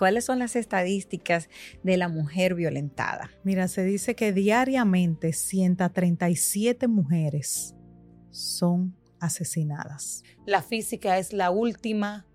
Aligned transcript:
¿Cuáles 0.00 0.24
son 0.24 0.38
las 0.38 0.56
estadísticas 0.56 1.50
de 1.82 1.98
la 1.98 2.08
mujer 2.08 2.54
violentada? 2.54 3.30
Mira, 3.44 3.68
se 3.68 3.84
dice 3.84 4.14
que 4.14 4.32
diariamente 4.32 5.34
137 5.34 6.88
mujeres 6.88 7.76
son 8.30 8.96
asesinadas. 9.18 10.22
La 10.46 10.62
física 10.62 11.18
es 11.18 11.34
la 11.34 11.50
última, 11.50 12.26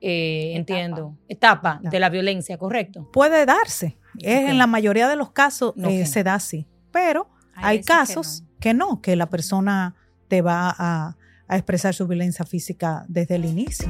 eh, 0.00 0.54
entiendo, 0.56 1.16
etapa 1.28 1.80
de 1.84 2.00
la 2.00 2.08
violencia, 2.08 2.58
¿correcto? 2.58 3.08
Puede 3.12 3.46
darse. 3.46 3.96
Es, 4.18 4.50
En 4.50 4.58
la 4.58 4.66
mayoría 4.66 5.06
de 5.06 5.14
los 5.14 5.30
casos 5.30 5.74
eh, 5.76 6.04
se 6.04 6.24
da 6.24 6.34
así, 6.34 6.66
pero 6.90 7.30
hay, 7.54 7.80
casos 7.80 8.42
que 8.58 8.74
no. 8.74 9.00
que 9.02 9.14
la 9.14 9.30
persona 9.30 9.94
te 10.26 10.42
va 10.42 10.74
a, 10.76 11.16
a 11.46 11.56
expresar 11.56 11.94
su 11.94 12.08
violencia 12.08 12.44
física 12.44 13.04
desde 13.06 13.36
el 13.36 13.44
inicio. 13.44 13.88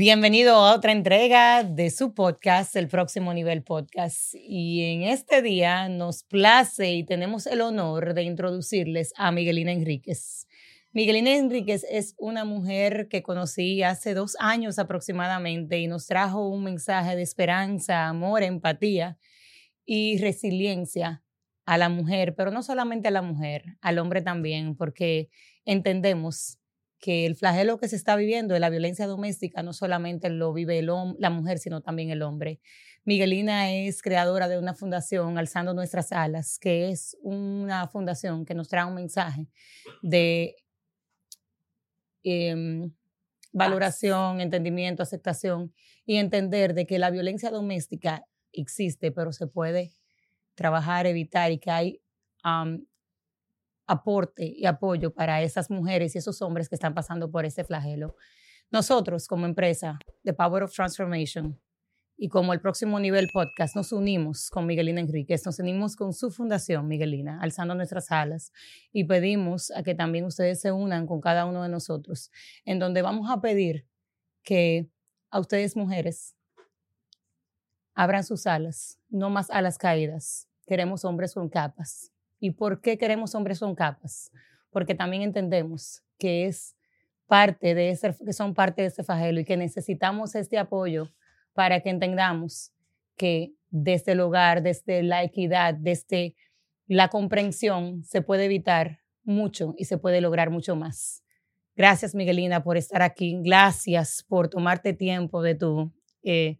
Bienvenido 0.00 0.54
a 0.54 0.76
otra 0.76 0.92
entrega 0.92 1.64
de 1.64 1.90
su 1.90 2.14
podcast, 2.14 2.76
el 2.76 2.86
próximo 2.86 3.34
nivel 3.34 3.64
podcast. 3.64 4.32
Y 4.32 4.84
en 4.84 5.02
este 5.02 5.42
día 5.42 5.88
nos 5.88 6.22
place 6.22 6.92
y 6.92 7.02
tenemos 7.02 7.48
el 7.48 7.60
honor 7.62 8.14
de 8.14 8.22
introducirles 8.22 9.12
a 9.16 9.32
Miguelina 9.32 9.72
Enríquez. 9.72 10.46
Miguelina 10.92 11.34
Enríquez 11.34 11.84
es 11.90 12.14
una 12.16 12.44
mujer 12.44 13.08
que 13.08 13.24
conocí 13.24 13.82
hace 13.82 14.14
dos 14.14 14.36
años 14.38 14.78
aproximadamente 14.78 15.80
y 15.80 15.88
nos 15.88 16.06
trajo 16.06 16.48
un 16.48 16.62
mensaje 16.62 17.16
de 17.16 17.22
esperanza, 17.22 18.06
amor, 18.06 18.44
empatía 18.44 19.18
y 19.84 20.18
resiliencia 20.18 21.24
a 21.66 21.76
la 21.76 21.88
mujer, 21.88 22.36
pero 22.36 22.52
no 22.52 22.62
solamente 22.62 23.08
a 23.08 23.10
la 23.10 23.22
mujer, 23.22 23.64
al 23.80 23.98
hombre 23.98 24.22
también, 24.22 24.76
porque 24.76 25.28
entendemos 25.64 26.60
que 26.98 27.26
el 27.26 27.36
flagelo 27.36 27.78
que 27.78 27.88
se 27.88 27.96
está 27.96 28.16
viviendo 28.16 28.54
de 28.54 28.60
la 28.60 28.70
violencia 28.70 29.06
doméstica 29.06 29.62
no 29.62 29.72
solamente 29.72 30.30
lo 30.30 30.52
vive 30.52 30.82
la 30.82 31.30
mujer, 31.30 31.58
sino 31.58 31.80
también 31.80 32.10
el 32.10 32.22
hombre. 32.22 32.60
Miguelina 33.04 33.72
es 33.72 34.02
creadora 34.02 34.48
de 34.48 34.58
una 34.58 34.74
fundación, 34.74 35.38
Alzando 35.38 35.74
Nuestras 35.74 36.12
Alas, 36.12 36.58
que 36.58 36.90
es 36.90 37.16
una 37.22 37.86
fundación 37.88 38.44
que 38.44 38.54
nos 38.54 38.68
trae 38.68 38.84
un 38.84 38.94
mensaje 38.94 39.46
de 40.02 40.56
Em, 42.30 42.92
valoración, 43.52 44.40
entendimiento, 44.42 45.02
aceptación 45.02 45.72
y 46.04 46.16
entender 46.16 46.74
de 46.74 46.86
que 46.86 46.98
la 46.98 47.10
violencia 47.10 47.50
doméstica 47.50 48.26
existe, 48.52 49.10
pero 49.12 49.32
se 49.32 49.46
puede 49.46 49.92
trabajar, 50.54 51.06
evitar 51.06 51.50
y 51.50 51.58
que 51.58 51.70
hay 51.70 52.02
aporte 53.88 54.44
y 54.46 54.66
apoyo 54.66 55.12
para 55.12 55.42
esas 55.42 55.70
mujeres 55.70 56.14
y 56.14 56.18
esos 56.18 56.40
hombres 56.42 56.68
que 56.68 56.76
están 56.76 56.94
pasando 56.94 57.30
por 57.30 57.44
ese 57.44 57.64
flagelo. 57.64 58.14
Nosotros 58.70 59.26
como 59.26 59.46
empresa, 59.46 59.98
The 60.22 60.34
Power 60.34 60.62
of 60.62 60.72
Transformation, 60.72 61.58
y 62.20 62.28
como 62.28 62.52
el 62.52 62.60
próximo 62.60 62.98
nivel 62.98 63.28
podcast, 63.32 63.76
nos 63.76 63.92
unimos 63.92 64.50
con 64.50 64.66
Miguelina 64.66 65.00
Enríquez, 65.00 65.46
nos 65.46 65.60
unimos 65.60 65.94
con 65.94 66.12
su 66.12 66.30
fundación, 66.30 66.86
Miguelina, 66.88 67.38
alzando 67.40 67.74
nuestras 67.76 68.10
alas, 68.10 68.52
y 68.92 69.04
pedimos 69.04 69.70
a 69.70 69.82
que 69.82 69.94
también 69.94 70.24
ustedes 70.24 70.60
se 70.60 70.72
unan 70.72 71.06
con 71.06 71.20
cada 71.20 71.46
uno 71.46 71.62
de 71.62 71.68
nosotros, 71.68 72.30
en 72.64 72.80
donde 72.80 73.02
vamos 73.02 73.30
a 73.30 73.40
pedir 73.40 73.86
que 74.42 74.90
a 75.30 75.38
ustedes 75.38 75.76
mujeres 75.76 76.34
abran 77.94 78.24
sus 78.24 78.46
alas, 78.46 78.98
no 79.08 79.30
más 79.30 79.48
alas 79.50 79.78
caídas. 79.78 80.48
Queremos 80.66 81.04
hombres 81.04 81.34
con 81.34 81.48
capas. 81.48 82.12
¿Y 82.40 82.52
por 82.52 82.80
qué 82.80 82.98
queremos 82.98 83.34
hombres 83.34 83.60
con 83.60 83.74
capas? 83.74 84.30
Porque 84.70 84.94
también 84.94 85.22
entendemos 85.22 86.02
que 86.18 86.46
es 86.46 86.76
parte 87.26 87.74
de 87.74 87.90
ese, 87.90 88.14
que 88.24 88.32
son 88.32 88.54
parte 88.54 88.82
de 88.82 88.88
ese 88.88 89.04
fagelo 89.04 89.40
y 89.40 89.44
que 89.44 89.56
necesitamos 89.56 90.34
este 90.34 90.58
apoyo 90.58 91.10
para 91.52 91.80
que 91.80 91.90
entendamos 91.90 92.72
que 93.16 93.52
desde 93.70 94.12
el 94.12 94.20
hogar, 94.20 94.62
desde 94.62 95.02
la 95.02 95.22
equidad, 95.22 95.74
desde 95.74 96.34
la 96.86 97.08
comprensión, 97.08 98.02
se 98.04 98.22
puede 98.22 98.46
evitar 98.46 99.00
mucho 99.24 99.74
y 99.76 99.84
se 99.84 99.98
puede 99.98 100.20
lograr 100.20 100.50
mucho 100.50 100.74
más. 100.74 101.22
Gracias, 101.76 102.14
Miguelina, 102.14 102.64
por 102.64 102.76
estar 102.76 103.02
aquí. 103.02 103.38
Gracias 103.42 104.24
por 104.26 104.48
tomarte 104.48 104.94
tiempo 104.94 105.42
de 105.42 105.54
tu 105.54 105.92
eh, 106.22 106.58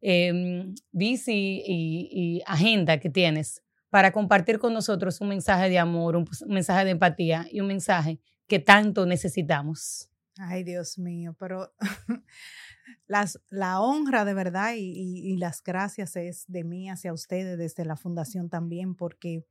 em, 0.00 0.74
y, 0.92 2.42
agenda 2.46 2.98
que 2.98 3.10
tienes 3.10 3.62
para 3.90 4.12
compartir 4.12 4.58
con 4.58 4.72
nosotros 4.72 5.20
un 5.20 5.28
mensaje 5.28 5.68
de 5.68 5.78
amor, 5.78 6.16
un 6.16 6.28
mensaje 6.46 6.84
de 6.84 6.90
empatía 6.90 7.46
y 7.50 7.60
un 7.60 7.68
mensaje 7.68 8.20
que 8.46 8.58
tanto 8.58 9.06
necesitamos. 9.06 10.10
Ay, 10.38 10.64
Dios 10.64 10.98
mío, 10.98 11.34
pero 11.38 11.72
las, 13.06 13.40
la 13.48 13.80
honra 13.80 14.24
de 14.24 14.34
verdad 14.34 14.74
y, 14.76 15.36
las 15.38 15.62
gracias 15.62 16.16
es 16.16 16.44
de 16.46 16.64
mí 16.64 16.90
hacia 16.90 17.12
ustedes 17.12 17.56
desde 17.58 17.84
la 17.84 17.96
fundación 17.96 18.50
también, 18.50 18.94
porque 18.94 19.46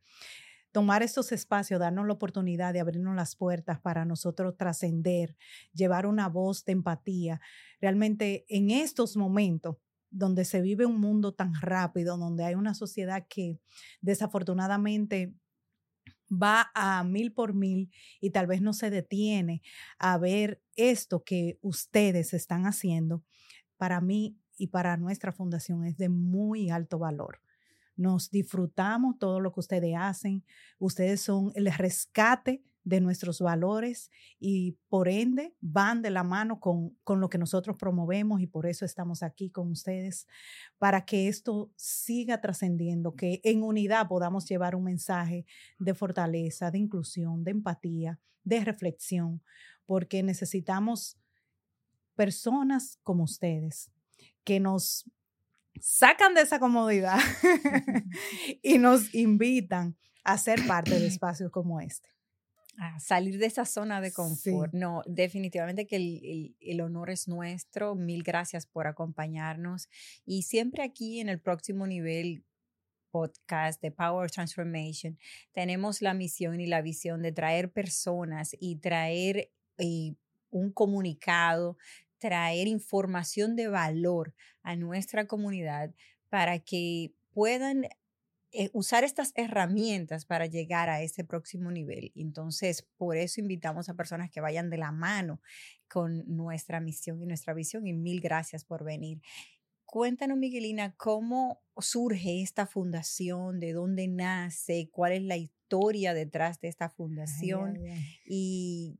tomar 0.71 1.01
estos 1.01 1.31
espacios, 1.31 1.79
darnos 1.79 2.05
la 2.05 2.13
oportunidad 2.13 2.73
de 2.73 2.81
abrirnos 2.81 3.15
las 3.15 3.35
puertas 3.35 3.79
para 3.79 4.05
nosotros 4.05 4.57
trascender, 4.57 5.35
llevar 5.73 6.05
una 6.05 6.29
voz 6.29 6.65
de 6.65 6.73
empatía, 6.73 7.41
realmente 7.79 8.45
en 8.49 8.69
estos 8.71 9.17
momentos 9.17 9.77
donde 10.09 10.45
se 10.45 10.61
vive 10.61 10.85
un 10.85 10.99
mundo 10.99 11.33
tan 11.33 11.53
rápido, 11.61 12.17
donde 12.17 12.45
hay 12.45 12.55
una 12.55 12.73
sociedad 12.73 13.25
que 13.27 13.59
desafortunadamente 14.01 15.33
va 16.31 16.71
a 16.73 17.03
mil 17.03 17.33
por 17.33 17.53
mil 17.53 17.91
y 18.19 18.31
tal 18.31 18.47
vez 18.47 18.61
no 18.61 18.73
se 18.73 18.89
detiene 18.89 19.61
a 19.99 20.17
ver 20.17 20.61
esto 20.75 21.23
que 21.23 21.59
ustedes 21.61 22.33
están 22.33 22.65
haciendo, 22.65 23.23
para 23.77 24.01
mí 24.01 24.37
y 24.57 24.67
para 24.67 24.97
nuestra 24.97 25.31
fundación 25.31 25.85
es 25.85 25.97
de 25.97 26.09
muy 26.09 26.69
alto 26.69 26.97
valor. 26.99 27.41
Nos 27.97 28.29
disfrutamos 28.29 29.17
todo 29.19 29.39
lo 29.39 29.53
que 29.53 29.61
ustedes 29.61 29.95
hacen. 29.97 30.43
Ustedes 30.79 31.21
son 31.21 31.51
el 31.55 31.71
rescate 31.73 32.63
de 32.85 33.01
nuestros 33.01 33.41
valores 33.41 34.11
y 34.39 34.77
por 34.89 35.09
ende 35.09 35.55
van 35.59 36.03
de 36.03 36.11
la 36.11 36.23
mano 36.23 36.59
con, 36.59 36.91
con, 37.03 37.19
lo 37.19 37.29
que 37.29 37.39
nosotros 37.39 37.75
promovemos 37.77 38.39
y 38.41 38.47
por 38.47 38.67
eso 38.67 38.85
estamos 38.85 39.23
aquí 39.23 39.49
con 39.49 39.71
ustedes, 39.71 40.27
para 40.77 41.03
que 41.03 41.27
esto 41.27 41.71
siga 41.75 42.39
trascendiendo, 42.41 43.15
que 43.15 43.41
en 43.43 43.63
unidad 43.63 44.07
podamos 44.07 44.47
llevar 44.47 44.75
un 44.75 44.83
mensaje 44.83 45.45
de 45.79 45.95
fortaleza, 45.95 46.69
de 46.69 46.77
inclusión, 46.77 47.43
de 47.43 47.51
empatía, 47.51 48.19
de 48.43 48.63
reflexión, 48.63 49.41
porque 49.87 50.21
necesitamos 50.21 51.17
personas 52.15 52.99
como 53.01 53.23
ustedes 53.23 53.91
que 54.43 54.59
nos 54.59 55.09
sacan 55.81 56.35
de 56.35 56.41
esa 56.41 56.59
comodidad 56.59 57.17
y 58.61 58.77
nos 58.77 59.13
invitan 59.13 59.97
a 60.23 60.37
ser 60.37 60.65
parte 60.67 60.99
de 60.99 61.07
espacios 61.07 61.51
como 61.51 61.81
este 61.81 62.14
a 62.77 62.99
salir 62.99 63.37
de 63.37 63.45
esa 63.45 63.65
zona 63.65 64.01
de 64.01 64.11
confort. 64.11 64.73
No, 64.73 65.01
definitivamente 65.05 65.87
que 65.87 65.95
el, 65.95 66.55
el, 66.59 66.81
honor 66.81 67.09
es 67.09 67.27
nuestro. 67.27 67.95
Mil 67.95 68.23
gracias 68.23 68.65
por 68.65 68.87
acompañarnos. 68.87 69.89
Y 70.25 70.43
siempre 70.43 70.83
aquí 70.83 71.19
en 71.19 71.29
el 71.29 71.39
próximo 71.39 71.87
nivel 71.87 72.43
podcast 73.15 73.81
de 73.81 73.91
Power 73.91 74.29
Transformation 74.29 75.17
tenemos 75.53 76.01
la 76.01 76.13
misión 76.13 76.59
y 76.59 76.67
la 76.67 76.81
visión 76.81 77.21
de 77.21 77.31
traer 77.31 77.71
personas 77.71 78.57
y 78.59 78.75
traer 78.75 79.51
eh, 79.77 80.15
un 80.49 80.71
comunicado, 80.71 81.77
traer 82.17 82.67
información 82.67 83.55
de 83.55 83.69
valor 83.69 84.33
a 84.63 84.75
nuestra 84.75 85.27
comunidad 85.27 85.93
para 86.29 86.59
que 86.59 87.13
puedan 87.31 87.87
eh, 88.57 88.69
usar 88.73 89.03
estas 89.03 89.33
herramientas 89.35 90.25
para 90.25 90.45
llegar 90.45 90.89
a 90.89 91.01
ese 91.01 91.23
próximo 91.23 91.71
nivel. 91.71 92.11
Entonces, 92.15 92.87
por 92.97 93.17
eso 93.17 93.41
invitamos 93.41 93.89
a 93.89 93.95
personas 93.95 94.31
que 94.31 94.41
vayan 94.41 94.69
de 94.69 94.77
la 94.77 94.91
mano 94.91 95.41
con 95.89 96.23
nuestra 96.25 96.79
misión 96.79 97.21
y 97.21 97.25
nuestra 97.25 97.53
visión 97.53 97.85
y 97.85 97.93
mil 97.93 98.21
gracias 98.21 98.63
por 98.63 98.83
venir. 98.83 99.21
Cuéntanos, 99.85 100.37
Miguelina, 100.37 100.95
cómo 100.95 101.61
surge 101.77 102.41
esta 102.41 102.65
fundación, 102.65 103.59
de 103.59 103.73
dónde 103.73 104.07
nace, 104.07 104.89
cuál 104.91 105.11
es 105.11 105.21
la 105.21 105.37
historia 105.37 106.13
detrás 106.13 106.59
de 106.61 106.69
esta 106.69 106.89
fundación 106.89 107.77
y 108.25 108.99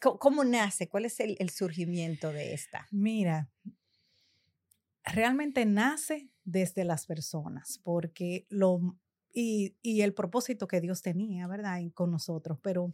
cómo, 0.00 0.44
nace, 0.44 0.88
cuál 0.88 1.04
es 1.04 1.20
el, 1.20 1.36
el 1.40 1.50
surgimiento 1.50 2.32
de 2.32 2.54
esta. 2.54 2.86
Mira, 2.90 3.50
realmente 5.04 5.66
nace 5.66 6.29
desde 6.44 6.84
las 6.84 7.06
personas, 7.06 7.80
porque 7.82 8.46
lo, 8.48 8.96
y, 9.32 9.76
y 9.82 10.00
el 10.02 10.14
propósito 10.14 10.66
que 10.66 10.80
Dios 10.80 11.02
tenía, 11.02 11.46
¿verdad? 11.46 11.80
con 11.94 12.10
nosotros, 12.10 12.58
pero 12.62 12.90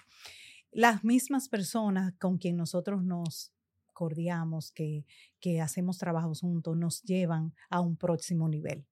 las 0.73 1.05
mismas 1.05 1.49
personas 1.49 2.13
con 2.19 2.39
quien 2.39 2.57
nosotros 2.57 3.03
nos 3.03 3.53
cordiamos, 3.93 4.73
que, 4.73 5.07
que 5.41 5.63
hacemos 5.63 5.97
trabajos 5.97 6.41
juntos, 6.41 6.77
nos 6.77 7.03
llevan 7.03 7.55
a 7.71 7.81
un 7.81 7.97
próximo 7.97 8.47
nivel. 8.47 8.85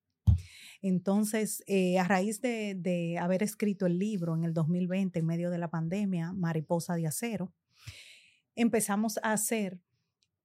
Entonces, 0.81 1.63
eh, 1.67 1.99
a 1.99 2.05
raíz 2.05 2.41
de, 2.41 2.75
de, 2.75 3.19
haber 3.19 3.43
escrito 3.43 3.85
el 3.85 3.99
libro 3.99 4.35
en 4.35 4.45
el 4.45 4.55
2020, 4.55 5.19
en 5.19 5.27
medio 5.27 5.51
de 5.51 5.59
la 5.59 5.69
pandemia, 5.69 6.33
Mariposa 6.33 6.95
de 6.95 7.07
Acero, 7.07 7.53
empezamos 8.55 9.19
a 9.23 9.33
hacer 9.33 9.79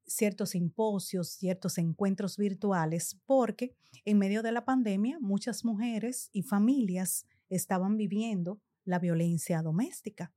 ciertos 0.09 0.50
simposios, 0.51 1.29
ciertos 1.29 1.77
encuentros 1.77 2.38
virtuales, 2.38 3.19
porque 3.25 3.75
en 4.06 4.17
medio 4.17 4.41
de 4.41 4.51
la 4.51 4.65
pandemia 4.65 5.19
muchas 5.19 5.63
mujeres 5.63 6.29
y 6.33 6.41
familias 6.41 7.25
estaban 7.50 7.95
viviendo 7.95 8.59
la 8.85 9.00
violencia 9.00 9.61
doméstica 9.61 10.33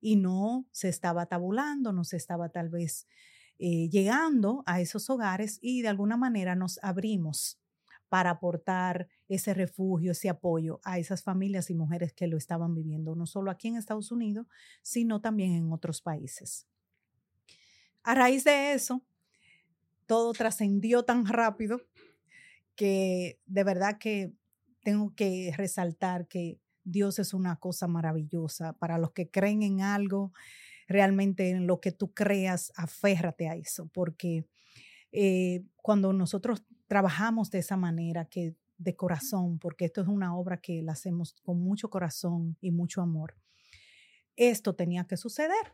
y 0.00 0.16
no 0.16 0.66
se 0.72 0.88
estaba 0.88 1.26
tabulando, 1.26 1.92
no 1.92 2.04
se 2.04 2.16
estaba 2.16 2.48
tal 2.48 2.68
vez 2.68 3.06
eh, 3.58 3.88
llegando 3.88 4.64
a 4.66 4.80
esos 4.80 5.08
hogares 5.08 5.58
y 5.62 5.82
de 5.82 5.88
alguna 5.88 6.16
manera 6.16 6.56
nos 6.56 6.80
abrimos 6.82 7.60
para 8.08 8.30
aportar 8.30 9.08
ese 9.28 9.54
refugio, 9.54 10.12
ese 10.12 10.28
apoyo 10.28 10.80
a 10.82 10.98
esas 10.98 11.22
familias 11.22 11.70
y 11.70 11.74
mujeres 11.74 12.12
que 12.12 12.26
lo 12.26 12.36
estaban 12.36 12.74
viviendo, 12.74 13.14
no 13.14 13.24
solo 13.24 13.50
aquí 13.50 13.68
en 13.68 13.76
Estados 13.76 14.10
Unidos, 14.10 14.46
sino 14.82 15.20
también 15.20 15.52
en 15.52 15.72
otros 15.72 16.02
países. 16.02 16.66
A 18.02 18.14
raíz 18.14 18.42
de 18.42 18.74
eso, 18.74 19.02
todo 20.12 20.34
trascendió 20.34 21.04
tan 21.04 21.24
rápido 21.24 21.80
que 22.74 23.40
de 23.46 23.64
verdad 23.64 23.96
que 23.98 24.30
tengo 24.82 25.14
que 25.14 25.54
resaltar 25.56 26.28
que 26.28 26.60
Dios 26.84 27.18
es 27.18 27.32
una 27.32 27.56
cosa 27.56 27.88
maravillosa. 27.88 28.74
Para 28.74 28.98
los 28.98 29.12
que 29.12 29.30
creen 29.30 29.62
en 29.62 29.80
algo, 29.80 30.34
realmente 30.86 31.48
en 31.48 31.66
lo 31.66 31.80
que 31.80 31.92
tú 31.92 32.12
creas, 32.12 32.74
aférrate 32.76 33.48
a 33.48 33.54
eso, 33.54 33.86
porque 33.86 34.44
eh, 35.12 35.64
cuando 35.76 36.12
nosotros 36.12 36.62
trabajamos 36.88 37.50
de 37.50 37.60
esa 37.60 37.78
manera, 37.78 38.26
que 38.26 38.54
de 38.76 38.94
corazón, 38.94 39.58
porque 39.58 39.86
esto 39.86 40.02
es 40.02 40.08
una 40.08 40.36
obra 40.36 40.60
que 40.60 40.82
la 40.82 40.92
hacemos 40.92 41.36
con 41.42 41.58
mucho 41.58 41.88
corazón 41.88 42.58
y 42.60 42.70
mucho 42.70 43.00
amor, 43.00 43.34
esto 44.36 44.74
tenía 44.74 45.04
que 45.06 45.16
suceder. 45.16 45.72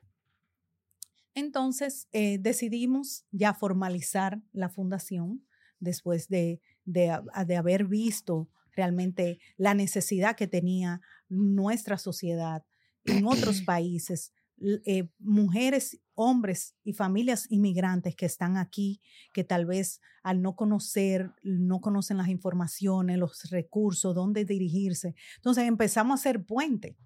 Entonces 1.35 2.09
eh, 2.13 2.39
decidimos 2.39 3.25
ya 3.31 3.55
formalizar 3.55 4.43
la 4.53 4.69
fundación 4.69 5.47
después 5.79 6.29
de, 6.29 6.61
de, 6.85 7.19
de 7.47 7.57
haber 7.57 7.87
visto 7.87 8.49
realmente 8.75 9.39
la 9.57 9.75
necesidad 9.75 10.37
que 10.37 10.47
tenía 10.47 11.01
nuestra 11.29 11.99
sociedad 11.99 12.65
en 13.05 13.27
otros 13.27 13.63
países, 13.67 14.33
eh, 14.61 15.09
mujeres, 15.19 16.01
hombres 16.15 16.75
y 16.83 16.93
familias 16.93 17.47
inmigrantes 17.51 18.17
que 18.17 18.27
están 18.27 18.57
aquí, 18.57 19.01
que 19.33 19.45
tal 19.45 19.67
vez 19.67 20.01
al 20.23 20.43
no 20.43 20.57
conocer, 20.57 21.33
no 21.43 21.81
conocen 21.81 22.17
las 22.17 22.29
informaciones, 22.29 23.19
los 23.19 23.51
recursos, 23.51 24.15
dónde 24.15 24.45
dirigirse. 24.45 25.15
Entonces 25.37 25.65
empezamos 25.65 26.13
a 26.13 26.21
hacer 26.21 26.45
puente 26.45 26.97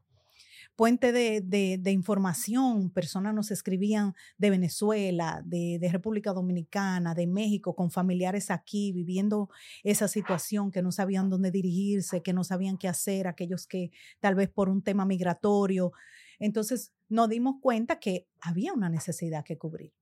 puente 0.77 1.13
de, 1.13 1.91
información. 1.91 2.91
Personas 2.91 3.35
nos 3.35 3.51
escribían 3.51 4.15
de 4.39 4.51
Venezuela, 4.51 5.43
de, 5.45 5.89
República 5.91 6.33
Dominicana, 6.33 7.15
de 7.15 7.27
México, 7.27 7.75
con 7.75 7.91
familiares 7.91 8.51
aquí, 8.51 8.93
viviendo 8.93 9.51
esa 9.83 10.09
situación, 10.09 10.71
que 10.71 10.83
no 10.83 10.93
sabían 10.93 11.31
dónde 11.31 11.51
dirigirse, 11.51 12.23
que 12.23 12.33
no 12.33 12.45
sabían 12.45 12.79
qué 12.79 12.89
hacer, 12.89 13.27
aquellos 13.27 13.67
que 13.67 13.91
tal 14.21 14.35
vez 14.35 14.49
por 14.49 14.69
un 14.69 14.83
tema 14.83 15.05
migratorio. 15.05 15.93
Entonces 16.39 16.93
nos 17.09 17.29
dimos 17.29 17.57
cuenta 17.61 18.01
que 18.01 18.27
había 18.41 18.73
una 18.73 18.89
necesidad 18.89 19.45
que 19.45 19.59
cubrir 19.59 19.93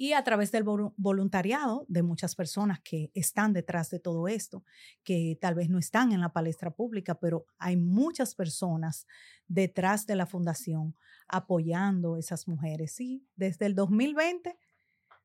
y 0.00 0.14
a 0.14 0.24
través 0.24 0.50
del 0.50 0.64
voluntariado 0.64 1.84
de 1.86 2.02
muchas 2.02 2.34
personas 2.34 2.80
que 2.80 3.10
están 3.12 3.52
detrás 3.52 3.90
de 3.90 4.00
todo 4.00 4.28
esto, 4.28 4.64
que 5.04 5.36
tal 5.38 5.54
vez 5.54 5.68
no 5.68 5.78
están 5.78 6.12
en 6.12 6.22
la 6.22 6.32
palestra 6.32 6.70
pública, 6.70 7.20
pero 7.20 7.44
hay 7.58 7.76
muchas 7.76 8.34
personas 8.34 9.06
detrás 9.46 10.06
de 10.06 10.16
la 10.16 10.24
fundación 10.24 10.96
apoyando 11.28 12.16
esas 12.16 12.48
mujeres. 12.48 12.98
Y 12.98 13.26
desde 13.36 13.66
el 13.66 13.74
2020 13.74 14.56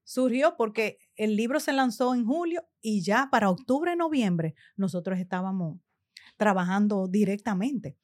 surgió 0.04 0.58
porque 0.58 1.00
el 1.16 1.38
libro 1.38 1.62
se 1.62 1.72
lanzó 1.72 2.14
en 2.14 2.26
julio 2.26 2.68
y 2.82 3.02
ya 3.02 3.30
para 3.32 3.50
octubre, 3.50 3.96
noviembre, 3.96 4.56
nosotros 4.76 5.20
estábamos 5.20 5.80
trabajando 6.36 7.08
directamente 7.08 7.98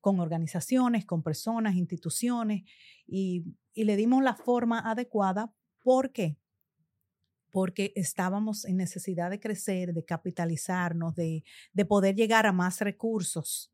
con 0.00 0.18
organizaciones, 0.18 1.04
con 1.04 1.22
personas, 1.22 1.74
instituciones, 1.74 2.62
y, 3.06 3.44
y 3.74 3.84
le 3.84 3.96
dimos 3.96 4.24
la 4.24 4.34
forma 4.34 4.78
adecuada 4.78 5.52
¿Por 5.86 6.10
qué? 6.10 6.36
Porque 7.52 7.92
estábamos 7.94 8.64
en 8.64 8.76
necesidad 8.76 9.30
de 9.30 9.38
crecer, 9.38 9.94
de 9.94 10.04
capitalizarnos, 10.04 11.14
de, 11.14 11.44
poder 11.88 12.16
llegar 12.16 12.44
a 12.44 12.50
más 12.50 12.80
recursos 12.80 13.72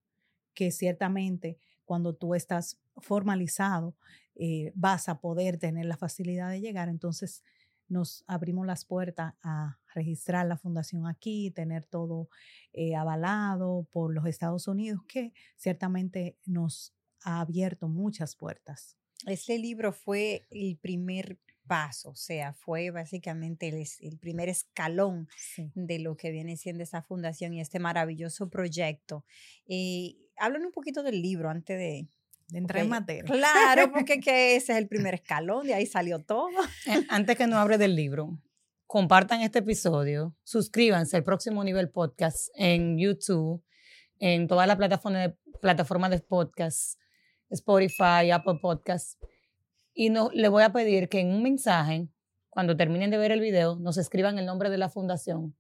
que 0.53 0.71
ciertamente 0.73 1.59
cuando 1.87 2.15
tú 2.15 2.35
estás 2.35 2.79
formalizado 2.99 3.97
eh, 4.35 4.73
vas 4.75 5.09
a 5.09 5.21
poder 5.23 5.57
tener 5.57 5.87
la 5.87 5.97
facilidad 5.97 6.51
de 6.51 6.61
llegar. 6.61 6.91
Entonces 6.91 7.43
nos 7.89 8.25
abrimos 8.27 8.67
las 8.67 8.85
puertas 8.85 9.33
a 9.43 9.79
registrar 9.95 10.45
la 10.45 10.59
fundación 10.59 11.07
aquí, 11.07 11.51
tener 11.51 11.87
todo 11.87 12.29
eh, 12.75 12.95
avalado 12.95 13.89
por 13.91 14.13
los 14.13 14.27
Estados 14.27 14.69
Unidos, 14.69 15.01
que 15.09 15.33
ciertamente 15.57 16.37
nos 16.45 16.95
ha 17.23 17.41
abierto 17.41 17.89
muchas 17.89 18.37
puertas. 18.37 18.99
Ese 19.25 19.57
libro 19.57 19.95
fue 19.95 20.47
el 20.51 20.77
primer 20.77 21.39
paso, 21.67 22.11
o 22.11 22.15
sea, 22.17 22.53
fue 22.53 22.91
básicamente 22.91 23.69
el, 24.01 24.19
primer 24.19 24.49
escalón 24.49 25.29
de 25.75 25.99
lo 25.99 26.17
que 26.17 26.31
viene 26.31 26.57
siendo 26.57 26.83
esa 26.83 27.03
fundación 27.03 27.55
y 27.55 27.61
este 27.61 27.79
maravilloso 27.79 28.49
proyecto. 28.49 29.25
Y 29.67 30.19
eh, 30.21 30.33
hablan 30.37 30.65
un 30.65 30.73
poquito 30.73 31.03
del 31.03 31.23
libro 31.23 31.51
antes 31.51 31.79
de, 31.79 32.09
entrar 32.53 32.83
en 32.83 32.91
materia. 32.91 33.25
Claro, 33.25 33.91
porque 33.93 34.21
que 34.21 34.57
ese 34.57 34.73
es 34.73 34.79
el 34.79 34.89
primer 34.89 35.15
escalón, 35.15 35.67
de 35.67 35.75
ahí 35.75 35.87
salió 35.87 36.19
todo. 36.19 36.51
Eh, 36.87 37.07
antes 37.09 37.37
que 37.37 37.47
no 37.47 37.57
hable 37.57 37.79
del 37.79 37.97
libro, 37.97 38.39
compartan 38.87 39.41
este 39.41 39.61
episodio, 39.61 40.37
suscríbanse 40.43 41.17
al 41.17 41.25
próximo 41.25 41.65
nivel 41.65 41.89
podcast 41.91 42.51
en 42.55 42.99
YouTube, 42.99 43.65
en 44.19 44.47
todas 44.47 44.67
las 44.67 44.77
plataformas 44.77 45.29
de, 45.29 45.37
plataformas 45.61 46.11
de 46.11 46.19
podcast, 46.21 46.99
Spotify, 47.49 48.31
Apple 48.31 48.59
Podcasts 48.61 49.17
y 49.95 50.11
no, 50.11 50.31
le 50.33 50.49
voy 50.49 50.63
a 50.63 50.73
pedir 50.73 51.09
que 51.09 51.21
en 51.21 51.33
un 51.33 51.43
mensaje, 51.43 52.09
cuando 52.51 52.77
terminen 52.77 53.11
de 53.11 53.19
ver 53.19 53.33
el 53.33 53.41
video, 53.41 53.77
nos 53.77 53.99
escriban 53.99 54.39
el 54.39 54.47
nombre 54.47 54.71
de 54.71 54.79
la 54.79 54.89
fundación. 54.89 55.57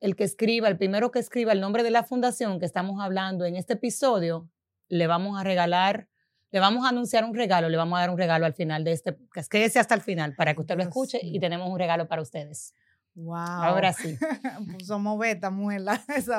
El 0.00 0.16
que 0.16 0.24
escriba, 0.24 0.68
el 0.68 0.76
primero 0.76 1.10
que 1.10 1.18
escriba 1.18 1.52
el 1.52 1.60
nombre 1.60 1.82
de 1.82 1.90
la 1.90 2.04
fundación 2.04 2.58
que 2.58 2.66
estamos 2.66 3.00
hablando 3.00 3.44
en 3.44 3.56
este 3.56 3.74
episodio, 3.74 4.48
le 4.88 5.06
vamos 5.06 5.40
a 5.40 5.44
regalar, 5.44 6.08
le 6.50 6.60
vamos 6.60 6.84
a 6.84 6.90
anunciar 6.90 7.24
un 7.24 7.34
regalo, 7.34 7.68
le 7.68 7.76
vamos 7.76 7.96
a 7.96 8.00
dar 8.00 8.10
un 8.10 8.18
regalo 8.18 8.46
al 8.46 8.54
final 8.54 8.84
de 8.84 8.92
este 8.92 9.12
podcast. 9.12 9.50
Quédese 9.50 9.78
hasta 9.78 9.94
el 9.94 10.02
final 10.02 10.34
para 10.34 10.54
que 10.54 10.60
usted 10.60 10.76
lo 10.76 10.82
escuche 10.82 11.18
y 11.22 11.40
tenemos 11.40 11.68
un 11.68 11.78
regalo 11.78 12.06
para 12.08 12.22
ustedes. 12.22 12.74
Wow. 13.14 13.36
Ahora 13.36 13.92
sí. 13.94 14.18
pues 14.70 14.86
somos 14.86 15.18
beta, 15.18 15.50
muela. 15.50 16.04
Esa, 16.14 16.36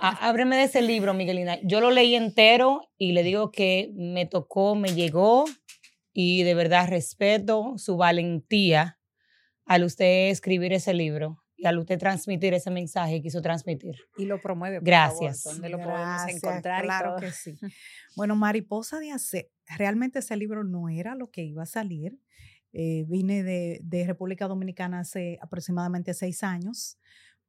Ábreme 0.00 0.56
de 0.56 0.64
ese 0.64 0.82
libro, 0.82 1.14
Miguelina. 1.14 1.58
Yo 1.62 1.80
lo 1.80 1.92
leí 1.92 2.16
entero 2.16 2.82
y 2.98 3.12
le 3.12 3.22
digo 3.22 3.52
que 3.52 3.92
me 3.94 4.26
tocó, 4.26 4.74
me 4.74 4.92
llegó 4.92 5.44
y 6.18 6.44
de 6.44 6.54
verdad 6.54 6.88
respeto 6.88 7.74
su 7.76 7.98
valentía 7.98 8.98
al 9.66 9.84
usted 9.84 10.30
escribir 10.30 10.72
ese 10.72 10.94
libro 10.94 11.44
y 11.58 11.66
al 11.66 11.78
usted 11.78 11.98
transmitir 11.98 12.54
ese 12.54 12.70
mensaje 12.70 13.16
que 13.16 13.22
quiso 13.24 13.42
transmitir. 13.42 13.96
Y 14.16 14.24
lo 14.24 14.40
promueve. 14.40 14.78
Gracias. 14.80 15.44
¿Dónde 15.44 15.68
lo 15.68 15.76
podemos 15.76 16.26
encontrar? 16.26 16.84
Claro 16.84 17.16
que 17.20 17.30
sí. 17.32 17.58
Bueno, 18.16 18.34
Mariposa 18.34 18.98
de 18.98 19.12
Ace, 19.12 19.50
realmente 19.76 20.20
ese 20.20 20.36
libro 20.38 20.64
no 20.64 20.88
era 20.88 21.14
lo 21.14 21.30
que 21.30 21.44
iba 21.44 21.64
a 21.64 21.66
salir. 21.66 22.18
Eh, 22.72 23.04
vine 23.08 23.42
de, 23.42 23.80
de, 23.82 24.06
República 24.06 24.48
Dominicana 24.48 25.00
hace 25.00 25.38
aproximadamente 25.42 26.14
seis 26.14 26.42
años. 26.42 26.98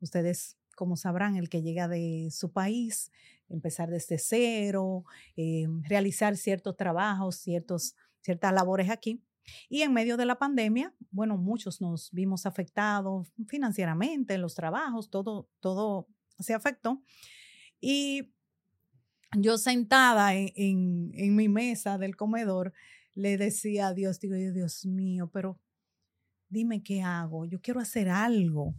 Ustedes, 0.01 0.57
como 0.75 0.97
sabrán, 0.97 1.37
el 1.37 1.47
que 1.47 1.61
llega 1.61 1.87
de 1.87 2.27
su 2.31 2.51
país, 2.51 3.11
empezar 3.47 3.89
desde 3.89 4.17
cero, 4.17 5.05
eh, 5.37 5.67
realizar 5.87 6.35
ciertos 6.35 6.75
trabajos, 6.75 7.37
ciertos 7.37 7.95
ciertas 8.27 8.53
labores 8.53 8.89
aquí. 8.89 9.23
Y 9.69 9.83
en 9.83 9.93
medio 9.93 10.17
de 10.17 10.25
la 10.25 10.37
pandemia, 10.37 10.93
bueno, 11.11 11.37
muchos 11.37 11.79
nos 11.79 12.11
vimos 12.11 12.45
afectados 12.45 13.31
financieramente, 13.47 14.33
en 14.33 14.41
los 14.41 14.53
trabajos, 14.53 15.09
todo, 15.09 15.49
todo 15.61 16.09
se 16.37 16.53
afectó. 16.53 17.01
Y 17.79 18.33
yo 19.37 19.57
sentada 19.57 20.35
en, 20.35 20.51
en, 21.13 21.35
mi 21.37 21.47
mesa 21.47 21.97
del 21.97 22.17
comedor, 22.17 22.73
le 23.15 23.37
decía 23.37 23.87
a 23.87 23.93
Dios, 23.93 24.19
digo 24.19 24.35
Dios 24.35 24.85
mío, 24.85 25.29
pero 25.31 25.57
dime 26.49 26.83
qué 26.83 27.01
hago. 27.01 27.45
Yo 27.45 27.61
quiero 27.61 27.79
hacer 27.79 28.09
algo 28.09 28.75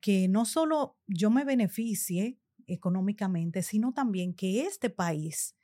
que 0.00 0.28
no 0.28 0.44
solo 0.44 0.96
yo 1.08 1.30
me 1.30 1.44
beneficie 1.44 2.38
económicamente, 2.68 3.62
sino 3.62 3.92
también 3.92 4.32
que 4.32 4.62
este 4.62 4.90
país 4.90 5.55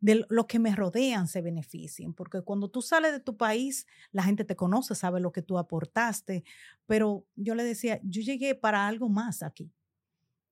de 0.00 0.24
los 0.28 0.46
que 0.46 0.58
me 0.58 0.74
rodean 0.74 1.28
se 1.28 1.42
beneficien, 1.42 2.14
porque 2.14 2.40
cuando 2.42 2.68
tú 2.68 2.80
sales 2.80 3.12
de 3.12 3.20
tu 3.20 3.36
país, 3.36 3.86
la 4.12 4.22
gente 4.22 4.44
te 4.44 4.56
conoce, 4.56 4.94
sabe 4.94 5.20
lo 5.20 5.30
que 5.30 5.42
tú 5.42 5.58
aportaste, 5.58 6.42
pero 6.86 7.26
yo 7.36 7.54
le 7.54 7.64
decía, 7.64 8.00
yo 8.02 8.22
llegué 8.22 8.54
para 8.54 8.88
algo 8.88 9.08
más 9.08 9.42
aquí. 9.42 9.72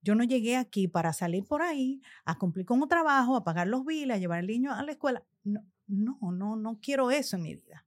Yo 0.02 0.14
no 0.14 0.22
llegué 0.22 0.56
aquí 0.56 0.86
para 0.86 1.12
salir 1.12 1.44
por 1.44 1.62
ahí, 1.62 2.00
a 2.24 2.38
cumplir 2.38 2.66
con 2.66 2.80
un 2.80 2.88
trabajo, 2.88 3.36
a 3.36 3.44
pagar 3.44 3.66
los 3.66 3.84
biles, 3.84 4.16
a 4.16 4.20
llevar 4.20 4.40
al 4.40 4.46
niño 4.46 4.72
a 4.72 4.82
la 4.82 4.92
escuela. 4.92 5.24
No, 5.42 5.64
no, 5.86 6.18
no, 6.30 6.56
no 6.56 6.78
quiero 6.80 7.10
eso 7.10 7.36
en 7.36 7.42
mi 7.42 7.54
vida. 7.56 7.84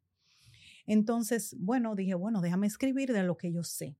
Entonces, 0.86 1.56
bueno, 1.60 1.96
dije, 1.96 2.15
bueno, 2.15 2.41
déjame 2.41 2.68
escribir 2.68 3.13
de 3.13 3.24
lo 3.24 3.38
que 3.38 3.51
yo 3.53 3.63
sé. 3.63 3.96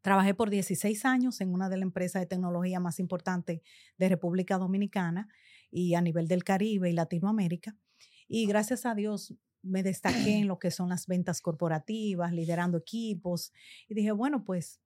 Trabajé 0.00 0.34
por 0.34 0.50
16 0.50 1.04
años 1.04 1.40
en 1.40 1.52
una 1.52 1.68
de 1.68 1.76
las 1.76 1.82
empresas 1.82 2.22
de 2.22 2.26
tecnología 2.26 2.80
más 2.80 2.98
importantes 2.98 3.60
de 3.98 4.08
República 4.08 4.56
Dominicana 4.56 5.28
y 5.70 5.94
a 5.94 6.00
nivel 6.00 6.28
del 6.28 6.44
Caribe 6.44 6.90
y 6.90 6.92
Latinoamérica. 6.92 7.76
Y 8.28 8.46
gracias 8.46 8.86
a 8.86 8.94
Dios 8.94 9.34
me 9.62 9.82
destaqué 9.82 10.38
en 10.38 10.48
lo 10.48 10.58
que 10.58 10.70
son 10.70 10.88
las 10.88 11.06
ventas 11.06 11.40
corporativas, 11.40 12.32
liderando 12.32 12.78
equipos. 12.78 13.52
Y 13.88 13.94
dije, 13.94 14.12
bueno, 14.12 14.44
pues 14.44 14.80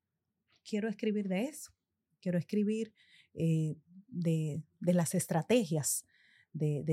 quiero 0.65 0.89
escribir 0.89 1.29
de 1.29 1.45
eso. 1.45 1.73
Quiero 2.21 2.39
escribir 2.39 2.93
eh, 3.35 3.77
de, 4.09 4.63
las 4.81 5.15
estrategias 5.15 6.05
de, 6.53 6.85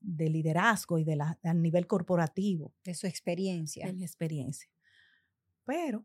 liderazgo 0.00 0.98
y 0.98 1.04
de 1.04 1.16
la, 1.16 1.38
al 1.42 1.60
nivel 1.60 1.86
corporativo. 1.86 2.74
De 2.84 2.94
su 2.94 3.06
experiencia. 3.06 3.86
De 3.86 3.92
mi 3.92 4.04
experiencia. 4.04 4.70
Pero 5.64 6.04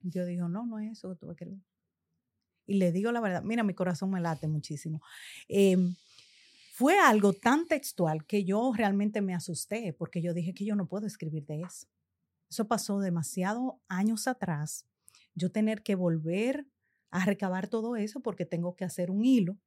yo 0.00 0.26
digo, 0.26 0.48
no, 0.48 0.66
no 0.66 0.78
es 0.78 0.92
eso 0.98 1.10
que 1.10 1.16
tú 1.16 1.26
vas 1.26 1.32
a 1.32 1.34
escribir. 1.34 1.62
Y 2.66 2.74
le 2.74 2.92
digo 2.92 3.12
la 3.12 3.20
verdad, 3.20 3.42
mira, 3.42 3.62
mi 3.62 3.74
corazón 3.74 4.10
me 4.10 4.20
late 4.20 4.48
muchísimo. 4.48 5.00
Em, 5.48 5.96
fue 6.74 6.98
algo 6.98 7.32
tan 7.32 7.66
textual 7.66 8.24
que 8.26 8.44
yo 8.44 8.72
realmente 8.74 9.20
me 9.20 9.34
asusté 9.34 9.92
porque 9.92 10.22
yo 10.22 10.32
dije 10.32 10.54
que 10.54 10.64
yo 10.64 10.74
no 10.74 10.88
puedo 10.88 11.06
escribir 11.06 11.44
de 11.46 11.60
eso. 11.62 11.86
Eso 12.48 12.66
pasó 12.66 13.00
demasiado 13.00 13.80
años 13.88 14.26
atrás. 14.26 14.86
Yo 15.34 15.50
tener 15.50 15.82
que 15.82 15.94
volver 15.94 16.66
a 17.10 17.24
recabar 17.24 17.68
todo 17.68 17.96
eso 17.96 18.20
porque 18.20 18.46
tengo 18.46 18.74
que 18.74 18.84
hacer 18.84 19.10
un 19.10 19.24
hilo, 19.24 19.58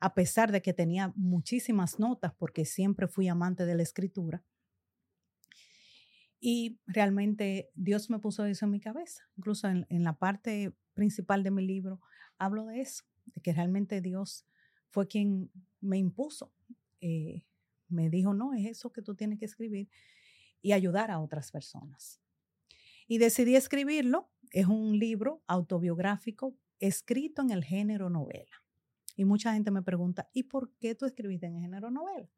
a 0.00 0.14
pesar 0.14 0.52
de 0.52 0.62
que 0.62 0.72
tenía 0.72 1.12
muchísimas 1.16 1.98
notas 1.98 2.32
porque 2.38 2.64
siempre 2.64 3.08
fui 3.08 3.28
amante 3.28 3.66
de 3.66 3.74
la 3.74 3.82
escritura. 3.82 4.44
Y 6.40 6.80
realmente 6.86 7.70
Dios 7.74 8.10
me 8.10 8.18
puso 8.18 8.44
eso 8.44 8.64
en 8.64 8.70
mi 8.72 8.80
cabeza. 8.80 9.22
Incluso 9.36 9.68
en 9.68 10.04
la 10.04 10.18
parte 10.18 10.72
principal 10.94 11.42
de 11.42 11.50
mi 11.50 11.64
libro 11.64 12.00
hablo 12.38 12.66
de 12.66 12.80
eso, 12.80 13.04
de 13.26 13.40
que 13.40 13.52
realmente 13.52 14.00
Dios 14.00 14.46
fue 14.90 15.06
quien 15.06 15.50
me 15.80 15.98
impuso. 15.98 16.52
Eh, 17.00 17.44
me 17.88 18.10
dijo, 18.10 18.34
no, 18.34 18.54
es 18.54 18.66
eso 18.66 18.92
que 18.92 19.02
tú 19.02 19.14
tienes 19.14 19.38
que 19.38 19.44
escribir 19.44 19.88
y 20.60 20.72
ayudar 20.72 21.10
a 21.10 21.20
otras 21.20 21.50
personas. 21.50 22.20
Y 23.06 23.18
decidí 23.18 23.56
escribirlo. 23.56 24.30
Es 24.50 24.66
un 24.66 24.98
libro 24.98 25.42
autobiográfico 25.46 26.56
escrito 26.78 27.42
en 27.42 27.50
el 27.50 27.64
género 27.64 28.10
novela. 28.10 28.62
Y 29.16 29.24
mucha 29.24 29.52
gente 29.52 29.70
me 29.70 29.82
pregunta, 29.82 30.28
¿y 30.32 30.44
por 30.44 30.72
qué 30.78 30.94
tú 30.94 31.06
escribiste 31.06 31.46
en 31.46 31.56
el 31.56 31.62
género 31.62 31.90
novela? 31.90 32.30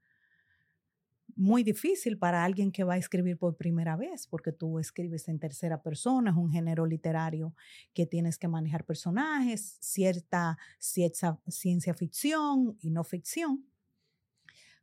Muy 1.36 1.62
difícil 1.62 2.18
para 2.18 2.44
alguien 2.44 2.70
que 2.72 2.84
va 2.84 2.94
a 2.94 2.98
escribir 2.98 3.38
por 3.38 3.56
primera 3.56 3.96
vez, 3.96 4.26
porque 4.26 4.52
tú 4.52 4.78
escribes 4.78 5.28
en 5.28 5.38
tercera 5.38 5.82
persona, 5.82 6.30
es 6.30 6.36
un 6.36 6.50
género 6.50 6.86
literario 6.86 7.54
que 7.92 8.06
tienes 8.06 8.38
que 8.38 8.48
manejar 8.48 8.84
personajes, 8.84 9.76
cierta, 9.80 10.58
cierta 10.78 11.40
ciencia 11.48 11.94
ficción 11.94 12.76
y 12.80 12.90
no 12.90 13.04
ficción. 13.04 13.64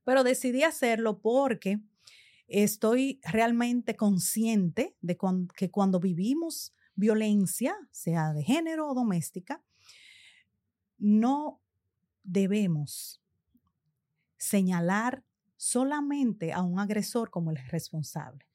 Pero 0.03 0.23
decidí 0.23 0.63
hacerlo 0.63 1.19
porque 1.19 1.79
estoy 2.47 3.19
realmente 3.23 3.95
consciente 3.95 4.95
de 5.01 5.17
que 5.55 5.71
cuando 5.71 5.99
vivimos 5.99 6.73
violencia, 6.95 7.75
sea 7.91 8.33
de 8.33 8.43
género 8.43 8.89
o 8.89 8.93
doméstica, 8.93 9.63
no 10.97 11.61
debemos 12.23 13.21
señalar 14.37 15.23
solamente 15.61 16.53
a 16.53 16.63
un 16.63 16.79
agresor 16.79 17.29
como 17.29 17.51
el 17.51 17.57
responsable. 17.69 18.47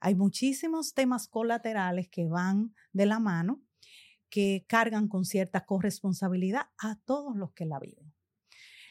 Hay 0.00 0.16
muchísimos 0.16 0.94
temas 0.94 1.28
colaterales 1.28 2.08
que 2.08 2.26
van 2.26 2.74
de 2.92 3.06
la 3.06 3.20
mano, 3.20 3.62
que 4.30 4.64
cargan 4.66 5.06
con 5.06 5.24
cierta 5.24 5.64
corresponsabilidad 5.64 6.62
a 6.76 6.96
todos 7.04 7.36
los 7.36 7.52
que 7.52 7.66
la 7.66 7.78
viven. 7.78 8.12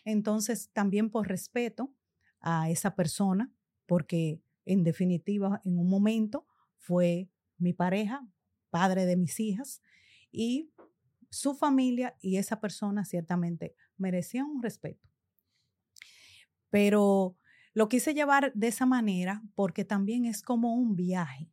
Entonces, 0.06 0.70
también 0.72 1.10
por 1.10 1.28
respeto 1.28 1.94
a 2.40 2.70
esa 2.70 2.96
persona, 2.96 3.52
porque 3.86 4.42
en 4.64 4.86
definitiva, 4.86 5.62
en 5.66 5.80
un 5.80 5.90
momento 5.90 6.48
fue 6.78 7.30
mi 7.58 7.74
pareja, 7.74 8.26
padre 8.70 9.06
de 9.06 9.18
mis 9.18 9.38
hijas, 9.38 9.82
y 10.32 10.72
su 11.30 11.56
familia 11.56 12.16
y 12.22 12.38
esa 12.38 12.62
persona 12.62 13.04
ciertamente 13.04 13.76
merecían 13.98 14.46
un 14.46 14.64
respeto. 14.64 15.10
Pero 16.70 17.36
lo 17.74 17.88
quise 17.88 18.14
llevar 18.14 18.52
de 18.54 18.68
esa 18.68 18.86
manera 18.86 19.44
porque 19.56 19.86
también 19.86 20.26
es 20.26 20.42
como 20.42 20.74
un 20.74 20.96
viaje. 20.96 21.52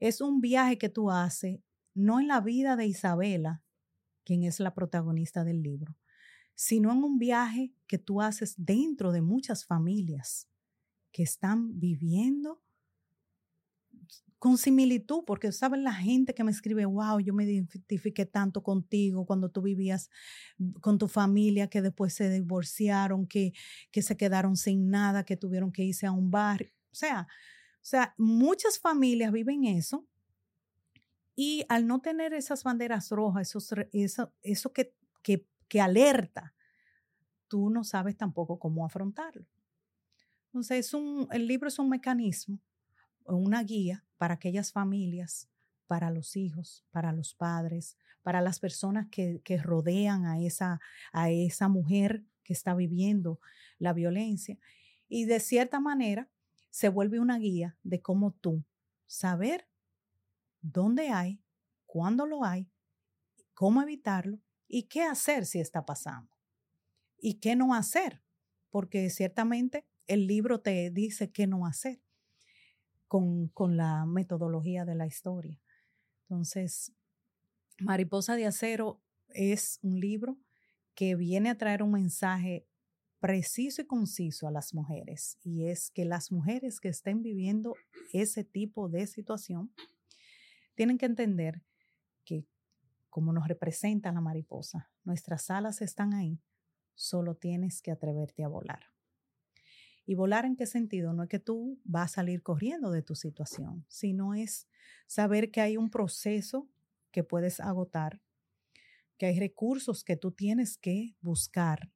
Es 0.00 0.20
un 0.20 0.40
viaje 0.40 0.78
que 0.78 0.88
tú 0.88 1.10
haces, 1.10 1.60
no 1.94 2.20
en 2.20 2.28
la 2.28 2.40
vida 2.40 2.76
de 2.76 2.86
Isabela, 2.86 3.62
quien 4.24 4.42
es 4.42 4.60
la 4.60 4.74
protagonista 4.74 5.44
del 5.44 5.62
libro, 5.62 5.96
sino 6.54 6.92
en 6.92 7.04
un 7.04 7.18
viaje 7.18 7.72
que 7.86 7.98
tú 7.98 8.20
haces 8.20 8.54
dentro 8.58 9.12
de 9.12 9.22
muchas 9.22 9.64
familias 9.64 10.48
que 11.12 11.22
están 11.22 11.78
viviendo 11.78 12.62
con 14.46 14.58
similitud, 14.58 15.24
porque 15.26 15.50
saben 15.50 15.82
la 15.82 15.92
gente 15.92 16.32
que 16.32 16.44
me 16.44 16.52
escribe, 16.52 16.84
wow, 16.84 17.18
yo 17.18 17.34
me 17.34 17.42
identifiqué 17.42 18.26
tanto 18.26 18.62
contigo 18.62 19.26
cuando 19.26 19.48
tú 19.48 19.60
vivías 19.60 20.08
con 20.80 20.98
tu 20.98 21.08
familia, 21.08 21.68
que 21.68 21.82
después 21.82 22.14
se 22.14 22.30
divorciaron, 22.30 23.26
que, 23.26 23.54
que 23.90 24.02
se 24.02 24.16
quedaron 24.16 24.56
sin 24.56 24.88
nada, 24.88 25.24
que 25.24 25.36
tuvieron 25.36 25.72
que 25.72 25.82
irse 25.82 26.06
a 26.06 26.12
un 26.12 26.30
barrio. 26.30 26.72
O 26.92 26.94
sea, 26.94 27.22
o 27.22 27.84
sea, 27.88 28.14
muchas 28.18 28.78
familias 28.78 29.32
viven 29.32 29.64
eso 29.64 30.06
y 31.34 31.64
al 31.68 31.88
no 31.88 32.00
tener 32.00 32.32
esas 32.32 32.62
banderas 32.62 33.10
rojas, 33.10 33.52
eso, 33.92 34.32
eso 34.42 34.72
que, 34.72 34.94
que, 35.24 35.44
que 35.66 35.80
alerta, 35.80 36.54
tú 37.48 37.68
no 37.68 37.82
sabes 37.82 38.16
tampoco 38.16 38.60
cómo 38.60 38.86
afrontarlo. 38.86 39.44
Entonces, 40.46 40.86
es 40.86 40.94
un, 40.94 41.26
el 41.32 41.48
libro 41.48 41.66
es 41.66 41.80
un 41.80 41.88
mecanismo 41.88 42.60
una 43.34 43.62
guía 43.62 44.04
para 44.18 44.34
aquellas 44.34 44.72
familias, 44.72 45.48
para 45.86 46.10
los 46.10 46.36
hijos, 46.36 46.84
para 46.90 47.12
los 47.12 47.34
padres, 47.34 47.96
para 48.22 48.40
las 48.40 48.58
personas 48.58 49.06
que, 49.10 49.40
rodean 49.62 50.26
a 50.26 50.40
esa, 50.40 50.80
a 51.12 51.30
esa 51.30 51.68
mujer 51.68 52.24
que 52.42 52.52
está 52.52 52.74
viviendo 52.74 53.40
la 53.78 53.92
violencia. 53.92 54.58
Y 55.08 55.24
de 55.26 55.40
cierta 55.40 55.80
manera 55.80 56.28
se 56.70 56.88
vuelve 56.88 57.20
una 57.20 57.38
guía 57.38 57.76
de 57.82 58.02
cómo 58.02 58.32
tú 58.32 58.64
saber 59.06 59.68
dónde 60.60 61.10
hay, 61.10 61.40
cuándo 61.86 62.26
lo 62.26 62.44
hay, 62.44 62.68
cómo 63.54 63.82
evitarlo 63.82 64.40
y 64.68 64.84
qué 64.84 65.02
hacer 65.02 65.46
si 65.46 65.60
está 65.60 65.86
pasando. 65.86 66.30
Y 67.18 67.34
qué 67.34 67.56
no 67.56 67.74
hacer, 67.74 68.22
porque 68.70 69.08
ciertamente 69.08 69.86
el 70.06 70.26
libro 70.26 70.60
te 70.60 70.90
dice 70.90 71.30
qué 71.30 71.46
no 71.46 71.66
hacer 71.66 72.00
con, 73.08 73.48
con 73.48 73.76
la 73.76 74.06
metodología 74.06 74.84
de 74.84 74.94
la 74.94 75.06
historia. 75.06 75.60
Entonces, 76.22 76.92
Mariposa 77.78 78.36
de 78.36 78.46
Acero 78.46 79.02
es 79.28 79.78
un 79.82 80.00
libro 80.00 80.38
que 80.94 81.14
viene 81.14 81.50
a 81.50 81.58
traer 81.58 81.82
un 81.82 81.92
mensaje 81.92 82.66
preciso 83.20 83.82
y 83.82 83.86
conciso 83.86 84.46
a 84.46 84.50
las 84.50 84.74
mujeres 84.74 85.38
y 85.42 85.66
es 85.66 85.90
que 85.90 86.04
las 86.04 86.30
mujeres 86.30 86.80
que 86.80 86.88
estén 86.88 87.22
viviendo 87.22 87.74
ese 88.12 88.44
tipo 88.44 88.88
de 88.88 89.06
situación 89.06 89.72
tienen 90.74 90.98
que 90.98 91.06
entender 91.06 91.62
que 92.24 92.46
como 93.08 93.32
nos 93.32 93.48
representa 93.48 94.12
la 94.12 94.20
mariposa, 94.20 94.90
nuestras 95.04 95.50
alas 95.50 95.80
están 95.80 96.12
ahí, 96.14 96.40
solo 96.94 97.34
tienes 97.34 97.80
que 97.80 97.90
atreverte 97.90 98.44
a 98.44 98.48
volar. 98.48 98.95
¿Y 100.06 100.14
volar 100.14 100.44
en 100.44 100.54
qué 100.54 100.66
sentido? 100.66 101.12
No 101.12 101.24
es 101.24 101.28
que 101.28 101.40
tú 101.40 101.80
vas 101.84 102.12
a 102.12 102.14
salir 102.14 102.42
corriendo 102.42 102.92
de 102.92 103.02
tu 103.02 103.16
situación, 103.16 103.84
sino 103.88 104.34
es 104.34 104.68
saber 105.08 105.50
que 105.50 105.60
hay 105.60 105.76
un 105.76 105.90
proceso 105.90 106.68
que 107.10 107.24
puedes 107.24 107.58
agotar, 107.58 108.22
que 109.18 109.26
hay 109.26 109.40
recursos 109.40 110.04
que 110.04 110.16
tú 110.16 110.30
tienes 110.30 110.78
que 110.78 111.16
buscar 111.20 111.90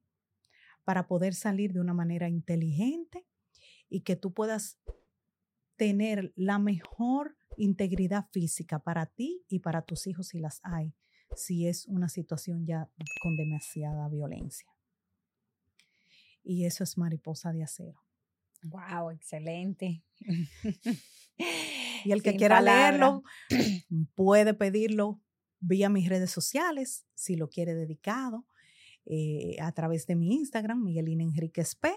para 0.83 1.07
poder 1.07 1.33
salir 1.33 1.71
de 1.71 1.79
una 1.79 1.93
manera 1.93 2.27
inteligente 2.27 3.25
y 3.87 4.01
que 4.01 4.17
tú 4.17 4.33
puedas 4.33 4.77
tener 5.77 6.33
la 6.35 6.59
mejor 6.59 7.37
integridad 7.55 8.27
física 8.31 8.79
para 8.79 9.05
ti 9.05 9.45
y 9.47 9.59
para 9.59 9.83
tus 9.83 10.05
hijos 10.07 10.27
si 10.27 10.39
las 10.39 10.59
hay, 10.63 10.93
si 11.35 11.67
es 11.67 11.85
una 11.85 12.09
situación 12.09 12.65
ya 12.65 12.89
con 13.21 13.37
demasiada 13.37 14.09
violencia 14.09 14.70
y 16.43 16.65
eso 16.65 16.83
es 16.83 16.97
mariposa 16.97 17.51
de 17.51 17.63
acero. 17.63 18.03
Wow, 18.63 19.11
excelente. 19.11 20.03
y 22.05 22.11
el 22.11 22.21
que 22.21 22.35
quiera 22.35 22.61
leerlo 22.61 23.23
puede 24.15 24.53
pedirlo 24.53 25.21
vía 25.59 25.89
mis 25.89 26.09
redes 26.09 26.31
sociales, 26.31 27.05
si 27.13 27.35
lo 27.35 27.49
quiere 27.49 27.73
dedicado, 27.73 28.45
eh, 29.05 29.57
a 29.61 29.71
través 29.71 30.05
de 30.07 30.15
mi 30.15 30.33
Instagram, 30.35 30.83
Miguelina 30.83 31.23
Enríquez 31.23 31.75
P, 31.75 31.91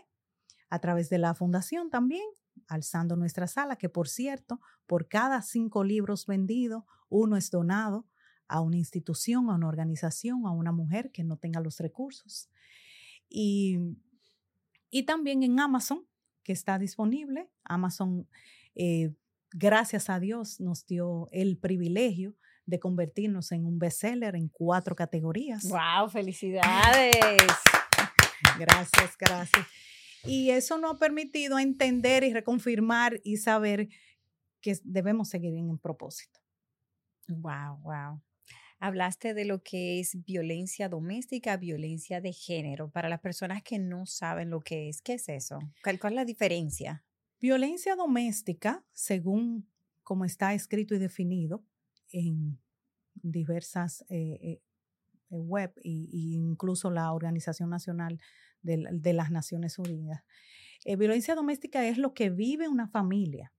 a 0.71 0.79
través 0.81 1.11
de 1.11 1.19
la 1.19 1.35
fundación 1.35 1.91
también, 1.91 2.25
Alzando 2.69 3.17
Nuestra 3.17 3.47
Sala, 3.47 3.77
que 3.77 3.89
por 3.89 4.09
cierto, 4.09 4.61
por 4.87 5.09
cada 5.09 5.43
cinco 5.43 5.85
libros 5.85 6.27
vendidos, 6.27 6.85
uno 7.09 7.37
es 7.37 7.51
donado 7.51 8.07
a 8.49 8.61
una 8.61 8.77
institución, 8.77 9.51
a 9.51 9.55
una 9.55 9.69
organización, 9.69 10.47
a 10.47 10.51
una 10.51 10.73
mujer 10.73 11.11
que 11.11 11.25
no 11.25 11.37
tenga 11.37 11.61
los 11.61 11.79
recursos. 11.79 12.51
Y, 13.29 13.79
y 14.95 15.03
también 15.03 15.43
en 15.43 15.59
Amazon, 15.59 16.07
que 16.45 16.53
está 16.53 16.79
disponible. 16.79 17.51
Amazon, 17.65 18.29
eh, 18.77 19.13
gracias 19.51 20.09
a 20.09 20.21
Dios, 20.21 20.61
nos 20.61 20.87
dio 20.87 21.29
el 21.33 21.59
privilegio 21.59 22.37
de 22.65 22.79
convertirnos 22.79 23.51
en 23.51 23.67
un 23.67 23.81
bestseller 23.81 24.37
en 24.37 24.49
cuatro 24.49 24.95
categorías. 24.95 25.69
¡Wow! 25.69 26.09
¡Felicidades! 26.11 27.11
Gracias, 28.57 29.17
gracias. 29.19 29.67
Y 30.25 30.51
eso 30.51 30.79
nos 30.79 30.95
ha 30.95 30.99
permitido 30.99 31.59
entender 31.59 32.23
y 32.23 32.33
reconfirmar 32.33 33.21
y 33.25 33.39
saber 33.39 33.89
que 34.61 34.79
debemos 34.85 35.29
seguir 35.29 35.55
en 35.55 35.71
el 35.71 35.79
propósito. 35.81 36.39
Wow, 37.27 37.81
wow. 37.83 38.23
Hablaste 38.79 39.35
de 39.35 39.45
lo 39.45 39.63
que 39.63 40.01
es 40.01 40.25
violencia 40.25 40.89
doméstica, 40.89 41.57
violencia 41.57 42.21
de 42.21 42.33
género. 42.33 42.91
Para 42.91 43.09
las 43.09 43.21
personas 43.21 43.63
que 43.63 43.79
no 43.79 44.07
saben 44.07 44.51
lo 44.51 44.61
que 44.61 44.89
es, 44.89 45.01
¿qué 45.01 45.15
es 45.15 45.29
eso? 45.29 45.59
¿Cuál, 45.83 45.99
es 46.03 46.13
la 46.13 46.25
diferencia? 46.25 47.05
Violencia 47.41 47.97
doméstica, 47.97 48.85
según 48.93 49.69
como 50.03 50.25
está 50.25 50.55
escrito 50.55 50.95
y 50.95 50.99
definido 50.99 51.65
en 52.11 52.61
diversas 53.15 54.03
eh, 54.09 54.39
eh, 54.43 54.51
eh, 54.51 54.61
web 55.31 55.73
e, 55.79 55.91
incluso 56.13 56.91
la 56.91 57.13
Organización 57.13 57.71
Nacional 57.71 58.21
de, 58.63 59.13
las 59.13 59.31
Naciones 59.31 59.79
Unidas. 59.79 60.25
violencia 60.85 61.35
doméstica 61.35 61.87
es 61.87 61.99
lo 61.99 62.15
que 62.15 62.31
vive 62.31 62.69
una 62.69 62.89
familia. 62.89 63.53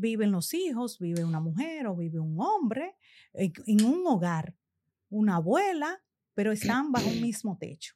Viven 0.00 0.32
los 0.32 0.54
hijos, 0.54 0.98
vive 0.98 1.24
una 1.24 1.40
mujer 1.40 1.86
o 1.86 1.94
vive 1.94 2.18
un 2.18 2.40
hombre 2.40 2.96
en 3.34 3.84
un 3.84 4.06
hogar, 4.06 4.56
una 5.10 5.36
abuela, 5.36 6.02
pero 6.34 6.52
están 6.52 6.90
bajo 6.90 7.08
un 7.08 7.20
mismo 7.20 7.58
techo. 7.58 7.94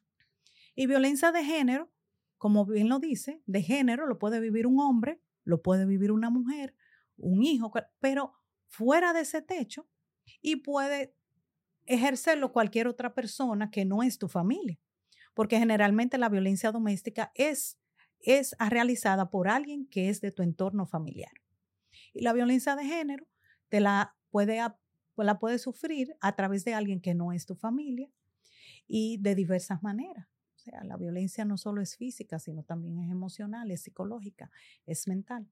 Y 0.75 0.85
violencia 0.85 1.31
de 1.31 1.43
género, 1.43 1.91
como 2.37 2.65
bien 2.65 2.89
lo 2.89 2.99
dice, 2.99 3.41
de 3.47 3.63
género 3.63 4.05
lo 4.05 4.19
puede 4.19 4.39
vivir 4.39 4.67
un 4.67 4.79
hombre, 4.79 5.21
lo 5.43 5.61
puede 5.61 5.85
vivir 5.85 6.11
una 6.11 6.29
mujer, 6.29 6.75
un 7.17 7.43
hijo, 7.43 7.71
pero 7.99 8.33
fuera 8.67 9.13
de 9.13 9.21
ese 9.21 9.41
techo 9.41 9.87
y 10.41 10.57
puede 10.57 11.15
ejercerlo 11.85 12.51
cualquier 12.51 12.87
otra 12.87 13.13
persona 13.13 13.71
que 13.71 13.85
no 13.85 14.03
es 14.03 14.17
tu 14.17 14.27
familia. 14.27 14.79
Porque 15.33 15.57
generalmente 15.57 16.17
la 16.17 16.29
violencia 16.29 16.71
doméstica 16.71 17.31
es, 17.35 17.79
es 18.19 18.55
realizada 18.59 19.29
por 19.29 19.47
alguien 19.47 19.87
que 19.87 20.09
es 20.09 20.21
de 20.21 20.31
tu 20.31 20.43
entorno 20.43 20.85
familiar. 20.85 21.31
Y 22.15 22.23
la 22.23 22.33
violencia 22.33 22.75
de 22.75 22.85
género 22.85 23.27
te 23.69 23.79
la 23.79 24.15
puede 24.31 24.59
pues 25.13 25.25
la 25.25 25.39
puedes 25.39 25.61
sufrir 25.61 26.15
a 26.19 26.35
través 26.35 26.65
de 26.65 26.73
alguien 26.73 26.99
que 26.99 27.13
no 27.13 27.31
es 27.31 27.45
tu 27.45 27.55
familia 27.55 28.09
y 28.87 29.17
de 29.17 29.35
diversas 29.35 29.81
maneras. 29.83 30.27
O 30.55 30.59
sea, 30.59 30.83
la 30.83 30.97
violencia 30.97 31.45
no 31.45 31.57
solo 31.57 31.81
es 31.81 31.95
física, 31.95 32.39
sino 32.39 32.63
también 32.63 32.99
es 32.99 33.11
emocional, 33.11 33.71
es 33.71 33.81
psicológica, 33.83 34.51
es 34.85 35.07
mental, 35.07 35.47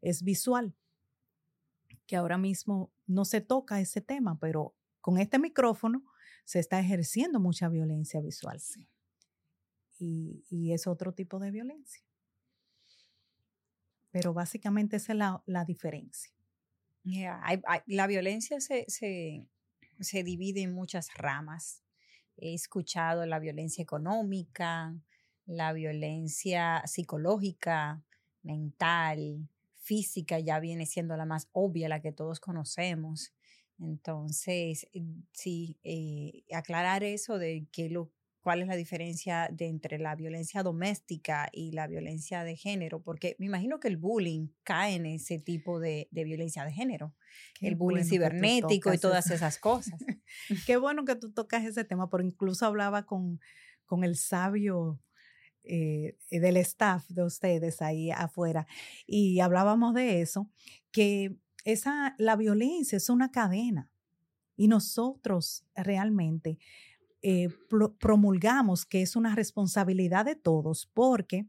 es 0.00 0.22
visual, 0.22 0.74
que 2.06 2.16
ahora 2.16 2.38
mismo 2.38 2.92
no 3.06 3.24
se 3.24 3.40
toca 3.40 3.80
ese 3.80 4.00
tema, 4.00 4.38
pero 4.40 4.74
con 5.00 5.18
este 5.18 5.38
micrófono 5.38 6.04
se 6.44 6.58
está 6.58 6.80
ejerciendo 6.80 7.40
mucha 7.40 7.68
violencia 7.68 8.20
visual. 8.20 8.60
Y, 9.98 10.44
y, 10.50 10.72
es 10.72 10.86
otro 10.86 11.12
tipo 11.12 11.38
de 11.38 11.50
violencia. 11.50 12.04
Pero 14.14 14.32
básicamente 14.32 14.96
esa 14.96 15.12
es 15.12 15.18
la, 15.18 15.42
la 15.46 15.64
diferencia 15.64 16.34
la 17.86 18.06
violencia 18.06 18.60
se, 18.60 18.86
se, 18.88 20.22
divide 20.22 20.62
en 20.62 20.72
muchas 20.72 21.12
ramas. 21.14 21.82
He 22.36 22.54
escuchado 22.54 23.26
la 23.26 23.38
violencia 23.38 23.82
económica, 23.82 24.94
la 25.46 25.72
violencia 25.72 26.82
psicológica, 26.86 28.02
mental, 28.42 29.48
física, 29.82 30.40
ya 30.40 30.58
viene 30.60 30.86
siendo 30.86 31.16
la 31.16 31.26
más 31.26 31.48
obvia, 31.52 31.88
la 31.88 32.00
que 32.00 32.12
todos 32.12 32.40
conocemos. 32.40 33.32
Entonces, 33.78 34.88
sí, 35.32 35.76
eh, 35.84 36.44
aclarar 36.54 37.04
eso 37.04 37.38
de 37.38 37.66
que 37.70 37.90
lo, 37.90 38.10
cuál 38.44 38.60
es 38.60 38.68
la 38.68 38.76
diferencia 38.76 39.48
de 39.50 39.68
entre 39.68 39.98
la 39.98 40.14
violencia 40.14 40.62
doméstica 40.62 41.48
y 41.50 41.72
la 41.72 41.86
violencia 41.86 42.44
de 42.44 42.56
género, 42.56 43.00
porque 43.00 43.36
me 43.38 43.46
imagino 43.46 43.80
que 43.80 43.88
el 43.88 43.96
bullying 43.96 44.48
cae 44.64 44.96
en 44.96 45.06
ese 45.06 45.38
tipo 45.38 45.80
de, 45.80 46.08
violencia 46.12 46.62
de 46.62 46.70
género, 46.70 47.14
el 47.62 47.74
bullying 47.74 48.04
cibernético 48.04 48.92
y 48.92 48.98
todas 48.98 49.30
esas 49.30 49.56
cosas. 49.58 49.98
Qué 50.66 50.76
bueno 50.76 51.06
que 51.06 51.16
tú 51.16 51.32
tocas 51.32 51.64
ese 51.64 51.84
tema, 51.84 52.10
porque 52.10 52.26
incluso 52.26 52.66
hablaba 52.66 53.06
con, 53.06 53.40
con 53.86 54.04
el 54.04 54.14
sabio 54.14 55.00
eh, 55.62 56.18
del 56.30 56.58
staff 56.58 57.08
de 57.08 57.22
ustedes 57.22 57.80
ahí 57.80 58.10
afuera 58.10 58.66
y 59.06 59.40
hablábamos 59.40 59.94
de 59.94 60.20
eso, 60.20 60.50
que 60.90 61.34
esa, 61.64 62.14
la 62.18 62.36
violencia 62.36 62.98
es 62.98 63.08
una 63.08 63.30
cadena 63.30 63.90
y 64.54 64.68
nosotros 64.68 65.64
realmente 65.74 66.58
eh, 67.26 67.48
promulgamos 68.00 68.84
que 68.84 69.00
es 69.00 69.16
una 69.16 69.34
responsabilidad 69.34 70.26
de 70.26 70.36
todos 70.36 70.90
porque 70.92 71.46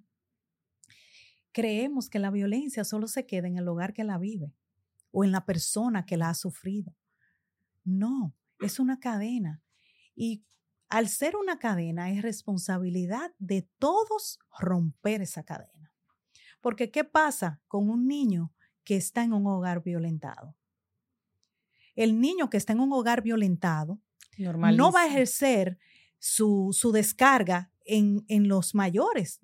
creemos 1.52 2.10
que 2.10 2.18
la 2.18 2.32
violencia 2.32 2.86
solo 2.86 3.10
se 3.10 3.26
queda 3.26 3.50
en 3.50 3.58
el 3.58 3.68
hogar 3.68 3.92
que 3.92 4.06
la 4.06 4.18
vive 4.18 4.54
o 5.12 5.26
en 5.26 5.34
la 5.34 5.46
persona 5.46 6.06
que 6.06 6.16
la 6.16 6.30
ha 6.30 6.34
sufrido. 6.34 6.96
No, 7.84 8.34
es 8.62 8.80
una 8.80 9.02
cadena. 9.02 9.62
Y 10.16 10.46
al 10.88 11.10
ser 11.10 11.36
una 11.36 11.60
cadena 11.60 12.10
es 12.10 12.22
responsabilidad 12.22 13.34
de 13.38 13.68
todos 13.78 14.40
romper 14.58 15.24
esa 15.24 15.44
cadena. 15.44 15.92
Porque 16.62 16.90
¿qué 16.90 17.04
pasa 17.04 17.62
con 17.68 17.90
un 17.90 18.08
niño 18.08 18.54
que 18.86 18.96
está 18.96 19.26
en 19.26 19.34
un 19.34 19.46
hogar 19.46 19.84
violentado? 19.84 20.56
El 21.96 22.22
niño 22.22 22.50
que 22.50 22.56
está 22.56 22.72
en 22.72 22.80
un 22.80 22.94
hogar 22.94 23.22
violentado 23.22 24.00
no 24.38 24.92
va 24.92 25.04
a 25.04 25.08
ejercer 25.08 25.78
su, 26.20 26.92
descarga 26.94 27.72
en, 27.86 28.48
los 28.48 28.74
mayores. 28.74 29.40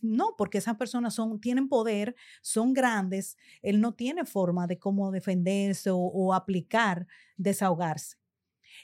No, 0.00 0.34
porque 0.36 0.58
esas 0.58 0.76
personas 0.76 1.14
son, 1.14 1.40
tienen 1.40 1.68
poder, 1.68 2.16
son 2.40 2.72
grandes, 2.72 3.36
él 3.60 3.80
no 3.80 3.92
tiene 3.92 4.24
forma 4.24 4.66
de 4.66 4.78
cómo 4.78 5.10
defenderse 5.10 5.90
o, 5.92 6.34
aplicar, 6.34 7.06
desahogarse. 7.36 8.16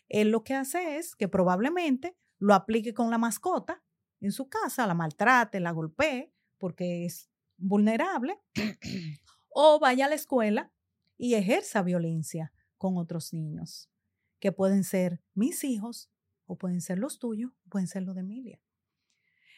Él 0.09 0.31
lo 0.31 0.45
que 0.45 0.55
hace 0.55 0.99
es 0.99 1.17
que 1.17 1.29
probablemente 1.29 2.17
lo 2.39 2.55
aplique 2.55 2.93
con 2.95 3.11
la 3.11 3.19
mascota 3.19 3.83
en 4.21 4.33
su 4.33 4.49
casa, 4.49 4.87
la 4.87 4.95
maltrate, 4.95 5.61
la 5.61 5.71
golpee, 5.71 6.33
porque 6.59 7.07
es 7.07 7.31
vulnerable, 7.57 8.39
o 9.49 9.79
vaya 9.81 10.07
a 10.07 10.09
la 10.09 10.15
escuela 10.15 10.71
y 11.17 11.35
ejerza 11.35 11.83
violencia 11.83 12.53
con 12.77 12.97
otros 12.97 13.33
niños 13.33 13.89
que 14.41 14.53
pueden 14.53 14.85
ser 14.85 15.21
mis 15.35 15.65
hijos 15.65 16.11
o 16.47 16.57
pueden 16.57 16.81
ser 16.81 16.99
los 16.99 17.19
tuyos, 17.19 17.53
pueden 17.69 17.89
ser 17.89 18.03
los 18.03 18.15
de 18.15 18.23
Emilia. 18.23 18.61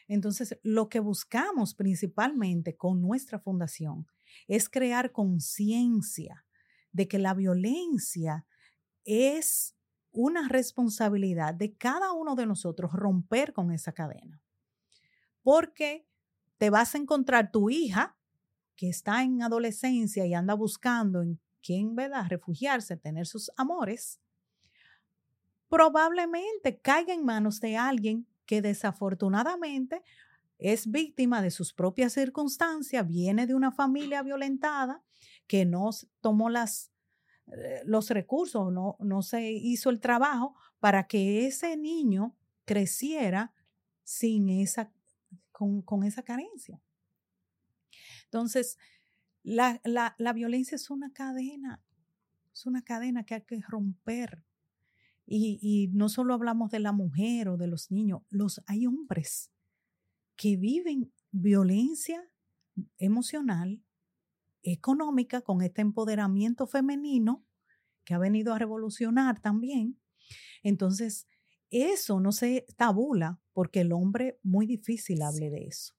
Entonces, 0.08 0.58
lo 0.62 0.88
que 0.88 0.98
buscamos 0.98 1.74
principalmente 1.74 2.76
con 2.76 3.00
nuestra 3.00 3.38
fundación 3.38 4.08
es 4.48 4.68
crear 4.68 5.12
conciencia 5.12 6.44
de 6.90 7.06
que 7.06 7.18
la 7.18 7.32
violencia 7.34 8.44
es 9.04 9.76
una 10.10 10.48
responsabilidad 10.48 11.54
de 11.54 11.76
cada 11.76 12.12
uno 12.12 12.34
de 12.34 12.46
nosotros 12.46 12.92
romper 12.92 13.52
con 13.52 13.70
esa 13.70 13.92
cadena. 13.92 14.42
Porque 15.42 16.06
te 16.58 16.70
vas 16.70 16.94
a 16.94 16.98
encontrar 16.98 17.52
tu 17.52 17.70
hija 17.70 18.18
que 18.76 18.88
está 18.88 19.22
en 19.22 19.42
adolescencia 19.42 20.26
y 20.26 20.34
anda 20.34 20.54
buscando 20.54 21.22
en 21.22 21.40
quién, 21.62 21.94
¿verdad?, 21.94 22.26
refugiarse, 22.28 22.96
tener 22.96 23.26
sus 23.26 23.50
amores, 23.56 24.20
probablemente 25.70 26.80
caiga 26.80 27.14
en 27.14 27.24
manos 27.24 27.60
de 27.60 27.78
alguien 27.78 28.26
que 28.44 28.60
desafortunadamente 28.60 30.02
es 30.58 30.90
víctima 30.90 31.40
de 31.40 31.50
sus 31.50 31.72
propias 31.72 32.12
circunstancias, 32.12 33.06
viene 33.06 33.46
de 33.46 33.54
una 33.54 33.70
familia 33.72 34.22
violentada 34.22 35.02
que 35.46 35.64
no 35.64 35.88
tomó 36.20 36.50
las, 36.50 36.90
eh, 37.46 37.82
los 37.86 38.10
recursos, 38.10 38.70
no, 38.72 38.96
no 38.98 39.22
se 39.22 39.52
hizo 39.52 39.88
el 39.88 40.00
trabajo 40.00 40.54
para 40.80 41.06
que 41.06 41.46
ese 41.46 41.76
niño 41.76 42.36
creciera 42.66 43.54
sin 44.02 44.48
esa, 44.48 44.92
con, 45.52 45.82
con 45.82 46.02
esa 46.02 46.22
carencia. 46.22 46.82
Entonces, 48.24 48.76
la, 49.42 49.80
la, 49.84 50.14
la 50.18 50.32
violencia 50.32 50.74
es 50.74 50.90
una 50.90 51.12
cadena, 51.12 51.80
es 52.52 52.66
una 52.66 52.82
cadena 52.82 53.24
que 53.24 53.34
hay 53.34 53.42
que 53.42 53.60
romper 53.66 54.44
Y, 55.32 55.90
no 55.92 56.08
solo 56.08 56.34
hablamos 56.34 56.72
de 56.72 56.80
la 56.80 56.90
mujer 56.90 57.48
o 57.50 57.56
de 57.56 57.68
los 57.68 57.92
niños, 57.92 58.22
los, 58.30 58.60
hay 58.66 58.86
hombres 58.86 59.52
que 60.34 60.56
viven 60.56 61.12
violencia 61.30 62.28
emocional, 62.98 63.80
económica, 64.64 65.40
con 65.42 65.62
este 65.62 65.82
empoderamiento 65.82 66.66
femenino 66.66 67.46
que 68.02 68.14
ha 68.14 68.18
venido 68.18 68.52
a 68.52 68.58
revolucionar 68.58 69.40
también. 69.40 70.00
Entonces, 70.64 71.28
eso 71.70 72.18
no 72.18 72.32
se 72.32 72.66
tabula 72.76 73.40
porque 73.52 73.82
el 73.82 73.92
hombre 73.92 74.40
muy 74.42 74.66
difícil 74.66 75.22
hable 75.22 75.48
de 75.48 75.68
eso. 75.68 75.94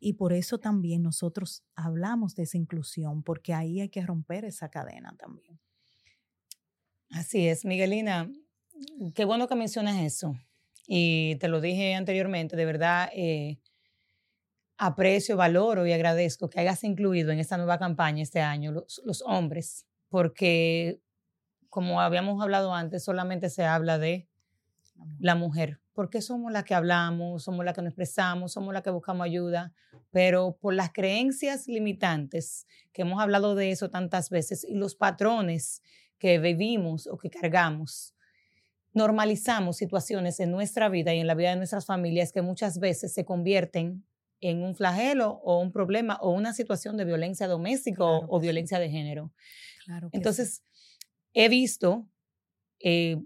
Y 0.00 0.14
por 0.14 0.32
eso 0.32 0.58
también 0.58 1.02
nosotros 1.02 1.64
hablamos 1.76 2.34
de 2.34 2.42
esa 2.42 2.58
inclusión, 2.58 3.22
porque 3.22 3.54
ahí 3.54 3.80
hay 3.80 3.88
que 3.88 4.04
romper 4.04 4.44
esa 4.44 4.68
cadena 4.68 5.14
también. 5.16 5.60
Así 7.10 7.48
es, 7.48 7.64
Miguelina. 7.64 8.30
Qué 9.14 9.24
bueno 9.24 9.48
que 9.48 9.54
mencionas 9.54 9.96
eso. 10.00 10.34
Y 10.86 11.36
te 11.36 11.48
lo 11.48 11.60
dije 11.60 11.94
anteriormente, 11.94 12.56
de 12.56 12.64
verdad 12.64 13.10
eh, 13.14 13.58
aprecio, 14.78 15.36
valoro 15.36 15.86
y 15.86 15.92
agradezco 15.92 16.48
que 16.48 16.60
hayas 16.60 16.84
incluido 16.84 17.30
en 17.30 17.40
esta 17.40 17.56
nueva 17.56 17.78
campaña 17.78 18.22
este 18.22 18.40
año 18.40 18.72
los, 18.72 19.02
los 19.04 19.22
hombres, 19.26 19.86
porque 20.08 21.00
como 21.68 22.00
habíamos 22.00 22.42
hablado 22.42 22.72
antes, 22.72 23.04
solamente 23.04 23.50
se 23.50 23.64
habla 23.64 23.98
de 23.98 24.28
la 25.20 25.34
mujer, 25.34 25.80
porque 25.92 26.22
somos 26.22 26.50
las 26.52 26.64
que 26.64 26.74
hablamos, 26.74 27.44
somos 27.44 27.64
las 27.64 27.74
que 27.74 27.82
nos 27.82 27.90
expresamos, 27.90 28.52
somos 28.52 28.72
las 28.72 28.82
que 28.82 28.90
buscamos 28.90 29.24
ayuda, 29.24 29.72
pero 30.10 30.56
por 30.60 30.74
las 30.74 30.92
creencias 30.92 31.68
limitantes, 31.68 32.66
que 32.92 33.02
hemos 33.02 33.20
hablado 33.20 33.54
de 33.54 33.70
eso 33.70 33.90
tantas 33.90 34.30
veces, 34.30 34.64
y 34.64 34.74
los 34.74 34.94
patrones 34.94 35.82
que 36.18 36.38
vivimos 36.38 37.06
o 37.06 37.16
que 37.16 37.30
cargamos, 37.30 38.14
normalizamos 38.92 39.76
situaciones 39.76 40.40
en 40.40 40.50
nuestra 40.50 40.88
vida 40.88 41.14
y 41.14 41.20
en 41.20 41.26
la 41.26 41.34
vida 41.34 41.50
de 41.50 41.56
nuestras 41.56 41.86
familias 41.86 42.32
que 42.32 42.42
muchas 42.42 42.78
veces 42.78 43.14
se 43.14 43.24
convierten 43.24 44.04
en 44.40 44.62
un 44.62 44.74
flagelo 44.74 45.40
o 45.44 45.60
un 45.60 45.72
problema 45.72 46.18
o 46.20 46.30
una 46.30 46.52
situación 46.52 46.96
de 46.96 47.04
violencia 47.04 47.46
doméstica 47.46 48.04
o, 48.04 48.40
violencia 48.40 48.78
de 48.78 48.90
género. 48.90 49.32
Claro 49.84 50.10
Entonces, 50.12 50.62
he 51.32 51.48
visto 51.48 52.08
eh, 52.80 53.16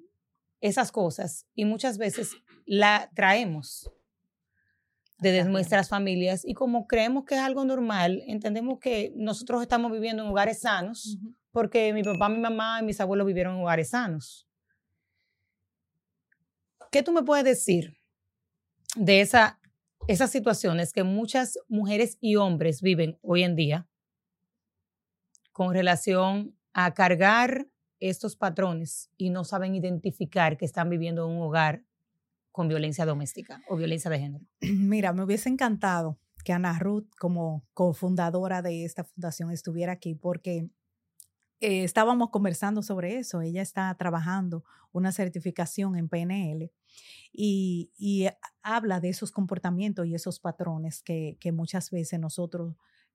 esas 0.61 0.93
cosas 0.93 1.47
y 1.55 1.65
muchas 1.65 1.99
veces 1.99 2.33
la 2.65 3.11
traemos 3.15 3.91
de 5.19 5.45
nuestras 5.45 5.89
familias 5.89 6.45
y 6.45 6.55
como 6.55 6.87
creemos 6.87 7.25
que 7.25 7.37
es 7.37 7.41
algo 7.41 7.65
normal, 7.65 8.23
entendemos 8.27 8.81
que 8.81 9.13
nosotros 9.17 9.63
estamos 9.63 9.93
viviendo 9.93 10.25
en 10.25 10.31
hogares 10.31 10.61
sanos 10.61 11.19
porque 11.53 11.93
mi 11.93 12.03
papá, 12.03 12.29
mi 12.29 12.39
mamá 12.39 12.81
y 12.81 12.85
mis 12.85 13.01
abuelos 13.01 13.27
vivieron 13.27 13.55
en 13.55 13.63
hogares 13.63 13.91
sanos. 13.91 14.49
¿Qué 16.91 17.03
tú 17.03 17.13
me 17.13 17.23
puedes 17.23 17.45
decir 17.45 17.97
de 18.97 19.21
esa, 19.21 19.61
esas 20.09 20.31
situaciones 20.31 20.93
que 20.93 21.05
muchas 21.05 21.59
mujeres 21.69 22.19
y 22.21 22.37
hombres 22.37 22.83
viven 22.83 23.19
hoy 23.23 23.45
en 23.45 23.57
día 23.57 23.89
con 25.53 25.73
relación 25.73 26.57
a 26.73 26.93
cargar 26.95 27.69
estos 28.01 28.37
patrones 28.37 29.11
y 29.17 29.31
no 29.31 29.45
saben 29.45 29.75
identificar 29.75 30.57
que 30.57 30.65
están 30.65 30.91
viviendo 30.91 31.27
en 31.27 31.37
un 31.37 31.43
hogar 31.43 31.85
con 32.51 32.69
violencia 32.69 33.07
doméstica 33.07 33.63
o 33.69 33.77
violencia 33.77 34.11
de 34.11 34.19
género? 34.19 34.45
Mira, 34.61 35.13
me 35.13 35.23
hubiese 35.23 35.49
encantado 35.49 36.19
que 36.45 36.53
Ana 36.53 36.79
Ruth, 36.79 37.09
como 37.19 37.65
cofundadora 37.73 38.63
de 38.63 38.85
esta 38.85 39.05
fundación, 39.05 39.51
estuviera 39.51 39.93
aquí 39.93 40.15
porque 40.15 40.69
eh, 41.63 41.85
estábamos 41.85 42.31
conversando 42.31 42.83
sobre 42.83 43.19
eso. 43.19 43.41
Ella 43.41 43.63
está 43.63 43.95
trabajando 43.95 44.65
una 44.91 45.13
certificación 45.13 45.97
en 45.97 46.09
PNL 46.09 46.73
y, 47.33 48.27
habla 48.65 48.99
de 48.99 49.11
esos 49.11 49.31
comportamientos 49.31 50.07
y 50.09 50.15
esos 50.17 50.41
patrones 50.41 51.03
que, 51.03 51.39
muchas 51.55 51.93
veces 51.93 52.19
nosotros 52.19 52.75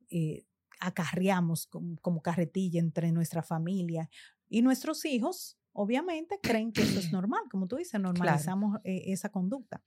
eh, 0.10 0.46
acarreamos 0.80 1.68
como, 1.68 2.22
carretilla 2.22 2.80
entre 2.80 3.12
nuestra 3.12 3.44
familia 3.44 4.10
y 4.48 4.62
nuestros 4.62 5.04
hijos. 5.04 5.58
Obviamente 5.74 6.40
creen 6.42 6.72
que 6.72 6.84
eso 6.84 7.00
es 7.00 7.12
normal, 7.12 7.42
como 7.52 7.68
tú 7.68 7.76
dices, 7.76 8.00
normalizamos 8.00 8.80
eh, 8.86 9.04
esa 9.08 9.28
conducta. 9.28 9.84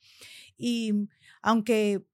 Y 0.58 1.08
aunque 1.40 2.04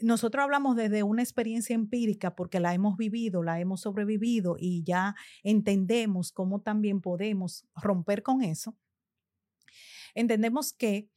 nosotros 0.00 0.42
hablamos 0.42 0.76
desde 0.76 1.02
una 1.02 1.22
experiencia 1.22 1.74
empírica 1.74 2.34
porque 2.34 2.60
la 2.60 2.74
hemos 2.74 2.96
vivido, 2.96 3.42
la 3.42 3.60
hemos 3.60 3.82
sobrevivido 3.82 4.56
y 4.58 4.82
ya 4.82 5.14
entendemos 5.42 6.32
cómo 6.32 6.60
también 6.60 7.00
podemos 7.00 7.66
romper 7.74 8.22
con 8.22 8.42
eso. 8.42 8.76
Entendemos 10.14 10.72
que 10.72 11.10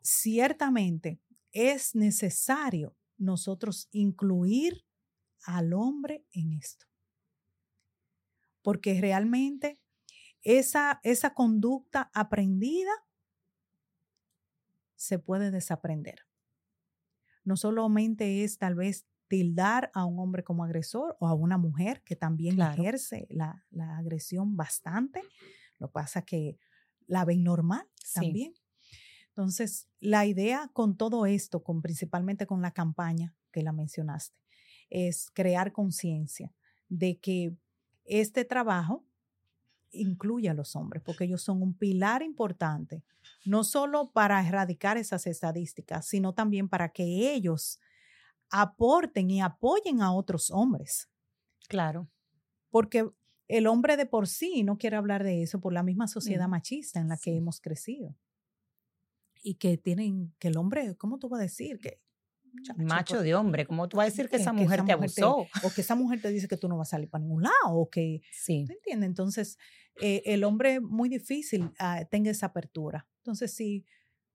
ciertamente 0.00 1.20
es 1.52 1.94
necesario 1.94 2.96
nosotros 3.18 3.88
incluir 3.92 4.84
al 5.44 5.72
hombre 5.72 6.24
en 6.32 6.52
esto. 6.52 6.86
Porque 8.62 9.00
realmente 9.00 9.80
esa, 10.42 11.00
esa 11.02 11.34
conducta 11.34 12.10
aprendida 12.12 12.90
se 14.96 15.18
puede 15.18 15.50
desaprender 15.50 16.25
no 17.46 17.56
solamente 17.56 18.42
es 18.42 18.58
tal 18.58 18.74
vez 18.74 19.06
tildar 19.28 19.90
a 19.94 20.04
un 20.04 20.18
hombre 20.18 20.42
como 20.42 20.64
agresor 20.64 21.16
o 21.20 21.28
a 21.28 21.34
una 21.34 21.56
mujer 21.58 22.02
que 22.02 22.16
también 22.16 22.60
ejerce 22.60 23.26
la, 23.30 23.64
agresión 23.96 24.56
bastante. 24.56 25.22
Lo 25.78 25.90
pasa 25.90 26.22
que 26.22 26.58
la 27.06 27.24
ven 27.24 27.44
normal 27.44 27.86
también. 28.14 28.52
Entonces, 29.28 29.88
la 30.00 30.26
idea 30.26 30.70
con 30.72 30.96
todo 30.96 31.24
esto, 31.24 31.62
con, 31.62 31.82
principalmente 31.82 32.46
con 32.46 32.62
la 32.62 32.72
campaña 32.72 33.36
que 33.52 33.62
la 33.62 33.72
mencionaste, 33.72 34.36
es 34.90 35.30
crear 35.32 35.72
conciencia 35.72 36.52
de 36.88 37.18
que 37.18 37.56
este 38.04 38.44
trabajo 38.44 39.05
incluye 39.96 40.48
a 40.48 40.54
los 40.54 40.76
hombres, 40.76 41.02
porque 41.02 41.24
ellos 41.24 41.42
son 41.42 41.62
un 41.62 41.74
pilar 41.74 42.22
importante 42.22 43.02
no 43.44 43.64
solo 43.64 44.10
para 44.12 44.46
erradicar 44.46 44.96
esas 44.96 45.26
estadísticas, 45.26 46.06
sino 46.06 46.34
también 46.34 46.68
para 46.68 46.90
que 46.90 47.32
ellos 47.32 47.80
aporten 48.50 49.30
y 49.30 49.40
apoyen 49.40 50.02
a 50.02 50.12
otros 50.12 50.50
hombres. 50.50 51.08
Claro. 51.68 52.08
Porque 52.70 53.08
el 53.48 53.66
hombre 53.66 53.96
de 53.96 54.06
por 54.06 54.26
sí 54.26 54.62
no 54.64 54.78
quiere 54.78 54.96
hablar 54.96 55.22
de 55.24 55.42
eso 55.42 55.60
por 55.60 55.72
la 55.72 55.82
misma 55.82 56.08
sociedad 56.08 56.48
machista 56.48 57.00
en 57.00 57.08
la 57.08 57.16
que 57.16 57.36
hemos 57.36 57.60
crecido. 57.60 58.16
Y 59.42 59.54
que 59.54 59.78
tienen, 59.78 60.34
que 60.38 60.48
el 60.48 60.56
hombre, 60.56 60.96
¿cómo 60.96 61.18
tú 61.18 61.28
vas 61.28 61.40
a 61.40 61.44
decir? 61.44 61.78
Que 61.78 62.00
macho 62.76 63.22
de 63.22 63.34
hombre, 63.34 63.66
¿cómo 63.66 63.88
tú 63.88 63.96
vas 63.96 64.06
a 64.06 64.10
decir 64.10 64.28
que, 64.28 64.36
esa 64.36 64.52
mujer 64.52 64.84
te 64.84 64.92
abusó? 64.92 65.46
o 65.62 65.70
que 65.74 65.80
esa 65.80 65.94
mujer 65.94 66.20
te 66.20 66.30
dice 66.30 66.48
que 66.48 66.56
tú 66.56 66.68
no 66.68 66.76
vas 66.76 66.88
a 66.88 66.90
salir 66.92 67.08
para 67.08 67.22
ningún 67.22 67.42
lado, 67.42 67.74
o 67.74 67.88
que, 67.90 68.20
sí. 68.32 68.64
¿te 68.66 68.74
entiendes? 68.74 69.08
Entonces, 69.08 69.58
eh, 70.00 70.22
el 70.26 70.44
hombre 70.44 70.80
muy 70.80 71.08
difícil 71.08 71.70
ah, 71.78 72.04
tenga 72.10 72.30
esa 72.30 72.46
apertura. 72.46 73.06
Entonces, 73.18 73.54
si 73.54 73.84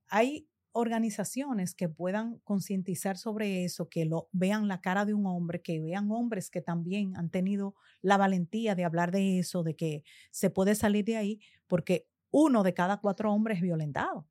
hay 0.07 0.47
organizaciones 0.73 1.75
que 1.75 1.89
puedan 1.89 2.39
concientizar 2.39 3.17
sobre 3.17 3.65
eso, 3.65 3.89
que 3.89 4.05
lo 4.05 4.29
vean 4.31 4.67
la 4.67 4.81
cara 4.81 5.05
de 5.05 5.13
un 5.13 5.25
hombre, 5.25 5.61
que 5.61 5.79
vean 5.81 6.09
hombres 6.11 6.49
que 6.49 6.61
también 6.61 7.15
han 7.17 7.29
tenido 7.29 7.75
la 8.01 8.17
valentía 8.17 8.75
de 8.75 8.85
hablar 8.85 9.11
de 9.11 9.39
eso, 9.39 9.63
de 9.63 9.75
que 9.75 10.03
se 10.31 10.49
puede 10.49 10.75
salir 10.75 11.05
de 11.05 11.17
ahí, 11.17 11.39
porque 11.67 12.07
uno 12.31 12.63
de 12.63 12.73
cada 12.73 13.01
cuatro 13.01 13.33
hombres 13.33 13.57
es 13.57 13.63
violentado, 13.63 14.27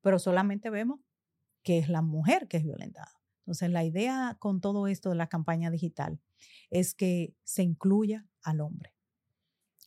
pero 0.00 0.18
solamente 0.18 0.70
vemos 0.70 1.00
que 1.66 1.78
es 1.78 1.88
la 1.88 2.00
mujer 2.00 2.46
que 2.46 2.58
es 2.58 2.64
violentada. 2.64 3.20
Entonces, 3.40 3.70
la 3.70 3.82
idea 3.82 4.36
con 4.38 4.60
todo 4.60 4.86
esto 4.86 5.10
de 5.10 5.16
la 5.16 5.26
campaña 5.26 5.68
digital 5.68 6.20
es 6.70 6.94
que 6.94 7.34
se 7.42 7.64
incluya 7.64 8.24
al 8.44 8.60
hombre. 8.60 8.94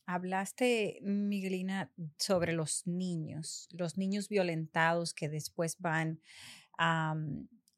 Hablaste, 0.04 0.98
Miguelina, 1.00 1.90
sobre 2.18 2.52
los 2.52 2.86
niños, 2.86 3.66
los 3.70 3.96
niños 3.96 4.28
violentados 4.28 5.14
que 5.14 5.30
después 5.30 5.78
van 5.78 6.20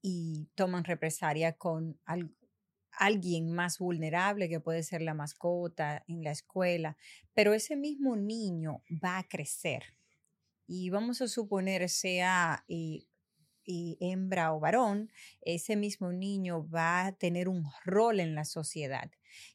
y 0.01 0.49
toman 0.57 0.83
represalia 0.83 1.53
con 1.53 2.01
alguien 2.91 3.53
más 3.53 3.79
vulnerable, 3.79 4.49
que 4.49 4.59
puede 4.59 4.83
ser 4.83 5.03
la 5.03 5.15
mascota 5.15 6.03
en 6.09 6.25
la 6.25 6.33
escuela, 6.33 6.97
pero 7.35 7.55
ese 7.55 7.77
mismo 7.77 8.17
niño 8.17 8.83
va 8.91 9.19
a 9.19 9.29
crecer. 9.29 9.85
Y 10.67 10.91
vamos 10.91 11.21
a 11.21 11.29
suponer 11.29 11.89
sea 11.89 12.65
y 13.65 13.97
hembra 14.01 14.55
o 14.55 14.61
varón, 14.61 15.11
ese 15.41 15.77
mismo 15.77 16.13
niño 16.13 16.69
va 16.69 17.07
a 17.07 17.13
tener 17.13 17.49
un 17.49 17.65
rol 17.85 18.21
en 18.21 18.35
la 18.35 18.45
sociedad 18.45 19.11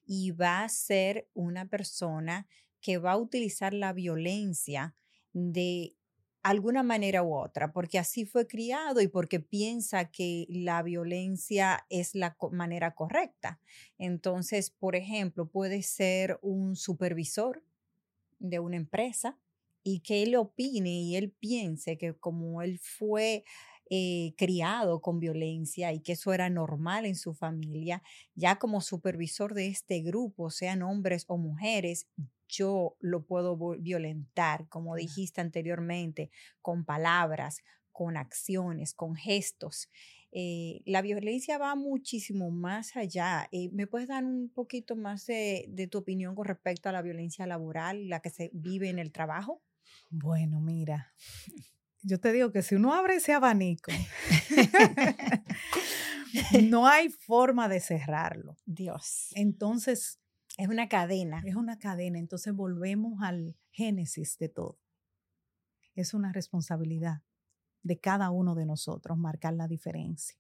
y 0.06 0.32
va 0.32 0.64
a 0.64 0.70
ser 0.70 1.28
una 1.34 1.68
persona 1.68 2.48
que 2.82 2.98
va 2.98 3.14
a 3.14 3.18
utilizar 3.18 3.74
la 3.74 3.94
violencia 3.94 4.96
de 5.34 5.96
alguna 6.44 6.82
manera 6.84 7.24
u 7.24 7.34
otra, 7.36 7.74
porque 7.74 8.00
así 8.00 8.26
fue 8.26 8.48
criado 8.48 9.02
y 9.02 9.08
porque 9.08 9.40
piensa 9.40 10.06
que 10.06 10.46
la 10.50 10.82
violencia 10.82 11.86
es 11.90 12.16
la 12.16 12.38
manera 12.52 12.96
correcta. 12.96 13.60
Entonces, 13.98 14.70
por 14.70 14.96
ejemplo, 14.96 15.50
puede 15.50 15.82
ser 15.84 16.40
un 16.42 16.76
supervisor 16.76 17.64
de 18.40 18.60
una 18.60 18.78
empresa 18.78 19.38
y 19.84 20.00
que 20.00 20.24
él 20.24 20.36
opine 20.36 21.02
y 21.02 21.16
él 21.16 21.32
piense 21.32 21.98
que 21.98 22.14
como 22.14 22.62
él 22.62 22.80
fue 22.80 23.44
eh, 23.90 24.34
criado 24.38 25.02
con 25.02 25.20
violencia 25.20 25.94
y 25.94 26.00
que 26.00 26.14
eso 26.14 26.34
era 26.34 26.50
normal 26.50 27.06
en 27.06 27.16
su 27.16 27.34
familia, 27.34 28.04
ya 28.36 28.58
como 28.58 28.82
supervisor 28.82 29.54
de 29.54 29.68
este 29.68 30.02
grupo, 30.02 30.50
sean 30.50 30.82
hombres 30.82 31.26
o 31.28 31.38
mujeres, 31.38 32.08
yo 32.48 32.96
lo 33.00 33.26
puedo 33.26 33.58
violentar, 33.80 34.68
como 34.70 34.96
dijiste 34.96 35.42
anteriormente, 35.42 36.32
con 36.62 36.86
palabras, 36.86 37.64
con 37.92 38.16
acciones, 38.16 38.94
con 38.94 39.16
gestos. 39.16 39.90
Eh, 40.32 40.82
la 40.86 41.02
violencia 41.02 41.58
va 41.58 41.76
muchísimo 41.76 42.52
más 42.52 42.96
allá. 42.96 43.48
Eh, 43.52 43.70
¿Me 43.72 43.88
puedes 43.88 44.08
dar 44.08 44.24
un 44.24 44.50
poquito 44.50 44.96
más 44.96 45.26
de, 45.26 45.90
tu 45.90 45.98
opinión 45.98 46.36
con 46.36 46.46
respecto 46.46 46.90
a 46.90 46.92
la 46.92 47.02
violencia 47.02 47.48
laboral, 47.48 48.08
la 48.08 48.20
que 48.20 48.30
se 48.30 48.52
vive 48.54 48.90
en 48.90 49.00
el 49.00 49.12
trabajo? 49.12 49.62
Bueno, 50.10 50.62
mira, 50.62 51.14
yo 52.08 52.20
te 52.20 52.32
digo 52.32 52.52
que 52.52 52.62
si 52.64 52.76
uno 52.76 52.94
abre 52.94 53.16
ese 53.16 53.34
abanico, 53.34 53.92
no 56.70 56.88
hay 56.88 57.10
forma 57.10 57.68
de 57.68 57.80
cerrarlo. 57.80 58.58
Dios. 58.66 59.30
Entonces... 59.36 60.20
Es 60.58 60.70
una 60.70 60.90
cadena. 60.90 61.44
Es 61.46 61.56
una 61.56 61.78
cadena. 61.78 62.18
Entonces 62.18 62.54
volvemos 62.54 63.22
al 63.22 63.56
génesis 63.70 64.38
de 64.40 64.50
todo. 64.50 64.80
Es 65.94 66.16
una 66.16 66.32
responsabilidad 66.32 67.22
de 67.84 68.00
cada 68.00 68.32
uno 68.32 68.56
de 68.56 68.66
nosotros 68.66 69.18
marcar 69.18 69.54
la 69.54 69.68
diferencia. 69.68 70.36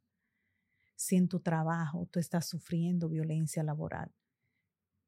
Si 0.95 1.15
en 1.15 1.27
tu 1.27 1.41
trabajo 1.41 2.07
tú 2.09 2.19
estás 2.19 2.47
sufriendo 2.47 3.09
violencia 3.09 3.61
laboral, 3.61 4.11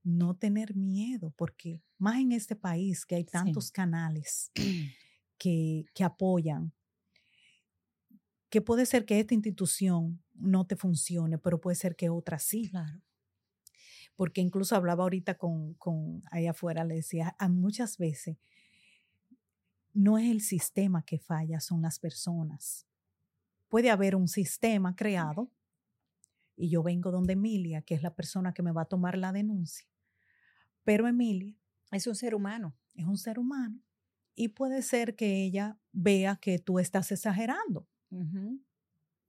no 0.03 0.35
tener 0.35 0.75
miedo, 0.75 1.33
porque 1.35 1.81
más 1.97 2.19
en 2.19 2.31
este 2.31 2.55
país 2.55 3.05
que 3.05 3.15
hay 3.15 3.23
tantos 3.23 3.71
canales 3.71 4.51
que, 5.39 5.85
que 5.95 6.03
apoyan, 6.03 6.73
que 8.49 8.61
puede 8.61 8.85
ser 8.85 9.05
que 9.05 9.19
esta 9.19 9.33
institución 9.33 10.21
no 10.33 10.67
te 10.67 10.75
funcione, 10.75 11.37
pero 11.37 11.59
puede 11.59 11.75
ser 11.75 11.95
que 11.95 12.09
otra 12.09 12.37
sí. 12.37 12.69
Claro. 12.69 13.01
Porque 14.15 14.41
incluso 14.41 14.75
hablaba 14.75 15.03
ahorita 15.03 15.37
con, 15.37 15.75
con 15.75 16.21
allá 16.31 16.51
afuera, 16.51 16.83
le 16.83 16.95
decía, 16.95 17.35
a 17.39 17.47
muchas 17.47 17.97
veces 17.97 18.37
no 19.93 20.17
es 20.17 20.29
el 20.29 20.41
sistema 20.41 21.03
que 21.03 21.19
falla, 21.19 21.59
son 21.59 21.81
las 21.81 21.99
personas. 21.99 22.85
Puede 23.69 23.89
haber 23.89 24.15
un 24.15 24.27
sistema 24.27 24.95
creado 24.95 25.51
y 26.55 26.69
yo 26.69 26.83
vengo 26.83 27.11
donde 27.11 27.33
Emilia, 27.33 27.81
que 27.81 27.95
es 27.95 28.03
la 28.03 28.13
persona 28.13 28.53
que 28.53 28.63
me 28.63 28.71
va 28.71 28.81
a 28.81 28.85
tomar 28.85 29.17
la 29.17 29.31
denuncia. 29.31 29.87
Pero 30.83 31.07
Emilia 31.07 31.55
es 31.91 32.05
un 32.07 32.15
ser 32.15 32.35
humano. 32.35 32.75
Es 32.95 33.05
un 33.05 33.17
ser 33.17 33.39
humano. 33.39 33.79
Y 34.39 34.49
puede 34.49 34.81
ser 34.81 35.15
que 35.15 35.43
ella 35.43 35.77
vea 35.91 36.37
que 36.37 36.59
tú 36.59 36.79
estás 36.79 37.11
exagerando. 37.11 37.87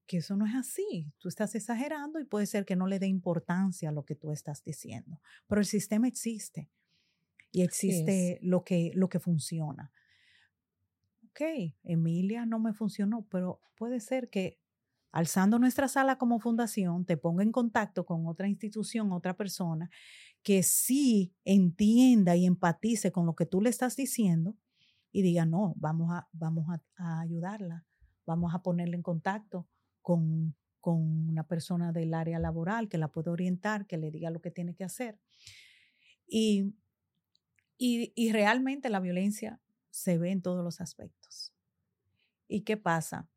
Que 0.07 0.19
eso 0.19 0.37
no 0.37 0.47
es 0.47 0.55
así. 0.55 1.13
Tú 1.19 1.29
estás 1.29 1.55
exagerando 1.55 2.21
y 2.21 2.25
puede 2.25 2.47
ser 2.47 2.65
que 2.65 2.77
no 2.77 2.87
le 2.87 2.99
dé 2.99 3.07
importancia 3.07 3.89
a 3.89 3.93
lo 3.93 4.05
que 4.05 4.15
tú 4.15 4.31
estás 4.31 4.63
diciendo. 4.63 5.21
Pero 5.49 5.61
el 5.61 5.67
sistema 5.67 6.07
existe. 6.07 6.71
Y 7.51 7.63
existe 7.63 8.39
lo 8.41 8.63
que, 8.63 8.93
lo 8.95 9.09
que 9.09 9.19
funciona 9.19 9.91
ok, 11.31 11.73
Emilia 11.85 12.47
no 12.47 12.59
me 12.59 12.73
funcionó, 12.73 13.27
pero 13.31 13.61
puede 13.77 14.01
ser 14.01 14.29
que 14.31 14.59
alzando 15.13 15.59
nuestra 15.59 15.89
sala 15.89 16.19
como 16.19 16.39
fundación 16.39 17.05
te 17.05 17.17
ponga 17.17 17.43
en 17.43 17.53
contacto 17.53 18.05
con 18.05 18.27
otra 18.27 18.49
institución, 18.49 19.13
otra 19.13 19.37
persona 19.37 19.91
que 20.43 20.63
sí 20.63 21.35
entienda 21.45 22.37
y 22.37 22.47
empatice 22.47 23.13
con 23.13 23.27
lo 23.27 23.35
que 23.35 23.47
tú 23.47 23.61
le 23.61 23.71
estás 23.71 23.97
diciendo 23.97 24.57
y 25.13 25.23
diga, 25.23 25.47
no, 25.47 25.75
vamos 25.77 26.13
a, 26.13 26.29
vamos 26.33 26.67
a, 26.97 27.21
ayudarla, 27.21 27.85
vamos 28.27 28.55
a 28.55 28.63
ponerle 28.63 28.97
en 28.97 29.03
contacto 29.03 29.69
con, 30.03 30.55
con 30.81 31.29
una 31.29 31.45
persona 31.45 31.93
del 31.93 32.15
área 32.15 32.39
laboral 32.39 32.89
que 32.89 32.99
la 32.99 33.09
pueda 33.09 33.33
orientar, 33.33 33.87
que 33.87 33.99
le 33.99 34.11
diga 34.11 34.31
lo 34.31 34.41
que 34.41 34.51
tiene 34.51 34.75
que 34.75 34.85
hacer. 34.85 35.19
Y, 36.27 36.75
y, 37.77 38.13
y 38.15 38.33
realmente 38.33 38.89
la 38.89 39.01
violencia 39.01 39.61
se 39.91 40.19
ve 40.19 40.31
en 40.31 40.43
todos 40.43 40.63
los 40.63 40.81
aspectos. 40.81 41.53
¿Y 42.47 42.63
qué 42.63 42.77
pasa? 42.77 43.29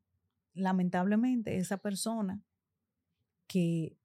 Lamentablemente, 0.54 1.58
esa 1.58 1.78
persona 1.78 2.44
que 3.48 3.98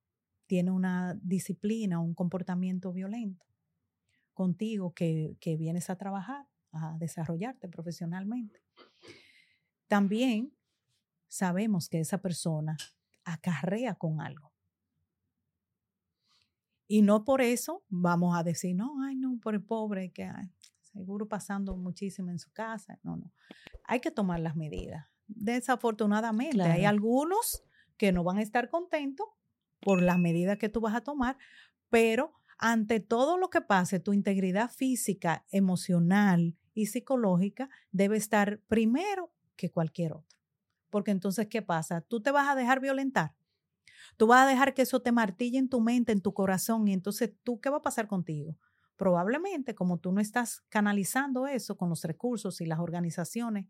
tiene 0.47 0.71
una 0.71 1.19
disciplina, 1.23 2.01
un 2.01 2.15
comportamiento 2.15 2.93
violento 2.93 3.47
contigo, 4.33 4.95
que, 4.95 5.37
que 5.41 5.57
vienes 5.57 5.91
a 5.91 5.97
trabajar, 5.97 6.47
a 6.73 6.97
desarrollarte 6.99 7.69
profesionalmente, 7.69 8.63
también 9.87 10.53
sabemos 11.29 11.89
que 11.89 12.01
esa 12.01 12.19
persona 12.19 12.77
acarrea 13.25 13.95
con 13.95 14.21
algo. 14.21 14.53
Y 16.87 17.03
no 17.03 17.25
por 17.25 17.43
eso 17.43 17.85
vamos 17.89 18.37
a 18.37 18.43
decir, 18.43 18.75
no, 18.75 19.03
ay, 19.05 19.15
no, 19.15 19.39
por 19.41 19.55
el 19.55 19.63
pobre, 19.63 20.11
que 20.11 20.31
seguro 20.81 21.29
pasando 21.29 21.77
muchísimo 21.77 22.31
en 22.31 22.39
su 22.39 22.51
casa. 22.51 22.99
No, 23.03 23.17
no. 23.17 23.33
Hay 23.85 24.01
que 24.01 24.11
tomar 24.11 24.41
las 24.41 24.57
medidas. 24.57 25.07
Desafortunadamente, 25.27 26.63
hay 26.63 26.87
algunos 26.87 27.63
que 27.99 28.13
no 28.13 28.25
van 28.25 28.39
a 28.39 28.43
estar 28.43 28.71
contentos 28.71 29.27
por 29.81 30.03
las 30.03 30.19
medidas 30.19 30.59
que 30.59 30.71
tú 30.71 30.81
vas 30.81 30.95
a 30.95 31.03
tomar, 31.03 31.37
pero 31.91 32.33
ante 32.59 33.01
todo 33.01 33.37
lo 33.37 33.51
que 33.51 33.61
pase, 33.61 34.01
tu 34.01 34.13
integridad 34.13 34.71
física, 34.71 35.45
emocional 35.51 36.57
y 36.79 36.87
psicológica 36.87 37.69
debe 37.93 38.17
estar 38.17 38.61
primero 38.69 39.33
que 39.57 39.71
cualquier 39.71 40.13
otro. 40.13 40.39
Porque 40.91 41.11
entonces, 41.11 41.49
¿qué 41.49 41.63
pasa? 41.63 42.01
Tú 42.01 42.21
te 42.21 42.31
vas 42.31 42.49
a 42.49 42.55
dejar 42.55 42.81
violentar. 42.81 43.35
Tú 44.17 44.27
vas 44.27 44.47
a 44.47 44.49
dejar 44.49 44.75
que 44.75 44.83
eso 44.83 45.03
te 45.03 45.13
martille 45.13 45.59
en 45.59 45.69
tu 45.69 45.81
mente, 45.81 46.13
en 46.13 46.23
tu 46.23 46.33
corazón, 46.33 46.89
y 46.89 46.93
entonces 46.93 47.33
tú, 47.43 47.61
¿qué 47.61 47.69
va 47.69 47.79
a 47.79 47.83
pasar 47.83 48.07
contigo? 48.07 48.57
probablemente 48.99 49.77
como 49.77 49.99
tú 49.99 50.13
no 50.13 50.21
estás 50.21 50.65
canalizando 50.69 51.47
eso 51.47 51.79
con 51.79 51.89
los 51.89 52.03
recursos 52.03 52.61
y 52.61 52.67
las 52.67 52.81
organizaciones, 52.81 53.67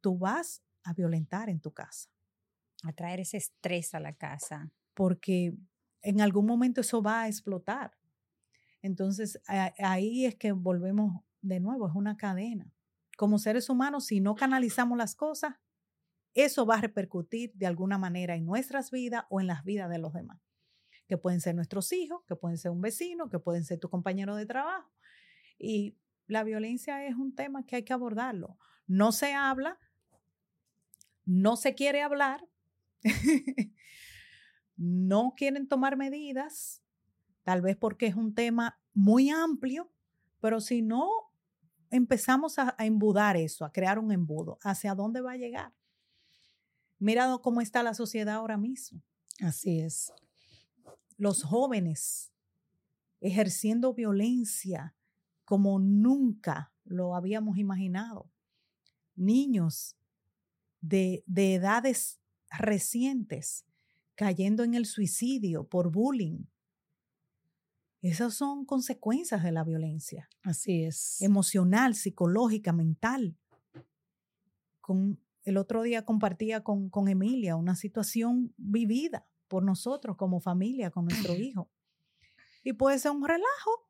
tú 0.00 0.16
vas 0.16 0.62
a 0.84 0.94
violentar 0.94 1.50
en 1.50 1.60
tu 1.60 1.72
casa. 1.72 2.08
A 2.84 2.92
traer 2.92 3.18
ese 3.18 3.38
estrés 3.38 3.92
a 3.94 4.00
la 4.00 4.14
casa. 4.14 4.70
Porque 4.94 5.52
en 6.00 6.20
algún 6.20 6.46
momento 6.46 6.80
eso 6.80 7.02
va 7.02 7.22
a 7.22 7.26
explotar. 7.26 7.98
Entonces 8.80 9.40
ahí 9.46 10.24
es 10.24 10.36
que 10.36 10.52
volvemos 10.52 11.24
de 11.40 11.60
nuevo, 11.60 11.88
es 11.88 11.94
una 11.94 12.16
cadena. 12.16 12.72
Como 13.16 13.38
seres 13.38 13.68
humanos, 13.68 14.06
si 14.06 14.20
no 14.20 14.34
canalizamos 14.34 14.96
las 14.96 15.14
cosas, 15.14 15.56
eso 16.34 16.66
va 16.66 16.76
a 16.76 16.80
repercutir 16.80 17.52
de 17.54 17.66
alguna 17.66 17.98
manera 17.98 18.36
en 18.36 18.44
nuestras 18.44 18.90
vidas 18.90 19.24
o 19.28 19.40
en 19.40 19.46
las 19.46 19.64
vidas 19.64 19.90
de 19.90 19.98
los 19.98 20.12
demás 20.12 20.40
que 21.08 21.16
pueden 21.16 21.40
ser 21.40 21.54
nuestros 21.54 21.90
hijos, 21.92 22.22
que 22.26 22.36
pueden 22.36 22.58
ser 22.58 22.70
un 22.70 22.82
vecino, 22.82 23.30
que 23.30 23.38
pueden 23.38 23.64
ser 23.64 23.80
tu 23.80 23.88
compañero 23.88 24.36
de 24.36 24.46
trabajo. 24.46 24.92
Y 25.58 25.96
la 26.26 26.44
violencia 26.44 27.04
es 27.06 27.16
un 27.16 27.34
tema 27.34 27.64
que 27.64 27.76
hay 27.76 27.82
que 27.82 27.94
abordarlo. 27.94 28.58
No 28.86 29.10
se 29.10 29.32
habla, 29.32 29.78
no 31.24 31.56
se 31.56 31.74
quiere 31.74 32.02
hablar, 32.02 32.46
no 34.76 35.34
quieren 35.34 35.66
tomar 35.66 35.96
medidas, 35.96 36.82
tal 37.42 37.62
vez 37.62 37.76
porque 37.76 38.06
es 38.06 38.14
un 38.14 38.34
tema 38.34 38.78
muy 38.92 39.30
amplio, 39.30 39.90
pero 40.40 40.60
si 40.60 40.82
no 40.82 41.08
empezamos 41.90 42.58
a, 42.58 42.74
embudar 42.78 43.36
eso, 43.36 43.64
a 43.64 43.72
crear 43.72 43.98
un 43.98 44.12
embudo, 44.12 44.58
¿hacia 44.62 44.94
dónde 44.94 45.20
va 45.20 45.32
a 45.32 45.36
llegar? 45.36 45.72
Mira 46.98 47.38
cómo 47.42 47.60
está 47.60 47.82
la 47.82 47.94
sociedad 47.94 48.34
ahora 48.36 48.56
mismo. 48.56 49.02
Así 49.40 49.80
es 49.80 50.12
los 51.18 51.42
jóvenes 51.42 52.32
ejerciendo 53.20 53.92
violencia 53.92 54.94
como 55.44 55.78
nunca 55.80 56.72
lo 56.84 57.14
habíamos 57.14 57.58
imaginado. 57.58 58.30
Niños 59.16 59.96
de, 60.80 61.24
edades 61.26 62.20
recientes 62.50 63.66
cayendo 64.14 64.62
en 64.62 64.74
el 64.74 64.86
suicidio 64.86 65.64
por 65.64 65.90
bullying. 65.90 66.44
Esas 68.08 68.34
son 68.34 68.64
consecuencias 68.64 69.42
de 69.42 69.52
la 69.52 69.64
violencia. 69.64 70.28
Así 70.42 70.82
es. 70.84 71.20
Emocional, 71.20 71.94
psicológica, 71.94 72.72
mental. 72.72 73.36
Con, 74.80 75.20
el 75.42 75.58
otro 75.58 75.82
día 75.82 76.04
compartía 76.06 76.62
con, 76.62 76.88
con 76.88 77.08
Emilia 77.08 77.56
una 77.56 77.76
situación 77.76 78.54
vivida 78.56 79.26
por 79.46 79.62
nosotros 79.62 80.16
como 80.16 80.40
familia, 80.40 80.90
con 80.90 81.04
nuestro 81.04 81.34
hijo. 81.36 81.70
Y 82.64 82.72
puede 82.72 82.98
ser 82.98 83.10
un 83.12 83.24
relajo, 83.24 83.88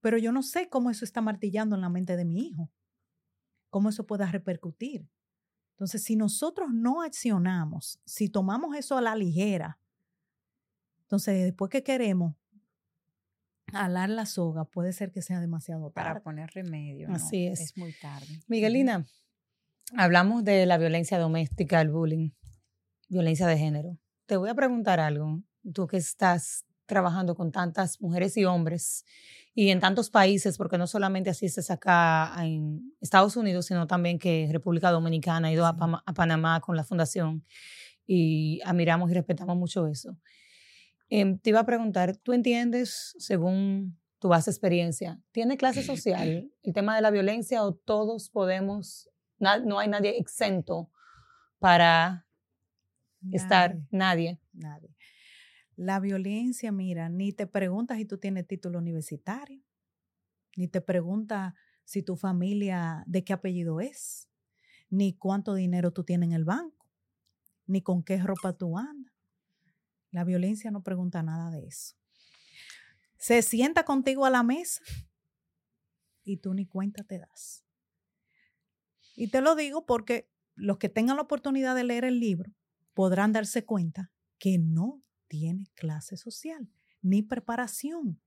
pero 0.00 0.18
yo 0.18 0.32
no 0.32 0.42
sé 0.42 0.68
cómo 0.68 0.90
eso 0.90 1.04
está 1.04 1.20
martillando 1.20 1.76
en 1.76 1.82
la 1.82 1.88
mente 1.88 2.16
de 2.16 2.24
mi 2.24 2.48
hijo, 2.48 2.70
cómo 3.70 3.88
eso 3.88 4.06
pueda 4.06 4.26
repercutir. 4.26 5.08
Entonces, 5.70 6.02
si 6.02 6.16
nosotros 6.16 6.70
no 6.72 7.02
accionamos, 7.02 8.00
si 8.04 8.28
tomamos 8.28 8.76
eso 8.76 8.96
a 8.96 9.00
la 9.00 9.14
ligera, 9.14 9.78
entonces 11.02 11.44
después 11.44 11.70
que 11.70 11.82
queremos 11.82 12.34
alar 13.72 14.08
la 14.10 14.26
soga 14.26 14.64
puede 14.64 14.92
ser 14.92 15.12
que 15.12 15.22
sea 15.22 15.40
demasiado 15.40 15.90
tarde. 15.90 16.08
Para 16.08 16.22
poner 16.22 16.50
remedio. 16.50 17.08
Así 17.10 17.46
es. 17.46 17.60
Es 17.60 17.76
muy 17.76 17.92
tarde. 17.92 18.40
Miguelina, 18.46 19.06
hablamos 19.96 20.44
de 20.44 20.66
la 20.66 20.78
violencia 20.78 21.18
doméstica, 21.18 21.80
el 21.80 21.90
bullying, 21.90 22.30
violencia 23.08 23.46
de 23.46 23.58
género. 23.58 23.98
Te 24.26 24.36
voy 24.36 24.48
a 24.48 24.54
preguntar 24.54 25.00
algo. 25.00 25.42
Tú 25.72 25.86
que 25.86 25.96
estás 25.96 26.64
trabajando 26.86 27.34
con 27.34 27.52
tantas 27.52 28.00
mujeres 28.00 28.36
y 28.36 28.44
hombres 28.44 29.04
y 29.54 29.70
en 29.70 29.80
tantos 29.80 30.08
países, 30.10 30.56
porque 30.56 30.78
no 30.78 30.86
solamente 30.86 31.30
asistes 31.30 31.70
acá 31.70 32.32
en 32.38 32.94
Estados 33.00 33.36
Unidos, 33.36 33.66
sino 33.66 33.86
también 33.86 34.18
que 34.18 34.48
República 34.50 34.90
Dominicana 34.90 35.48
ha 35.48 35.52
ido 35.52 35.66
a, 35.66 35.76
a 36.06 36.14
Panamá 36.14 36.60
con 36.60 36.76
la 36.76 36.84
fundación 36.84 37.44
y 38.06 38.60
admiramos 38.64 39.10
y 39.10 39.14
respetamos 39.14 39.56
mucho 39.56 39.86
eso. 39.86 40.16
Em, 41.10 41.38
te 41.38 41.50
iba 41.50 41.60
a 41.60 41.66
preguntar, 41.66 42.16
¿tú 42.16 42.32
entiendes, 42.32 43.14
según 43.18 43.98
tu 44.18 44.28
base 44.28 44.50
experiencia, 44.50 45.20
¿tiene 45.32 45.56
clase 45.56 45.82
social 45.82 46.50
el 46.62 46.72
tema 46.74 46.94
de 46.96 47.02
la 47.02 47.10
violencia 47.10 47.62
o 47.62 47.74
todos 47.74 48.30
podemos, 48.30 49.08
no 49.38 49.78
hay 49.78 49.88
nadie 49.88 50.18
exento 50.18 50.90
para 51.58 52.26
estar, 53.32 53.78
nadie? 53.90 54.38
Nadie. 54.52 54.94
La 55.76 56.00
violencia, 56.00 56.72
mira, 56.72 57.08
ni 57.08 57.32
te 57.32 57.46
preguntas 57.46 57.98
si 57.98 58.04
tú 58.04 58.18
tienes 58.18 58.46
título 58.46 58.78
universitario, 58.78 59.62
ni 60.56 60.68
te 60.68 60.80
pregunta 60.80 61.54
si 61.84 62.02
tu 62.02 62.16
familia 62.16 63.04
de 63.06 63.24
qué 63.24 63.32
apellido 63.32 63.80
es, 63.80 64.28
ni 64.90 65.14
cuánto 65.14 65.54
dinero 65.54 65.92
tú 65.92 66.04
tienes 66.04 66.28
en 66.28 66.32
el 66.34 66.44
banco, 66.44 66.86
ni 67.66 67.80
con 67.80 68.02
qué 68.02 68.18
ropa 68.18 68.52
tú 68.52 68.76
andas. 68.76 69.17
La 70.18 70.24
violencia 70.24 70.72
no 70.72 70.82
pregunta 70.82 71.22
nada 71.22 71.48
de 71.52 71.64
eso. 71.64 71.94
Se 73.18 73.40
sienta 73.40 73.84
contigo 73.84 74.26
a 74.26 74.30
la 74.30 74.42
mesa 74.42 74.82
y 76.24 76.38
tú 76.38 76.54
ni 76.54 76.66
cuenta 76.66 77.04
te 77.04 77.20
das. 77.20 77.64
Y 79.14 79.28
te 79.28 79.40
lo 79.40 79.54
digo 79.54 79.86
porque 79.86 80.28
los 80.56 80.78
que 80.78 80.88
tengan 80.88 81.18
la 81.18 81.22
oportunidad 81.22 81.76
de 81.76 81.84
leer 81.84 82.04
el 82.04 82.18
libro 82.18 82.52
podrán 82.94 83.32
darse 83.32 83.64
cuenta 83.64 84.10
que 84.40 84.58
no 84.58 85.04
tiene 85.28 85.70
clase 85.74 86.16
social 86.16 86.68
ni 87.00 87.22
preparación. 87.22 88.20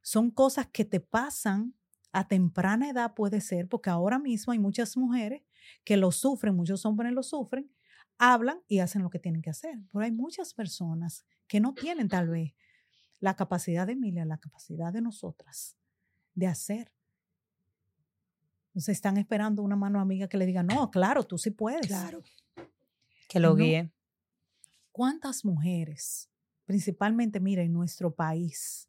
Son 0.00 0.30
cosas 0.30 0.68
que 0.68 0.84
te 0.84 1.00
pasan 1.00 1.74
a 2.12 2.28
temprana 2.28 2.88
edad, 2.88 3.14
puede 3.14 3.40
ser, 3.40 3.66
porque 3.66 3.90
ahora 3.90 4.20
mismo 4.20 4.52
hay 4.52 4.60
muchas 4.60 4.96
mujeres 4.96 5.42
que 5.82 5.96
lo 5.96 6.12
sufren, 6.12 6.54
muchos 6.54 6.86
hombres 6.86 7.12
lo 7.12 7.24
sufren, 7.24 7.68
hablan 8.18 8.60
y 8.68 8.78
hacen 8.78 9.02
lo 9.02 9.10
que 9.10 9.18
tienen 9.18 9.42
que 9.42 9.50
hacer. 9.50 9.78
Pero 9.92 10.04
hay 10.04 10.12
muchas 10.12 10.54
personas 10.54 11.24
que 11.46 11.60
no 11.60 11.74
tienen 11.74 12.08
tal 12.08 12.28
vez 12.28 12.54
la 13.20 13.34
capacidad 13.36 13.86
de 13.86 13.94
Emilia, 13.94 14.24
la 14.24 14.38
capacidad 14.38 14.92
de 14.92 15.00
nosotras 15.00 15.76
de 16.34 16.46
hacer. 16.46 16.92
Entonces 18.68 18.96
están 18.96 19.16
esperando 19.16 19.62
una 19.62 19.76
mano 19.76 20.00
amiga 20.00 20.28
que 20.28 20.36
le 20.36 20.46
diga, 20.46 20.62
no, 20.62 20.90
claro, 20.90 21.24
tú 21.24 21.38
sí 21.38 21.50
puedes. 21.50 21.86
Claro. 21.86 22.22
Que 23.28 23.40
lo 23.40 23.54
guíe. 23.54 23.92
¿Cuántas 24.90 25.44
mujeres, 25.44 26.30
principalmente, 26.66 27.40
mira, 27.40 27.62
en 27.62 27.72
nuestro 27.72 28.14
país, 28.14 28.88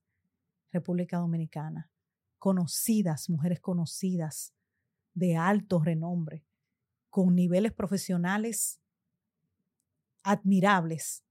República 0.71 1.17
Dominicana, 1.17 1.89
conocidas, 2.37 3.29
mujeres 3.29 3.59
conocidas 3.59 4.53
de 5.13 5.37
alto 5.37 5.79
renombre, 5.79 6.45
con 7.09 7.33
niveles 7.33 7.71
profesionales 7.71 8.81
admirables, 10.25 11.23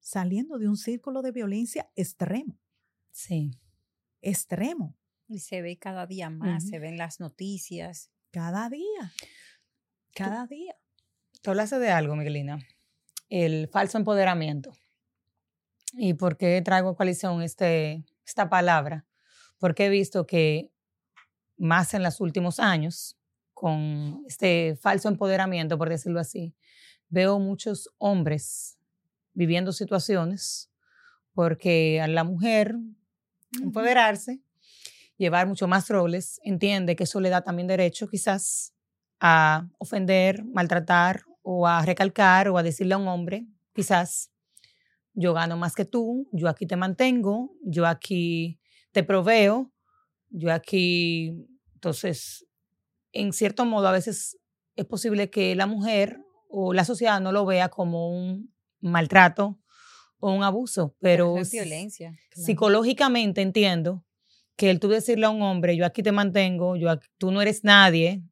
saliendo 0.00 0.58
de 0.58 0.66
un 0.66 0.76
círculo 0.76 1.20
de 1.20 1.30
violencia 1.30 1.90
extremo. 1.94 2.58
Sí. 3.12 3.50
Extremo. 4.22 4.96
Y 5.28 5.40
se 5.40 5.60
ve 5.60 5.78
cada 5.78 6.06
día 6.06 6.30
más, 6.30 6.66
se 6.66 6.78
ven 6.78 6.96
las 6.96 7.20
noticias. 7.20 8.10
Cada 8.30 8.68
día. 8.70 9.12
Cada 10.14 10.46
día. 10.46 10.74
Tú 11.42 11.50
hablaste 11.50 11.78
de 11.78 11.90
algo, 11.90 12.16
Miguelina, 12.16 12.58
el 13.28 13.68
falso 13.68 13.98
empoderamiento. 13.98 14.72
¿Y 15.92 16.14
por 16.14 16.38
qué 16.38 16.62
traigo 16.62 16.90
a 16.90 16.96
coalición 16.96 17.42
este, 17.42 18.04
esta 18.24 18.48
palabra? 18.48 19.06
Porque 19.58 19.86
he 19.86 19.90
visto 19.90 20.26
que 20.26 20.70
más 21.58 21.92
en 21.92 22.02
los 22.02 22.20
últimos 22.20 22.58
años, 22.58 23.18
con 23.52 24.24
este 24.26 24.76
falso 24.76 25.08
empoderamiento, 25.08 25.76
por 25.76 25.90
decirlo 25.90 26.20
así, 26.20 26.56
veo 27.12 27.38
muchos 27.38 27.90
hombres 27.98 28.78
viviendo 29.34 29.72
situaciones 29.72 30.70
porque 31.34 32.00
a 32.00 32.08
la 32.08 32.24
mujer 32.24 32.74
empoderarse, 33.60 34.40
llevar 35.18 35.46
mucho 35.46 35.68
más 35.68 35.88
roles, 35.88 36.40
entiende 36.42 36.96
que 36.96 37.04
eso 37.04 37.20
le 37.20 37.28
da 37.28 37.42
también 37.42 37.68
derecho 37.68 38.08
quizás 38.08 38.74
a 39.20 39.68
ofender, 39.78 40.42
maltratar 40.44 41.22
o 41.42 41.66
a 41.66 41.84
recalcar 41.84 42.48
o 42.48 42.56
a 42.56 42.62
decirle 42.62 42.94
a 42.94 42.98
un 42.98 43.08
hombre, 43.08 43.46
quizás, 43.74 44.30
yo 45.12 45.34
gano 45.34 45.58
más 45.58 45.74
que 45.74 45.84
tú, 45.84 46.28
yo 46.32 46.48
aquí 46.48 46.66
te 46.66 46.76
mantengo, 46.76 47.52
yo 47.62 47.86
aquí 47.86 48.58
te 48.90 49.04
proveo, 49.04 49.70
yo 50.30 50.50
aquí, 50.50 51.46
entonces, 51.74 52.46
en 53.12 53.34
cierto 53.34 53.66
modo, 53.66 53.88
a 53.88 53.92
veces 53.92 54.38
es 54.76 54.86
posible 54.86 55.28
que 55.28 55.54
la 55.54 55.66
mujer 55.66 56.18
o 56.52 56.72
la 56.72 56.84
sociedad 56.84 57.20
no 57.20 57.32
lo 57.32 57.46
vea 57.46 57.68
como 57.68 58.10
un 58.10 58.52
maltrato 58.80 59.58
o 60.20 60.32
un 60.32 60.44
abuso, 60.44 60.94
pero, 61.00 61.38
es 61.38 61.50
violencia. 61.50 62.16
Psicológicamente 62.32 63.40
entiendo 63.40 64.04
que 64.54 64.70
el 64.70 64.78
tú 64.78 64.88
decirle 64.88 65.26
a 65.26 65.30
un 65.30 65.42
hombre, 65.42 65.76
yo 65.76 65.84
aquí 65.84 66.02
te 66.02 66.12
mantengo, 66.12 66.76
yo 66.76 66.88
tú 67.18 67.32
no 67.32 67.42
eres 67.42 67.64
nadie, 67.64 68.22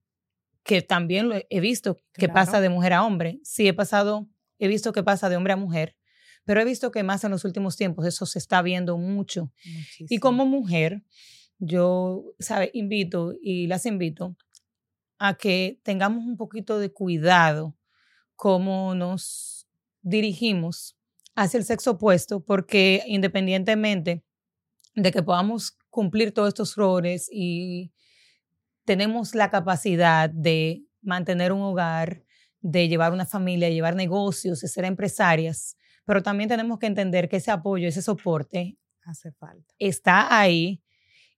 que 0.63 0.83
también 0.83 1.29
lo 1.29 1.37
he 1.49 1.61
visto 1.61 1.99
que 2.13 2.29
pasa 2.29 2.61
de 2.61 2.69
mujer 2.69 2.93
a 2.93 3.05
hombre. 3.05 3.41
Sí, 3.43 3.67
he 3.67 3.75
pasado, 3.75 4.29
he 4.59 4.69
visto 4.69 4.93
que 4.93 5.03
pasa 5.03 5.29
de 5.29 5.37
hombre 5.37 5.55
a 5.55 5.57
mujer, 5.57 5.97
pero 6.45 6.61
he 6.61 6.65
visto 6.65 6.91
que 6.91 7.03
más 7.03 7.25
en 7.25 7.31
los 7.31 7.45
últimos 7.45 7.77
tiempos 7.77 8.07
eso 8.07 8.27
se 8.27 8.39
está 8.39 8.63
viendo 8.63 8.99
mucho. 8.99 9.51
Y 9.99 10.19
como 10.19 10.47
mujer, 10.47 11.03
yo, 11.59 12.25
¿sabe? 12.39 12.71
Invito 12.75 13.35
y 13.43 13.67
las 13.67 13.87
invito 13.87 14.37
a 15.19 15.35
que 15.35 15.81
tengamos 15.83 16.25
un 16.25 16.37
poquito 16.37 16.79
de 16.79 16.93
cuidado 16.93 17.77
cómo 18.41 18.95
nos 18.95 19.69
dirigimos 20.01 20.97
hacia 21.37 21.59
el 21.59 21.65
sexo 21.65 21.91
opuesto, 21.91 22.43
porque 22.43 23.03
independientemente 23.07 24.25
de 24.95 25.13
que 25.13 25.23
podamos 25.23 25.77
cumplir 25.91 26.33
todos 26.33 26.49
estos 26.49 26.75
roles 26.75 27.29
y 27.31 27.93
tenemos 28.87 29.35
la 29.35 29.51
capacidad 29.51 30.31
de 30.31 30.87
mantener 31.03 31.53
un 31.53 31.61
hogar, 31.61 32.25
de 32.63 32.89
llevar 32.89 33.13
una 33.13 33.27
familia, 33.27 33.69
de 33.69 33.75
llevar 33.75 33.95
negocios, 33.95 34.63
de 34.63 34.69
ser 34.69 34.87
empresarias, 34.87 35.77
pero 36.07 36.23
también 36.23 36.49
tenemos 36.49 36.79
que 36.79 36.87
entender 36.87 37.29
que 37.29 37.37
ese 37.37 37.51
apoyo, 37.51 37.89
ese 37.89 38.01
soporte 38.01 38.79
hace 39.03 39.33
falta. 39.33 39.75
Está 39.79 40.35
ahí 40.41 40.83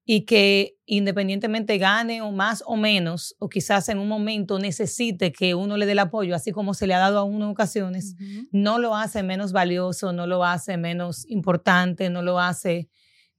y 0.05 0.25
que 0.25 0.77
independientemente 0.85 1.79
gane 1.79 2.23
o 2.23 2.33
más 2.33 2.63
o 2.67 2.77
menos, 2.77 3.37
o 3.39 3.49
quizás 3.49 3.89
en 3.89 3.99
un 3.99 4.09
momento 4.09 4.59
necesite 4.59 5.33
que 5.33 5.55
uno 5.55 5.77
le 5.77 5.87
dé 5.87 5.93
el 5.93 6.01
apoyo, 6.01 6.35
así 6.35 6.51
como 6.51 6.75
se 6.75 6.87
le 6.87 6.95
ha 6.95 6.99
dado 6.99 7.19
a 7.19 7.25
uno 7.25 7.45
en 7.45 7.51
ocasiones, 7.53 8.17
no 8.51 8.79
lo 8.79 8.97
hace 8.97 9.23
menos 9.23 9.53
valioso, 9.53 10.13
no 10.13 10.27
lo 10.27 10.45
hace 10.45 10.77
menos 10.77 11.29
importante, 11.29 12.11
no 12.11 12.23
lo 12.23 12.41
hace 12.41 12.89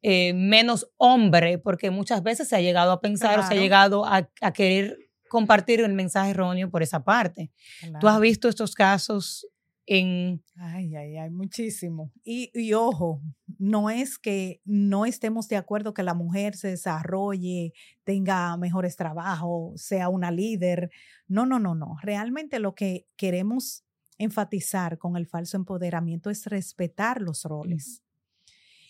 eh, 0.01 0.33
menos 0.33 0.89
hombre, 0.97 1.57
porque 1.59 1.91
muchas 1.91 2.23
veces 2.23 2.47
se 2.47 2.55
ha 2.55 2.61
llegado 2.61 2.91
a 2.91 3.01
pensar 3.01 3.39
o 3.39 3.43
se 3.43 3.53
ha 3.53 3.57
llegado 3.57 4.05
a, 4.05 4.29
querer 4.53 4.97
compartir 5.29 5.81
el 5.81 5.93
mensaje 5.93 6.31
erróneo 6.31 6.69
por 6.69 6.81
esa 6.81 7.03
parte. 7.03 7.51
¿Tú 7.99 8.07
has 8.07 8.19
visto 8.19 8.47
estos 8.47 8.73
casos 8.75 9.47
en... 9.85 10.43
Ay, 10.55 10.95
ay, 10.95 11.17
ay, 11.17 11.29
muchísimo. 11.29 12.11
Y, 12.23 12.51
y, 12.53 12.73
ojo, 12.73 13.21
no 13.57 13.89
es 13.89 14.17
que 14.17 14.61
no 14.65 15.05
estemos 15.05 15.47
de 15.47 15.57
acuerdo 15.57 15.93
que 15.93 16.03
la 16.03 16.13
mujer 16.13 16.55
se 16.55 16.69
desarrolle, 16.69 17.73
tenga 18.03 18.55
mejores 18.57 18.95
trabajos, 18.95 19.81
sea 19.81 20.09
una 20.09 20.31
líder. 20.31 20.91
No, 21.27 21.45
no, 21.45 21.59
no, 21.59 21.75
no. 21.75 21.97
Realmente 22.01 22.59
lo 22.59 22.75
que 22.75 23.07
queremos 23.15 23.83
enfatizar 24.17 24.97
con 24.97 25.17
el 25.17 25.27
falso 25.27 25.57
empoderamiento 25.57 26.29
es 26.29 26.45
respetar 26.45 27.21
los 27.21 27.43
roles 27.43 28.03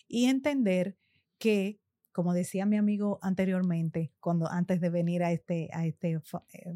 y 0.08 0.26
entender 0.26 0.98
que 1.38 1.80
como 2.14 2.34
decía 2.34 2.66
mi 2.66 2.78
amigo 2.78 3.20
anteriormente, 3.22 4.14
cuando 4.20 4.50
antes 4.50 4.80
de 4.80 4.90
venir 4.90 5.24
a 5.24 5.32
este, 5.32 5.70
a 5.74 5.86
este 5.86 6.12
eh, 6.12 6.20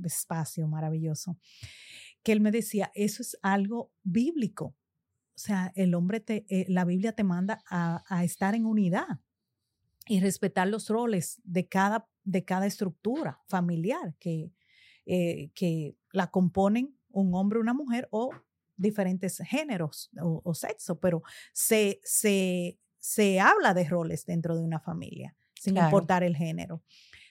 espacio 0.04 0.68
maravilloso, 0.68 1.38
que 2.24 2.32
él 2.32 2.42
me 2.42 2.52
decía, 2.52 2.92
eso 2.96 3.22
es 3.22 3.38
algo 3.44 3.94
bíblico. 4.04 4.76
O 5.38 5.40
sea, 5.40 5.72
el 5.76 5.94
hombre, 5.94 6.20
te, 6.20 6.48
eh, 6.50 6.66
la 6.68 6.84
Biblia 6.84 7.12
te 7.12 7.24
manda 7.24 7.64
a, 7.70 8.24
estar 8.24 8.56
en 8.56 8.66
unidad 8.66 9.20
y 10.08 10.20
respetar 10.20 10.68
los 10.68 10.90
roles 10.90 11.40
de 11.44 11.68
cada, 11.68 12.10
de 12.24 12.44
cada 12.44 12.66
estructura 12.66 13.40
familiar 13.48 14.16
que, 14.18 14.52
eh, 15.06 15.52
que 15.54 15.96
la 16.12 16.32
componen 16.32 16.98
un 17.12 17.36
hombre, 17.36 17.60
una 17.60 17.76
mujer 17.76 18.08
o 18.10 18.32
diferentes 18.78 19.38
géneros 19.46 20.10
o, 20.20 20.42
o 20.44 20.56
sexo, 20.56 21.00
pero 21.00 21.22
se, 21.54 22.02
se, 22.04 22.80
se 22.98 23.40
habla 23.40 23.76
de 23.76 23.88
roles 23.88 24.26
dentro 24.26 24.56
de 24.56 24.64
una 24.64 24.80
familia, 24.80 25.36
sin 25.54 25.78
importar 25.78 26.24
el 26.24 26.36
género. 26.36 26.82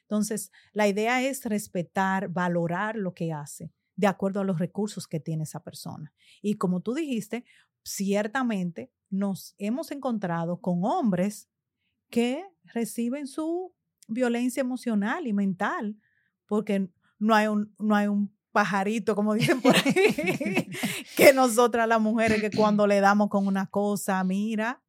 Entonces, 0.03 0.53
la 0.73 0.87
idea 0.87 1.23
es 1.23 1.45
respetar, 1.45 2.29
valorar 2.29 2.95
lo 2.95 3.15
que 3.15 3.33
hace 3.33 3.73
de 3.97 4.07
acuerdo 4.07 4.41
a 4.41 4.45
los 4.45 4.59
recursos 4.59 5.09
que 5.09 5.21
tiene 5.21 5.45
esa 5.45 5.61
persona. 5.61 6.13
Y 6.43 6.55
como 6.55 6.81
tú 6.81 6.95
dijiste, 6.95 7.45
ciertamente 7.87 8.91
nos 9.09 9.55
hemos 9.59 9.93
encontrado 9.93 10.61
con 10.61 10.85
hombres 10.85 11.49
que 12.11 12.45
reciben 12.65 13.27
su 13.27 13.73
violencia 14.09 14.61
emocional 14.61 15.27
y 15.27 15.33
mental, 15.33 15.97
porque 16.47 16.89
no 17.19 17.35
hay 17.35 17.47
un, 17.47 17.73
no 17.79 17.95
hay 17.95 18.09
un 18.09 18.35
pajarito, 18.51 19.15
como 19.15 19.35
dicen 19.35 19.61
por 19.61 19.77
ahí, 19.77 20.69
que 21.17 21.33
nosotras 21.33 21.87
las 21.87 22.01
mujeres 22.01 22.41
que 22.41 22.51
cuando 22.51 22.87
le 22.87 23.01
damos 23.01 23.29
con 23.29 23.47
una 23.47 23.67
cosa, 23.67 24.23
mira, 24.25 24.83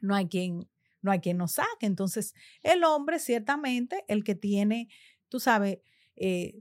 no 0.00 0.14
hay 0.14 0.26
quien, 0.26 0.68
no 1.02 1.10
hay 1.10 1.20
quien 1.20 1.36
nos 1.36 1.52
saque. 1.52 1.86
Entonces, 1.86 2.34
el 2.62 2.84
hombre 2.84 3.18
ciertamente, 3.18 4.04
el 4.08 4.24
que 4.24 4.34
tiene, 4.34 4.88
tú 5.28 5.38
sabes, 5.38 5.78
eh, 6.16 6.58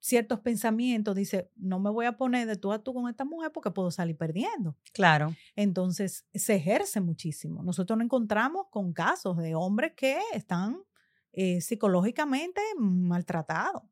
ciertos 0.00 0.40
pensamientos, 0.40 1.14
dice, 1.14 1.50
no 1.56 1.78
me 1.78 1.90
voy 1.90 2.06
a 2.06 2.16
poner 2.16 2.46
de 2.46 2.56
tú 2.56 2.72
a 2.72 2.82
tú 2.82 2.94
con 2.94 3.08
esta 3.08 3.24
mujer 3.24 3.52
porque 3.52 3.70
puedo 3.70 3.90
salir 3.90 4.16
perdiendo. 4.16 4.76
Claro. 4.92 5.34
Entonces, 5.54 6.26
se 6.34 6.56
ejerce 6.56 7.00
muchísimo. 7.00 7.62
Nosotros 7.62 7.98
nos 7.98 8.06
encontramos 8.06 8.66
con 8.70 8.92
casos 8.92 9.36
de 9.36 9.54
hombres 9.54 9.92
que 9.94 10.18
están 10.32 10.82
eh, 11.32 11.60
psicológicamente 11.60 12.60
maltratados, 12.78 13.82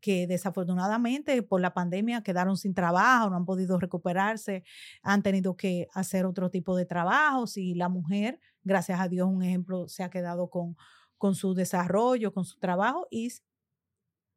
que 0.00 0.26
desafortunadamente 0.26 1.42
por 1.42 1.60
la 1.60 1.74
pandemia 1.74 2.22
quedaron 2.22 2.56
sin 2.56 2.72
trabajo, 2.72 3.28
no 3.28 3.36
han 3.36 3.44
podido 3.44 3.78
recuperarse, 3.78 4.64
han 5.02 5.22
tenido 5.22 5.56
que 5.56 5.88
hacer 5.92 6.24
otro 6.24 6.50
tipo 6.50 6.74
de 6.74 6.86
trabajos 6.86 7.56
y 7.56 7.74
la 7.74 7.88
mujer, 7.88 8.40
gracias 8.62 8.98
a 8.98 9.08
Dios, 9.08 9.28
un 9.28 9.42
ejemplo, 9.42 9.88
se 9.88 10.02
ha 10.02 10.10
quedado 10.10 10.48
con, 10.48 10.76
con 11.18 11.34
su 11.34 11.52
desarrollo, 11.54 12.32
con 12.32 12.44
su 12.44 12.58
trabajo 12.58 13.06
y 13.10 13.30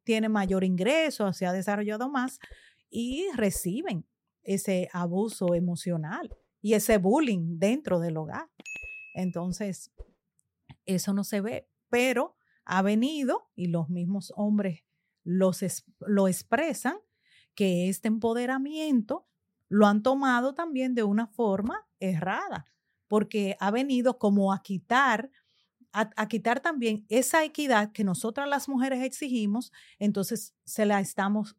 tiene 0.04 0.28
mayor 0.28 0.64
ingreso, 0.64 1.32
se 1.32 1.46
ha 1.46 1.52
desarrollado 1.52 2.08
más 2.08 2.38
y 2.90 3.26
reciben 3.34 4.06
ese 4.42 4.88
abuso 4.92 5.54
emocional 5.54 6.34
y 6.60 6.74
ese 6.74 6.98
bullying 6.98 7.58
dentro 7.58 8.00
del 8.00 8.16
hogar. 8.16 8.50
Entonces, 9.14 9.92
eso 10.84 11.12
no 11.12 11.24
se 11.24 11.40
ve, 11.40 11.68
pero 11.88 12.36
ha 12.64 12.82
venido 12.82 13.50
y 13.54 13.66
los 13.66 13.88
mismos 13.88 14.32
hombres 14.36 14.84
los 15.24 15.62
lo 16.00 16.28
expresan 16.28 16.96
que 17.54 17.88
este 17.88 18.08
empoderamiento 18.08 19.28
lo 19.68 19.86
han 19.86 20.02
tomado 20.02 20.54
también 20.54 20.94
de 20.94 21.02
una 21.02 21.26
forma 21.26 21.86
errada, 21.98 22.66
porque 23.08 23.56
ha 23.60 23.70
venido 23.70 24.18
como 24.18 24.52
a 24.52 24.62
quitar 24.62 25.30
a, 25.92 26.28
quitar 26.28 26.60
también 26.60 27.04
esa 27.08 27.44
equidad 27.44 27.92
que 27.92 28.04
nosotras 28.04 28.48
las 28.48 28.68
mujeres 28.68 29.02
exigimos, 29.02 29.72
entonces 29.98 30.54
se 30.64 30.86
la 30.86 31.00
estamos 31.00 31.56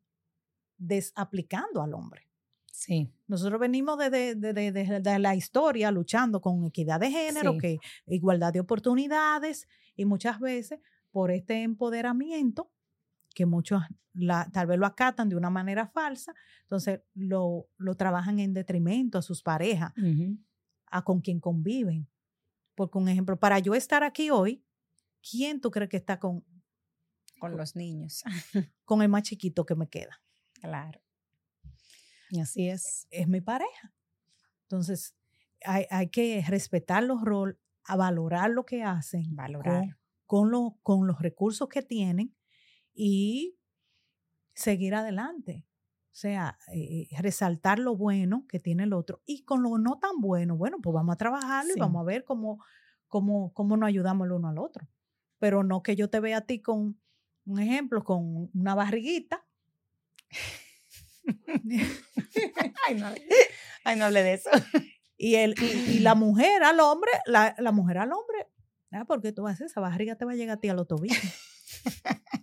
desaplicando 0.77 1.81
al 1.81 1.93
hombre. 1.93 2.27
Sí. 2.71 3.11
Nosotros 3.27 3.59
venimos 3.59 3.97
de, 3.97 4.36
de, 4.36 5.19
la 5.19 5.36
historia 5.36 5.91
luchando 5.91 6.41
con 6.41 6.65
equidad 6.65 6.99
de 6.99 7.11
género, 7.11 7.57
que 7.57 7.77
igualdad 8.07 8.51
de 8.51 8.59
oportunidades 8.59 9.67
y 9.95 10.05
muchas 10.05 10.39
veces 10.39 10.79
por 11.11 11.31
este 11.31 11.61
empoderamiento 11.61 12.71
que 13.34 13.45
muchos 13.45 13.81
tal 14.51 14.67
vez 14.67 14.77
lo 14.77 14.86
acatan 14.86 15.29
de 15.29 15.36
una 15.36 15.49
manera 15.49 15.88
falsa, 15.88 16.34
entonces 16.61 17.01
lo, 17.15 17.67
lo 17.77 17.95
trabajan 17.95 18.39
en 18.39 18.53
detrimento 18.53 19.17
a 19.17 19.21
sus 19.21 19.41
parejas, 19.41 19.91
a 20.88 21.03
con 21.03 21.21
quien 21.21 21.39
conviven. 21.39 22.07
Porque 22.76 22.97
un 22.97 23.07
ejemplo, 23.07 23.39
para 23.39 23.59
yo 23.59 23.76
estar 23.76 24.03
aquí 24.03 24.30
hoy, 24.30 24.63
¿quién 25.30 25.61
tú 25.61 25.71
crees 25.71 25.89
que 25.89 25.97
está 25.97 26.19
con, 26.19 26.43
con 27.39 27.55
los 27.57 27.76
niños? 27.76 28.24
con 28.86 29.01
el 29.01 29.09
más 29.09 29.24
chiquito 29.24 29.65
que 29.65 29.76
me 29.76 29.88
queda. 29.88 30.21
Claro. 30.53 31.01
Y 32.30 32.39
así 32.39 32.69
es. 32.69 33.07
Es 33.11 33.28
mi 33.28 33.41
pareja. 33.41 33.93
Entonces, 34.63 35.15
hay, 35.63 35.86
hay 35.89 36.09
que 36.09 36.43
respetar 36.47 37.03
los 37.03 37.21
roles, 37.21 37.57
a 37.86 37.95
valorar 37.95 38.49
lo 38.49 38.65
que 38.65 38.84
hacen. 38.84 39.36
Valorar. 39.36 39.97
Con, 40.26 40.51
lo, 40.51 40.80
con 40.82 41.05
los 41.05 41.21
recursos 41.21 41.69
que 41.69 41.82
tienen 41.82 42.36
y 42.93 43.57
seguir 44.53 44.95
adelante. 44.95 45.65
O 46.14 46.16
sea, 46.16 46.59
eh, 46.72 47.07
resaltar 47.22 47.80
lo 47.80 47.95
bueno 47.95 48.45
que 48.47 48.59
tiene 48.59 48.84
el 48.84 48.93
otro 48.93 49.24
y 49.26 49.41
con 49.45 49.64
lo 49.64 49.80
no 49.80 49.97
tan 49.97 50.22
bueno, 50.22 50.55
bueno, 50.55 50.78
pues 50.80 50.93
vamos 50.93 51.14
a 51.14 51.18
trabajarlo 51.18 51.74
y 51.76 51.80
vamos 51.80 52.01
a 52.01 52.05
ver 52.05 52.24
cómo, 52.24 52.64
cómo, 53.07 53.51
cómo 53.53 53.78
nos 53.78 53.88
ayudamos 53.88 54.28
el 54.28 54.34
uno 54.34 54.47
al 54.47 54.59
otro. 54.59 54.88
Pero 55.39 55.64
no 55.64 55.82
que 55.82 55.95
yo 55.95 56.11
te 56.11 56.20
vea 56.20 56.38
a 56.38 56.41
ti 56.41 56.61
con, 56.61 56.99
un 57.47 57.59
ejemplo, 57.59 58.03
con 58.03 58.51
una 58.53 58.76
barriguita. 58.76 59.43
ay, 62.88 62.95
no, 62.95 63.07
ay, 63.84 63.95
no 63.97 64.05
hable 64.05 64.22
de 64.22 64.34
eso. 64.34 64.51
Y, 65.18 65.34
el, 65.34 65.55
y, 65.59 65.97
la 65.97 66.14
mujer 66.14 66.61
al 66.61 66.80
hombre, 66.80 67.09
la, 67.26 67.55
la 67.57 67.72
mujer 67.72 67.97
al 67.97 68.11
hombre, 68.11 68.47
¿ah? 68.91 69.05
porque 69.05 69.32
tú 69.32 69.41
vas 69.41 69.59
a 69.61 69.66
esa 69.66 69.82
barriga 69.82 70.16
te 70.16 70.26
va 70.26 70.34
a 70.34 70.36
llegar 70.36 70.57
a 70.57 70.61
ti 70.61 70.70
a 70.70 70.76
los 70.76 70.88
tobillos. 70.89 71.18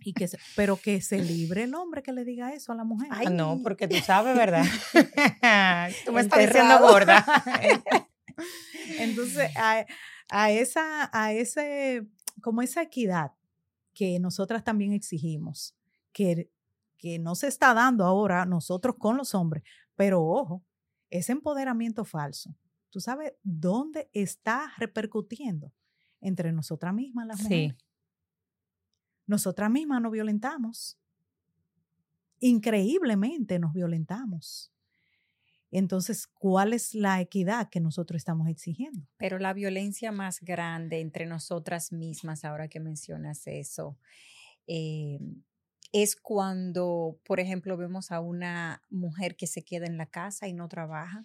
Y 0.02 0.12
que 0.12 0.28
pero 0.56 0.76
que 0.76 1.00
se 1.00 1.18
libre 1.18 1.64
el 1.64 1.74
hombre 1.74 2.02
que 2.02 2.12
le 2.12 2.24
diga 2.24 2.52
eso 2.52 2.72
a 2.72 2.74
la 2.74 2.84
mujer. 2.84 3.08
Ay, 3.10 3.28
no, 3.28 3.60
porque 3.62 3.88
tú 3.88 3.96
sabes, 3.96 4.36
¿verdad? 4.36 4.64
tú 6.06 6.12
me 6.12 6.22
estás 6.22 6.38
diciendo 6.38 6.78
gorda. 6.80 7.24
Entonces, 8.98 9.50
a, 9.56 10.50
esa, 10.50 11.10
a 11.12 11.32
ese, 11.32 12.06
como 12.42 12.62
esa 12.62 12.82
equidad 12.82 13.32
que 13.92 14.18
nosotras 14.18 14.64
también 14.64 14.92
exigimos, 14.92 15.74
que, 16.12 16.50
que 16.96 17.18
no 17.18 17.34
se 17.34 17.48
está 17.48 17.74
dando 17.74 18.04
ahora 18.04 18.46
nosotros 18.46 18.96
con 18.98 19.16
los 19.16 19.34
hombres, 19.34 19.64
pero 19.96 20.24
ojo, 20.24 20.64
ese 21.10 21.32
empoderamiento 21.32 22.04
falso, 22.04 22.54
¿tú 22.88 23.00
sabes 23.00 23.34
dónde 23.42 24.08
está 24.12 24.72
repercutiendo? 24.78 25.72
Entre 26.22 26.52
nosotras 26.52 26.94
mismas 26.94 27.26
las 27.26 27.42
mujeres. 27.42 27.74
Sí 27.78 27.89
nosotras 29.30 29.70
mismas 29.70 30.02
nos 30.02 30.10
violentamos. 30.10 30.98
Increíblemente 32.40 33.60
nos 33.60 33.72
violentamos. 33.72 34.72
Entonces, 35.70 36.26
¿cuál 36.26 36.72
es 36.72 36.94
la 36.94 37.20
equidad 37.20 37.68
que 37.70 37.78
nosotros 37.78 38.16
estamos 38.16 38.48
exigiendo? 38.48 39.06
Pero 39.18 39.38
la 39.38 39.52
violencia 39.52 40.10
más 40.10 40.40
grande 40.40 40.98
entre 40.98 41.26
nosotras 41.26 41.92
mismas, 41.92 42.44
ahora 42.44 42.66
que 42.66 42.80
mencionas 42.80 43.46
eso, 43.46 43.96
eh, 44.66 45.20
es 45.92 46.16
cuando, 46.16 47.20
por 47.24 47.38
ejemplo, 47.38 47.76
vemos 47.76 48.10
a 48.10 48.18
una 48.18 48.82
mujer 48.90 49.36
que 49.36 49.46
se 49.46 49.62
queda 49.62 49.86
en 49.86 49.96
la 49.96 50.06
casa 50.06 50.48
y 50.48 50.52
no 50.52 50.66
trabaja. 50.66 51.24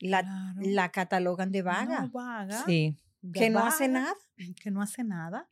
La, 0.00 0.54
la 0.60 0.90
catalogan 0.90 1.50
de 1.50 1.62
vaga. 1.62 2.10
vaga 2.12 2.62
sí. 2.66 2.94
que 3.32 3.48
no 3.48 3.60
hace 3.60 3.88
nada. 3.88 4.14
Que 4.62 4.70
no 4.70 4.82
hace 4.82 5.02
nada 5.02 5.48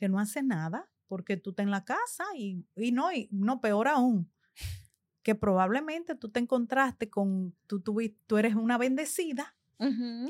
que 0.00 0.08
no 0.08 0.18
hace 0.18 0.42
nada 0.42 0.89
porque 1.10 1.36
tú 1.36 1.50
estás 1.50 1.64
en 1.64 1.72
la 1.72 1.84
casa 1.84 2.22
y, 2.36 2.64
y 2.76 2.92
no, 2.92 3.10
y 3.12 3.28
no, 3.32 3.60
peor 3.60 3.88
aún, 3.88 4.30
que 5.24 5.34
probablemente 5.34 6.14
tú 6.14 6.30
te 6.30 6.38
encontraste 6.38 7.10
con, 7.10 7.52
tú, 7.66 7.80
tú, 7.80 8.00
tú 8.28 8.38
eres 8.38 8.54
una 8.54 8.78
bendecida. 8.78 9.56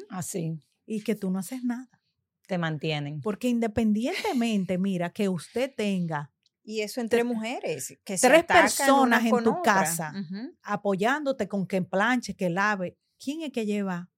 Así. 0.09 0.59
Y 0.87 1.03
que 1.03 1.15
tú 1.15 1.31
no 1.31 1.39
haces 1.39 1.63
nada. 1.65 2.01
Te 2.47 2.57
mantienen. 2.57 3.21
Porque 3.21 3.49
independientemente, 3.49 4.79
mira, 4.79 5.11
que 5.11 5.29
usted 5.29 5.71
tenga 5.77 6.33
y 6.65 6.81
eso 6.81 7.03
entre 7.03 7.25
mujeres. 7.25 7.99
Que 8.03 8.17
tres 8.17 8.45
personas 8.45 9.23
en 9.23 9.45
tu 9.45 9.61
casa 9.61 10.15
apoyándote 10.63 11.47
con 11.47 11.67
que 11.67 11.83
planche, 11.83 12.35
que 12.35 12.49
lave. 12.49 12.97
¿Quién 13.23 13.43
es 13.43 13.53
que 13.53 13.67
lleva 13.67 14.09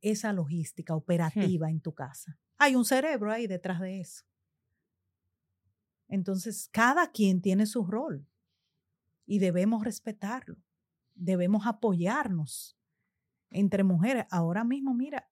esa 0.00 0.32
logística 0.32 0.94
operativa 0.94 1.68
en 1.68 1.80
tu 1.80 1.92
casa? 1.92 2.38
Hay 2.56 2.76
un 2.76 2.84
cerebro 2.84 3.32
ahí 3.32 3.48
detrás 3.48 3.80
de 3.80 4.00
eso. 4.00 4.27
Entonces, 6.08 6.68
cada 6.72 7.10
quien 7.10 7.40
tiene 7.42 7.66
su 7.66 7.84
rol 7.84 8.26
y 9.26 9.38
debemos 9.38 9.84
respetarlo, 9.84 10.56
debemos 11.14 11.66
apoyarnos 11.66 12.78
entre 13.50 13.84
mujeres. 13.84 14.24
Ahora 14.30 14.64
mismo, 14.64 14.94
mira, 14.94 15.28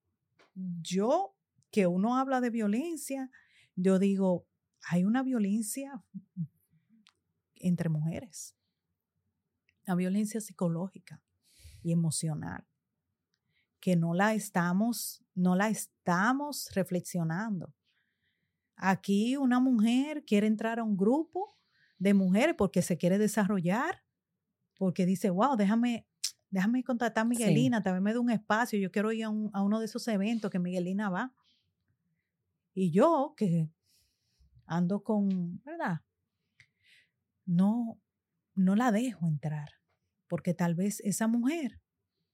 yo 0.54 1.34
que 1.70 1.86
uno 1.86 2.16
habla 2.16 2.40
de 2.40 2.50
violencia, 2.50 3.30
yo 3.74 3.98
digo, 3.98 4.46
hay 4.88 5.04
una 5.04 5.22
violencia 5.22 6.02
entre 7.56 7.88
mujeres, 7.88 8.54
la 9.84 9.94
violencia 9.94 10.40
psicológica 10.40 11.22
y 11.82 11.92
emocional, 11.92 12.66
que 13.80 13.96
no 13.96 14.14
la 14.14 14.34
estamos, 14.34 15.24
no 15.34 15.56
la 15.56 15.68
estamos 15.68 16.70
reflexionando. 16.74 17.72
Aquí 18.76 19.36
una 19.36 19.58
mujer 19.58 20.24
quiere 20.24 20.46
entrar 20.46 20.78
a 20.78 20.84
un 20.84 20.96
grupo 20.96 21.56
de 21.98 22.14
mujeres 22.14 22.54
porque 22.56 22.82
se 22.82 22.98
quiere 22.98 23.18
desarrollar, 23.18 24.02
porque 24.76 25.06
dice, 25.06 25.30
wow, 25.30 25.56
déjame, 25.56 26.06
déjame 26.50 26.84
contactar 26.84 27.22
a 27.22 27.28
Miguelina, 27.28 27.82
también 27.82 28.02
me 28.02 28.12
da 28.12 28.20
un 28.20 28.30
espacio, 28.30 28.78
yo 28.78 28.90
quiero 28.90 29.12
ir 29.12 29.24
a, 29.24 29.28
a 29.28 29.62
uno 29.62 29.80
de 29.80 29.86
esos 29.86 30.06
eventos 30.08 30.50
que 30.50 30.58
Miguelina 30.58 31.08
va. 31.08 31.34
Y 32.74 32.90
yo, 32.90 33.34
que 33.36 33.70
ando 34.66 35.02
con, 35.02 35.62
¿verdad? 35.64 36.02
No, 37.46 37.98
no 38.54 38.76
la 38.76 38.92
dejo 38.92 39.26
entrar, 39.26 39.70
porque 40.26 40.52
tal 40.52 40.74
vez 40.74 41.00
esa 41.00 41.26
mujer 41.28 41.80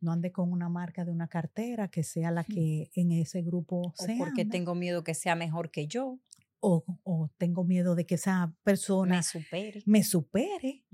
no 0.00 0.12
ande 0.12 0.32
con 0.32 0.50
una 0.50 0.68
marca 0.68 1.04
de 1.04 1.12
una 1.12 1.28
cartera 1.28 1.88
que 1.88 2.02
sea 2.02 2.30
la 2.30 2.42
que 2.42 2.90
en 2.94 3.12
ese 3.12 3.42
grupo 3.42 3.82
O 3.82 3.92
sea. 3.96 4.16
porque 4.18 4.44
tengo 4.44 4.74
miedo 4.74 5.04
que 5.04 5.14
sea 5.14 5.36
mejor 5.36 5.70
que 5.70 5.86
yo, 5.86 6.18
o, 6.64 6.84
o 7.02 7.28
tengo 7.38 7.64
miedo 7.64 7.96
de 7.96 8.06
que 8.06 8.14
esa 8.14 8.54
persona 8.62 9.16
me 9.16 9.22
supere. 9.22 9.82
me 9.84 10.04
supere. 10.04 10.84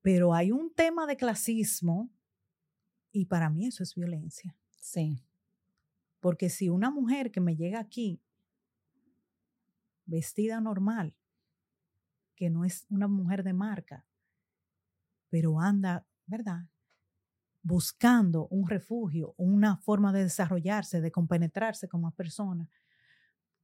Pero 0.00 0.32
hay 0.32 0.52
un 0.52 0.72
tema 0.72 1.06
de 1.08 1.16
clasismo 1.16 2.08
y 3.10 3.26
para 3.26 3.50
mí 3.50 3.66
eso 3.66 3.82
es 3.82 3.96
violencia. 3.96 4.56
Sí. 4.80 5.24
Porque 6.20 6.48
si 6.48 6.68
una 6.68 6.90
mujer 6.90 7.32
que 7.32 7.40
me 7.40 7.56
llega 7.56 7.80
aquí 7.80 8.22
vestida 10.04 10.60
normal, 10.60 11.16
que 12.36 12.48
no 12.48 12.64
es 12.64 12.86
una 12.88 13.08
mujer 13.08 13.42
de 13.42 13.54
marca, 13.54 14.06
pero 15.30 15.58
anda, 15.60 16.06
¿verdad? 16.26 16.68
Buscando 17.62 18.46
un 18.48 18.68
refugio, 18.68 19.34
una 19.36 19.78
forma 19.78 20.12
de 20.12 20.22
desarrollarse, 20.22 21.00
de 21.00 21.10
compenetrarse 21.10 21.88
como 21.88 22.12
persona, 22.12 22.70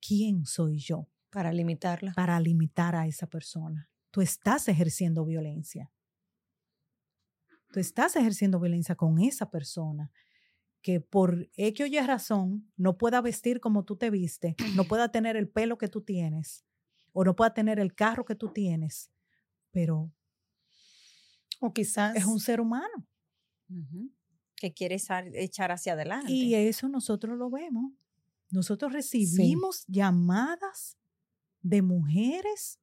¿quién 0.00 0.46
soy 0.46 0.78
yo 0.78 1.11
Para 1.32 1.52
limitarla. 1.52 2.12
para 2.12 2.38
limitar 2.38 2.94
a 2.94 3.06
esa 3.06 3.26
persona? 3.26 3.90
Tú 4.10 4.20
estás 4.20 4.68
ejerciendo 4.68 5.24
violencia. 5.24 5.90
Tú 7.72 7.80
estás 7.80 8.16
ejerciendo 8.16 8.60
violencia 8.60 8.94
con 8.94 9.18
esa 9.18 9.50
persona 9.50 10.12
que 10.82 11.00
por 11.00 11.48
X 11.56 11.84
o 11.84 11.86
Y 11.86 11.98
razón 12.00 12.70
no 12.76 12.98
pueda 12.98 13.22
vestir 13.22 13.60
como 13.60 13.84
tú 13.84 13.96
te 13.96 14.10
viste, 14.10 14.56
no 14.76 14.84
pueda 14.84 15.10
tener 15.10 15.36
el 15.36 15.48
pelo 15.48 15.78
que 15.78 15.88
tú 15.88 16.02
tienes 16.02 16.66
o 17.12 17.24
no 17.24 17.34
pueda 17.34 17.54
tener 17.54 17.78
el 17.78 17.94
carro 17.94 18.24
que 18.24 18.34
tú 18.34 18.48
tienes, 18.52 19.10
pero 19.70 20.12
O 21.60 21.72
quizás 21.72 22.14
es 22.16 22.26
un 22.26 22.40
ser 22.40 22.60
humano. 22.60 23.06
Que 24.56 24.74
quiere 24.74 24.96
echar 25.34 25.72
hacia 25.72 25.94
adelante. 25.94 26.30
Y 26.30 26.54
eso 26.54 26.88
nosotros 26.88 27.38
lo 27.38 27.48
vemos. 27.48 27.92
Nosotros 28.50 28.92
recibimos 28.92 29.84
llamadas 29.86 30.98
de 31.62 31.82
mujeres 31.82 32.80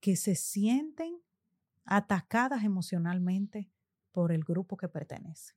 que 0.00 0.16
se 0.16 0.34
sienten 0.34 1.20
atacadas 1.84 2.64
emocionalmente 2.64 3.70
por 4.12 4.32
el 4.32 4.44
grupo 4.44 4.76
que 4.76 4.88
pertenece. 4.88 5.54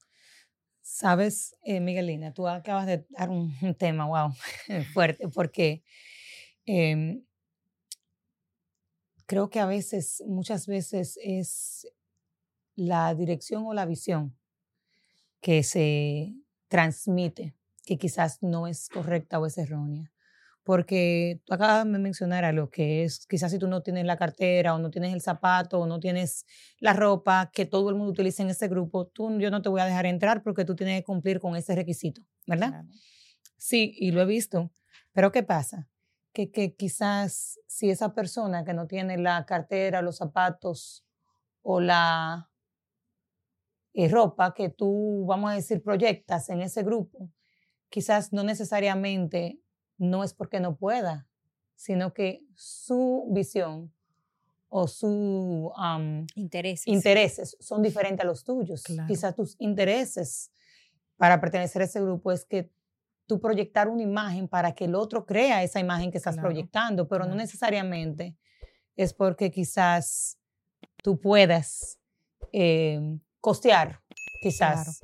Sabes, 0.82 1.56
eh, 1.64 1.80
Miguelina, 1.80 2.34
tú 2.34 2.47
acabas 2.47 2.86
de 2.86 3.06
dar 3.10 3.30
un, 3.30 3.53
tema, 3.78 4.06
wow, 4.06 4.34
fuerte, 4.93 5.28
porque 5.30 5.84
em, 6.66 7.24
creo 9.26 9.49
que 9.49 9.60
a 9.60 9.66
veces, 9.66 10.24
muchas 10.28 10.68
veces 10.68 11.20
es 11.24 11.88
la 12.76 13.16
dirección 13.16 13.66
o 13.66 13.74
la 13.74 13.86
visión 13.86 14.38
que 15.41 15.64
se 15.64 16.36
transmite, 16.68 17.56
que 17.86 17.97
quizás 17.97 18.41
no 18.41 18.68
es 18.68 18.89
correcta 18.89 19.39
o 19.39 19.45
es 19.45 19.58
errónea. 19.58 20.12
Porque 20.66 21.41
tú 21.45 21.53
acabas 21.53 21.86
de 21.86 21.99
mencionar 21.99 22.43
algo 22.43 22.72
que 22.72 23.03
es, 23.03 23.28
quizás 23.28 23.51
si 23.51 23.59
tú 23.59 23.68
no 23.68 23.84
tienes 23.84 24.03
la 24.05 24.18
cartera 24.18 24.74
o 24.74 24.80
no 24.80 24.89
tienes 24.89 25.13
el 25.13 25.22
zapato 25.22 25.80
o 25.80 25.86
no 25.86 25.99
tienes 25.99 26.45
la 26.80 26.93
ropa 26.93 27.51
que 27.53 27.68
todo 27.68 27.89
el 27.89 27.95
mundo 27.95 28.11
utiliza 28.11 28.41
en 28.41 28.49
ese 28.49 28.68
grupo, 28.68 29.05
tú, 29.05 29.39
yo 29.39 29.51
no 29.51 29.61
te 29.61 29.70
voy 29.70 29.82
a 29.82 29.86
dejar 29.86 30.07
entrar 30.07 30.41
porque 30.41 30.66
tú 30.66 30.76
tienes 30.76 30.99
que 30.99 31.03
cumplir 31.05 31.39
con 31.39 31.55
ese 31.55 31.76
requisito, 31.76 32.24
¿verdad? 32.47 32.70
Claro. 32.70 32.88
Sí, 33.57 33.93
y 33.95 34.09
lo 34.09 34.22
he 34.22 34.26
visto. 34.26 34.72
Pero 35.13 35.32
¿qué 35.32 35.43
pasa? 35.43 35.88
Que, 36.34 36.51
que 36.51 36.76
quizás 36.76 37.59
si 37.68 37.91
esa 37.91 38.16
persona 38.16 38.66
que 38.66 38.74
no 38.74 38.88
tiene 38.88 39.20
la 39.20 39.45
cartera, 39.45 40.01
los 40.01 40.18
zapatos 40.18 41.05
o 41.61 41.80
la 41.80 42.49
eh, 43.93 44.09
ropa 44.09 44.53
que 44.55 44.70
tú, 44.70 45.26
vamos 45.28 45.51
a 45.51 45.53
decir, 45.53 45.82
proyectas 45.84 46.49
en 46.49 46.61
ese 46.61 46.82
grupo, 46.84 47.30
quizás 47.89 48.34
no 48.34 48.43
necesariamente 48.43 49.59
no 49.97 50.23
es 50.23 50.33
porque 50.33 50.59
no 50.59 50.75
pueda, 50.75 51.27
sino 51.75 52.13
que 52.13 52.41
su 52.55 53.27
visión 53.31 53.93
o 54.69 54.87
su 54.87 55.71
am, 55.77 56.25
Intereses. 56.35 56.87
intereses 56.87 57.57
son 57.59 57.81
diferentes 57.81 58.23
a 58.23 58.27
los 58.27 58.43
tuyos. 58.43 58.83
Claro. 58.83 59.07
Quizás 59.07 59.35
tus 59.35 59.55
intereses 59.59 60.51
para 61.17 61.39
pertenecer 61.39 61.81
a 61.81 61.85
ese 61.85 62.01
grupo 62.01 62.31
es 62.31 62.45
que 62.45 62.71
tú 63.25 63.39
proyectar 63.39 63.87
una 63.87 64.03
imagen 64.03 64.47
para 64.47 64.73
que 64.73 64.85
el 64.85 64.95
otro 64.95 65.25
crea 65.25 65.63
esa 65.63 65.79
imagen 65.79 66.11
que 66.11 66.17
estás 66.17 66.35
Claro, 66.35 66.49
proyectando, 66.49 67.07
pero 67.07 67.25
no 67.25 67.35
necesariamente 67.35 68.35
es 68.95 69.13
porque 69.13 69.49
quizás 69.51 70.37
tú 71.03 71.19
puedas 71.19 71.99
eh, 72.51 73.17
costear, 73.41 74.01
quizás. 74.41 75.01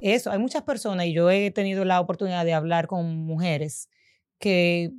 Eso, 0.00 0.30
hay 0.32 0.38
muchas 0.38 0.62
personas 0.62 1.06
y 1.06 1.12
yo 1.12 1.30
he 1.30 1.50
tenido 1.52 1.84
la 1.84 2.00
oportunidad 2.00 2.44
de 2.44 2.54
hablar 2.54 2.88
con 2.88 3.24
mujeres 3.24 3.88
que 4.42 4.92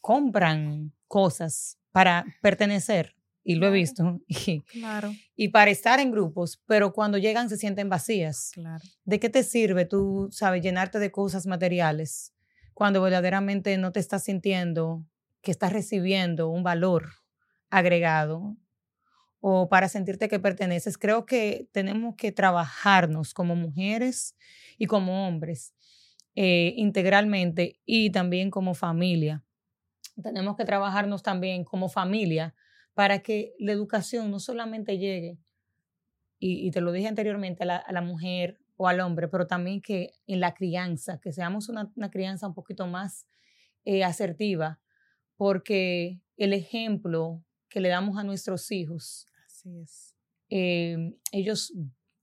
compran 0.00 0.92
cosas 1.08 1.78
para 1.92 2.24
pertenecer 2.42 3.14
y 3.42 3.54
lo 3.54 3.68
he 3.68 3.70
visto 3.70 4.20
y, 4.26 4.60
Claro, 4.62 5.14
y 5.36 5.48
para 5.48 5.70
estar 5.70 6.00
en 6.00 6.10
grupos, 6.10 6.60
pero 6.66 6.92
cuando 6.92 7.16
llegan 7.16 7.48
se 7.48 7.56
sienten 7.56 7.88
vacías. 7.88 8.50
claro. 8.52 8.84
¿De 9.04 9.20
qué 9.20 9.30
te 9.30 9.44
sirve 9.44 9.84
tú, 9.84 10.28
sabes, 10.32 10.62
llenarte 10.62 10.98
de 10.98 11.12
cosas 11.12 11.46
materiales 11.46 12.34
cuando 12.74 13.00
verdaderamente 13.00 13.78
no 13.78 13.92
te 13.92 14.00
estás 14.00 14.24
sintiendo 14.24 15.06
que 15.42 15.52
estás 15.52 15.72
recibiendo 15.72 16.48
un 16.48 16.64
valor 16.64 17.08
agregado 17.70 18.56
o 19.40 19.68
para 19.68 19.88
sentirte 19.88 20.28
que 20.28 20.40
perteneces? 20.40 20.98
Creo 20.98 21.24
que 21.24 21.68
tenemos 21.72 22.16
que 22.16 22.32
trabajarnos 22.32 23.32
como 23.32 23.54
mujeres 23.54 24.34
y 24.76 24.86
como 24.86 25.28
hombres 25.28 25.72
eh, 26.36 26.74
integralmente 26.76 27.80
y 27.84 28.10
también 28.10 28.50
como 28.50 28.74
familia. 28.74 29.42
Tenemos 30.22 30.56
que 30.56 30.64
trabajarnos 30.64 31.22
también 31.22 31.64
como 31.64 31.88
familia 31.88 32.54
para 32.94 33.18
que 33.18 33.54
la 33.58 33.72
educación 33.72 34.30
no 34.30 34.38
solamente 34.38 34.98
llegue, 34.98 35.38
y, 36.38 36.66
y 36.66 36.70
te 36.70 36.80
lo 36.80 36.92
dije 36.92 37.08
anteriormente, 37.08 37.62
a 37.64 37.66
la, 37.66 37.76
a 37.76 37.92
la 37.92 38.02
mujer 38.02 38.58
o 38.76 38.88
al 38.88 39.00
hombre, 39.00 39.28
pero 39.28 39.46
también 39.46 39.80
que 39.80 40.12
en 40.26 40.40
la 40.40 40.54
crianza, 40.54 41.18
que 41.18 41.32
seamos 41.32 41.68
una, 41.68 41.90
una 41.96 42.10
crianza 42.10 42.46
un 42.46 42.54
poquito 42.54 42.86
más 42.86 43.26
eh, 43.84 44.04
asertiva, 44.04 44.80
porque 45.36 46.20
el 46.36 46.52
ejemplo 46.52 47.42
que 47.68 47.80
le 47.80 47.88
damos 47.88 48.18
a 48.18 48.24
nuestros 48.24 48.70
hijos, 48.70 49.26
Así 49.46 49.78
es. 49.78 50.14
eh, 50.50 51.14
ellos 51.32 51.72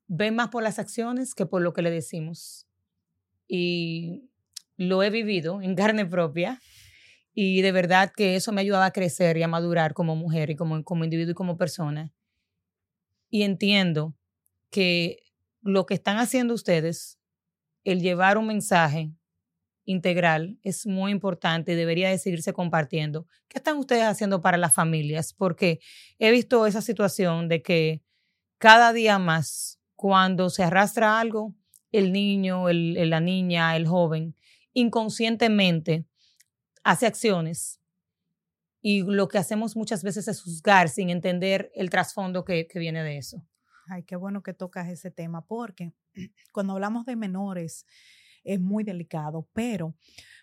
ven 0.07 0.36
más 0.36 0.49
por 0.49 0.61
las 0.61 0.78
acciones 0.78 1.34
que 1.34 1.45
por 1.45 1.61
lo 1.61 1.74
que 1.74 1.82
le 1.82 1.89
decimos. 1.91 2.68
Y 3.56 4.32
lo 4.78 5.04
he 5.04 5.12
vivido 5.12 5.62
en 5.62 5.76
carne 5.76 6.08
propia. 6.08 6.60
Y 7.36 7.62
de 7.62 7.72
verdad 7.72 8.12
que 8.12 8.36
eso 8.36 8.51
me 8.51 8.62
ayudaba 8.62 8.88
a 8.88 8.91
crecer 8.91 9.38
y 9.38 9.43
a 9.43 9.47
madurar 9.47 9.93
como 9.93 10.16
mujer 10.16 10.49
y 10.49 10.56
como, 10.56 10.84
como 10.84 11.04
individuo 11.04 11.34
y 11.34 11.36
como 11.36 11.56
persona. 11.56 12.12
Y 13.30 13.43
entiendo 13.43 14.16
que 14.72 15.20
lo 15.62 15.86
que 15.86 15.93
están 15.93 16.18
haciendo 16.18 16.56
ustedes, 16.56 17.20
el 17.84 18.01
llevar 18.01 18.39
un 18.39 18.47
mensaje 18.47 19.12
integral, 19.86 20.58
es 20.64 20.88
muy 20.88 21.12
importante 21.12 21.74
y 21.74 21.76
debería 21.76 22.10
de 22.10 22.18
seguirse 22.18 22.54
compartiendo. 22.54 23.28
¿Qué 23.49 23.60
están 23.60 23.78
ustedes 23.78 24.06
haciendo 24.06 24.41
para 24.41 24.58
las 24.58 24.74
familias? 24.74 25.32
Porque 25.32 25.80
he 26.18 26.32
visto 26.32 26.66
esa 26.66 26.82
situación 26.82 27.49
de 27.49 27.62
que 27.62 28.01
cada 28.58 28.93
día 28.93 29.20
más, 29.20 29.80
cuando 29.95 30.49
se 30.49 30.64
arrastra 30.64 31.20
algo, 31.20 31.54
el 31.93 32.11
niño, 32.11 32.67
el- 32.69 33.09
la 33.09 33.21
niña, 33.21 33.75
el 33.77 33.87
joven, 33.87 34.35
inconscientemente 34.73 36.05
hace 36.83 37.07
acciones 37.07 37.79
y 38.81 39.03
lo 39.03 39.27
que 39.27 39.37
hacemos 39.37 39.75
muchas 39.75 40.03
veces 40.03 40.27
es 40.27 40.41
juzgar 40.41 40.89
sin 40.89 41.09
entender 41.09 41.71
el 41.75 41.89
trasfondo 41.89 42.43
que, 42.43 42.67
que 42.67 42.79
viene 42.79 43.01
de 43.03 43.17
eso. 43.17 43.45
Ay, 43.89 44.03
qué 44.03 44.15
bueno 44.15 44.43
que 44.43 44.53
tocas 44.53 44.89
ese 44.89 45.11
tema, 45.11 45.45
porque 45.45 45.93
cuando 46.53 46.73
hablamos 46.73 47.05
de 47.05 47.15
menores 47.15 47.85
es 48.43 48.59
muy 48.59 48.83
delicado, 48.83 49.47
pero 49.53 49.95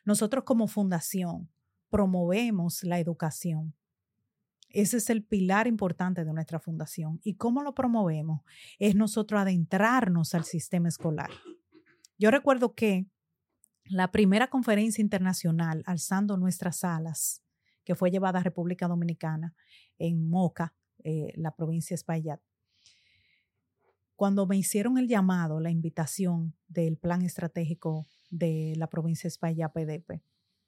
nosotros 0.05 0.45
como 0.45 0.69
fundación 0.69 1.51
promovemos 1.91 2.83
la 2.83 2.99
educación. 2.99 3.75
Ese 4.71 4.99
es 4.99 5.11
el 5.11 5.25
pilar 5.25 5.67
importante 5.67 6.25
de 6.25 6.33
nuestra 6.33 6.61
fundación. 6.61 7.21
¿Y 7.25 7.35
cómo 7.35 7.63
lo 7.63 7.75
promovemos? 7.75 8.43
Es 8.79 8.95
nosotros 8.95 9.41
adentrarnos 9.41 10.35
al 10.35 10.45
sistema 10.45 10.89
escolar. 10.89 11.31
Yo 12.19 12.31
recuerdo 12.31 12.75
que 12.75 13.07
la 13.85 14.13
primera 14.13 14.49
conferencia 14.49 15.03
internacional 15.03 15.83
alzando 15.87 16.37
nuestras 16.37 16.85
alas, 16.85 17.43
que 17.85 17.95
fue 17.95 18.11
llevada 18.11 18.39
a 18.39 18.43
República 18.43 18.87
Dominicana 18.87 19.55
en 19.99 20.29
Moca, 20.29 20.75
eh, 21.03 21.33
la 21.35 21.57
provincia 21.57 21.95
de 21.95 21.97
Espaillat, 21.97 22.41
cuando 24.15 24.47
me 24.47 24.57
hicieron 24.57 24.99
el 24.99 25.09
llamado, 25.09 25.61
la 25.61 25.71
invitación 25.71 26.55
del 26.69 26.99
plan 26.99 27.23
estratégico 27.23 28.07
de 28.29 28.75
la 28.77 28.87
provincia 28.87 29.23
de 29.23 29.33
España 29.33 29.73
PDP, 29.73 30.23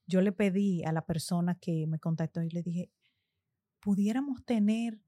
yo 0.06 0.20
le 0.22 0.32
pedí 0.32 0.82
a 0.84 0.92
la 0.92 1.04
persona 1.04 1.54
que 1.54 1.86
me 1.86 1.98
contactó 1.98 2.42
y 2.42 2.48
le 2.48 2.62
dije, 2.62 2.90
pudiéramos 3.82 4.44
tener 4.44 5.00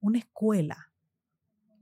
una 0.00 0.18
escuela. 0.18 0.92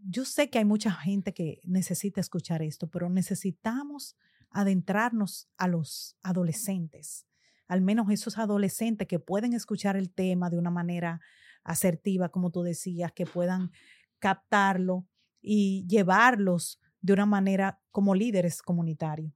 Yo 0.08 0.24
sé 0.24 0.48
que 0.48 0.58
hay 0.58 0.64
mucha 0.64 0.92
gente 0.92 1.34
que 1.34 1.60
necesita 1.64 2.20
escuchar 2.20 2.62
esto, 2.62 2.88
pero 2.88 3.10
necesitamos 3.10 4.16
adentrarnos 4.50 5.48
a 5.56 5.66
los 5.66 6.16
adolescentes, 6.22 7.26
al 7.66 7.80
menos 7.80 8.08
esos 8.10 8.38
adolescentes 8.38 9.08
que 9.08 9.18
pueden 9.18 9.52
escuchar 9.54 9.96
el 9.96 10.10
tema 10.10 10.50
de 10.50 10.58
una 10.58 10.70
manera 10.70 11.20
asertiva, 11.64 12.28
como 12.28 12.50
tú 12.50 12.62
decías, 12.62 13.12
que 13.12 13.26
puedan 13.26 13.72
captarlo 14.20 15.06
y 15.42 15.84
llevarlos 15.88 16.80
de 17.00 17.12
una 17.14 17.26
manera 17.26 17.80
como 17.90 18.14
líderes 18.14 18.62
comunitarios. 18.62 19.32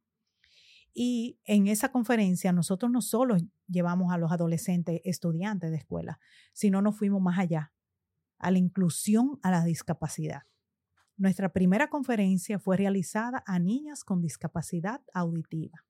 Y 1.01 1.39
en 1.45 1.69
esa 1.69 1.93
conferencia 1.93 2.53
nosotros 2.53 2.91
no 2.91 3.03
solo 3.03 3.37
llevamos 3.69 4.13
a 4.13 4.19
los 4.19 4.33
adolescentes 4.33 5.01
estudiantes 5.05 5.71
de 5.71 5.77
escuela, 5.77 6.19
sino 6.53 6.83
nos 6.83 6.99
fuimos 6.99 7.23
más 7.23 7.39
allá, 7.39 7.73
a 8.37 8.51
la 8.51 8.59
inclusión 8.59 9.39
a 9.45 9.53
la 9.53 9.65
discapacidad. 9.65 10.43
Nuestra 11.17 11.53
primera 11.53 11.89
conferencia 11.89 12.59
fue 12.59 12.77
realizada 12.77 13.45
a 13.47 13.61
niñas 13.61 14.03
con 14.03 14.21
discapacidad 14.21 15.01
auditiva. 15.15 15.87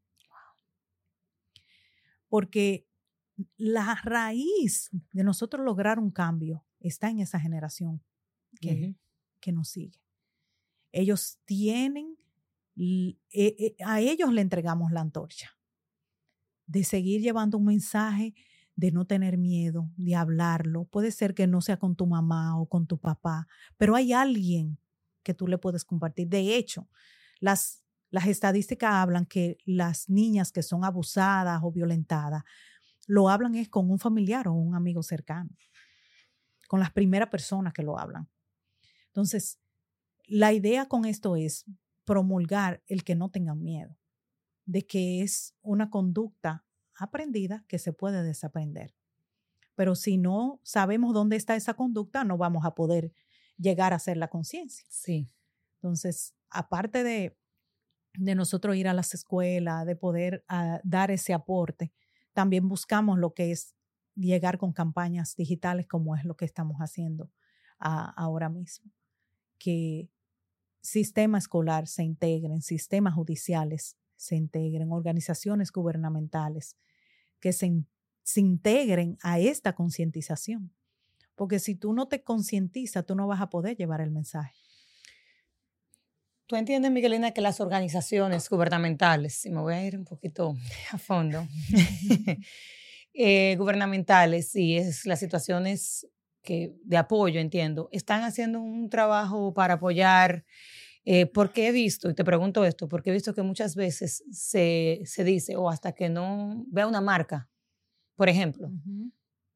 Porque 2.28 2.86
la 3.56 3.98
raíz 4.04 4.90
de 5.12 5.24
nosotros 5.24 5.64
lograr 5.64 5.98
un 5.98 6.10
cambio 6.10 6.66
está 6.80 7.08
en 7.08 7.20
esa 7.20 7.40
generación 7.40 8.04
que, 8.60 8.94
que 9.40 9.52
nos 9.52 9.70
sigue. 9.70 10.02
Ellos 10.92 11.38
tienen 11.46 12.17
a 13.84 14.00
ellos 14.00 14.32
le 14.32 14.40
entregamos 14.40 14.92
la 14.92 15.00
antorcha, 15.00 15.56
de 16.66 16.84
seguir 16.84 17.20
llevando 17.20 17.58
un 17.58 17.64
mensaje, 17.64 18.34
de 18.76 18.92
no 18.92 19.06
tener 19.06 19.38
miedo, 19.38 19.90
de 19.96 20.14
hablarlo. 20.14 20.84
Puede 20.84 21.10
ser 21.10 21.34
que 21.34 21.46
no 21.46 21.60
sea 21.60 21.78
con 21.78 21.96
tu 21.96 22.06
mamá 22.06 22.56
o 22.60 22.68
con 22.68 22.86
tu 22.86 22.98
papá, 22.98 23.48
pero 23.76 23.96
hay 23.96 24.12
alguien 24.12 24.78
que 25.24 25.34
tú 25.34 25.48
le 25.48 25.58
puedes 25.58 25.84
compartir. 25.84 26.28
De 26.28 26.56
hecho, 26.56 26.88
las, 27.40 27.84
las 28.10 28.26
estadísticas 28.26 28.92
hablan 28.92 29.26
que 29.26 29.58
las 29.64 30.08
niñas 30.08 30.52
que 30.52 30.62
son 30.62 30.84
abusadas 30.84 31.60
o 31.64 31.72
violentadas, 31.72 32.44
lo 33.08 33.28
hablan 33.28 33.54
es 33.54 33.68
con 33.68 33.90
un 33.90 33.98
familiar 33.98 34.46
o 34.46 34.52
un 34.52 34.74
amigo 34.74 35.02
cercano, 35.02 35.50
con 36.68 36.78
las 36.78 36.92
primeras 36.92 37.30
personas 37.30 37.72
que 37.72 37.82
lo 37.82 37.98
hablan. 37.98 38.28
Entonces, 39.06 39.58
la 40.26 40.52
idea 40.52 40.86
con 40.86 41.04
esto 41.04 41.34
es 41.34 41.64
promulgar 42.08 42.82
el 42.86 43.04
que 43.04 43.14
no 43.14 43.28
tengan 43.28 43.62
miedo, 43.62 43.94
de 44.64 44.86
que 44.86 45.20
es 45.20 45.54
una 45.60 45.90
conducta 45.90 46.64
aprendida 46.94 47.66
que 47.68 47.78
se 47.78 47.92
puede 47.92 48.22
desaprender. 48.22 48.94
Pero 49.74 49.94
si 49.94 50.16
no 50.16 50.58
sabemos 50.64 51.12
dónde 51.12 51.36
está 51.36 51.54
esa 51.54 51.74
conducta, 51.74 52.24
no 52.24 52.38
vamos 52.38 52.64
a 52.64 52.74
poder 52.74 53.12
llegar 53.58 53.92
a 53.92 53.96
hacer 53.96 54.16
la 54.16 54.28
conciencia. 54.28 54.86
Sí. 54.88 55.30
Entonces, 55.74 56.34
aparte 56.48 57.04
de, 57.04 57.36
de 58.14 58.34
nosotros 58.34 58.74
ir 58.74 58.88
a 58.88 58.94
las 58.94 59.12
escuelas, 59.12 59.84
de 59.84 59.94
poder 59.94 60.46
ah, 60.48 60.80
dar 60.84 61.10
ese 61.10 61.34
aporte, 61.34 61.92
también 62.32 62.70
buscamos 62.70 63.18
lo 63.18 63.34
que 63.34 63.52
es 63.52 63.74
llegar 64.14 64.56
con 64.56 64.72
campañas 64.72 65.36
digitales 65.36 65.86
como 65.86 66.16
es 66.16 66.24
lo 66.24 66.38
que 66.38 66.46
estamos 66.46 66.78
haciendo 66.78 67.30
ah, 67.78 68.14
ahora 68.16 68.48
mismo. 68.48 68.90
Que 69.58 70.08
sistema 70.88 71.38
escolar 71.38 71.86
se 71.86 72.02
integren, 72.02 72.62
sistemas 72.62 73.14
judiciales 73.14 73.96
se 74.16 74.36
integren, 74.36 74.90
organizaciones 74.90 75.70
gubernamentales 75.70 76.76
que 77.40 77.52
se, 77.52 77.84
se 78.22 78.40
integren 78.40 79.18
a 79.22 79.38
esta 79.38 79.74
concientización. 79.74 80.72
Porque 81.34 81.58
si 81.58 81.74
tú 81.74 81.92
no 81.92 82.08
te 82.08 82.22
concientizas, 82.22 83.06
tú 83.06 83.14
no 83.14 83.26
vas 83.26 83.40
a 83.40 83.50
poder 83.50 83.76
llevar 83.76 84.00
el 84.00 84.10
mensaje. 84.10 84.54
¿Tú 86.46 86.56
entiendes, 86.56 86.90
Miguelina, 86.90 87.32
que 87.32 87.42
las 87.42 87.60
organizaciones 87.60 88.48
gubernamentales, 88.48 89.34
si 89.34 89.50
me 89.50 89.60
voy 89.60 89.74
a 89.74 89.84
ir 89.84 89.98
un 89.98 90.04
poquito 90.04 90.56
a 90.90 90.98
fondo, 90.98 91.46
eh, 93.12 93.56
gubernamentales 93.56 94.56
y 94.56 94.78
es 94.78 95.04
las 95.04 95.20
situaciones 95.20 96.08
que, 96.42 96.72
de 96.82 96.96
apoyo, 96.96 97.40
entiendo, 97.40 97.90
están 97.92 98.22
haciendo 98.22 98.60
un 98.60 98.88
trabajo 98.88 99.52
para 99.52 99.74
apoyar 99.74 100.46
eh, 101.10 101.24
porque 101.24 101.66
he 101.66 101.72
visto, 101.72 102.10
y 102.10 102.14
te 102.14 102.22
pregunto 102.22 102.66
esto, 102.66 102.86
porque 102.86 103.08
he 103.08 103.12
visto 103.14 103.32
que 103.32 103.40
muchas 103.40 103.74
veces 103.74 104.22
se, 104.30 105.00
se 105.06 105.24
dice, 105.24 105.56
o 105.56 105.70
hasta 105.70 105.92
que 105.92 106.10
no 106.10 106.66
vea 106.68 106.86
una 106.86 107.00
marca, 107.00 107.48
por 108.14 108.28
ejemplo, 108.28 108.70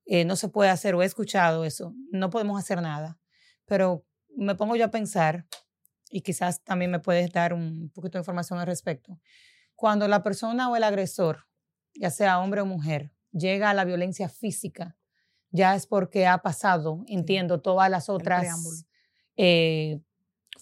eh, 0.07 0.25
no 0.25 0.35
se 0.37 0.49
puede 0.49 0.71
hacer, 0.71 0.95
o 0.95 1.03
he 1.03 1.05
escuchado 1.05 1.67
eso, 1.67 1.95
no 2.11 2.31
podemos 2.31 2.59
hacer 2.59 2.81
nada. 2.81 3.21
Pero 3.67 4.07
me 4.35 4.55
pongo 4.55 4.77
yo 4.77 4.87
a 4.87 4.91
pensar, 4.91 5.47
y 6.09 6.23
quizás 6.23 6.65
también 6.65 6.91
me 6.91 7.01
puedes 7.01 7.31
dar 7.31 7.53
un 7.53 7.91
poquito 7.91 8.17
de 8.17 8.23
información 8.23 8.59
al 8.59 8.67
respecto, 8.67 9.21
cuando 9.75 10.09
la 10.09 10.23
persona 10.23 10.71
o 10.71 10.77
el 10.77 10.85
agresor, 10.85 11.49
ya 11.95 12.09
sea 12.09 12.41
hombre 12.41 12.63
o 12.63 12.65
mujer, 12.65 13.13
llega 13.31 13.69
a 13.69 13.75
la 13.75 13.85
violencia 13.85 14.31
física, 14.31 14.97
ya 15.51 15.75
es 15.75 15.87
porque 15.87 16.27
ha 16.27 16.39
pasado, 16.39 17.05
entiendo, 17.09 17.61
todas 17.61 17.91
las 17.91 18.09
otras 18.09 18.87
eh, 19.37 20.01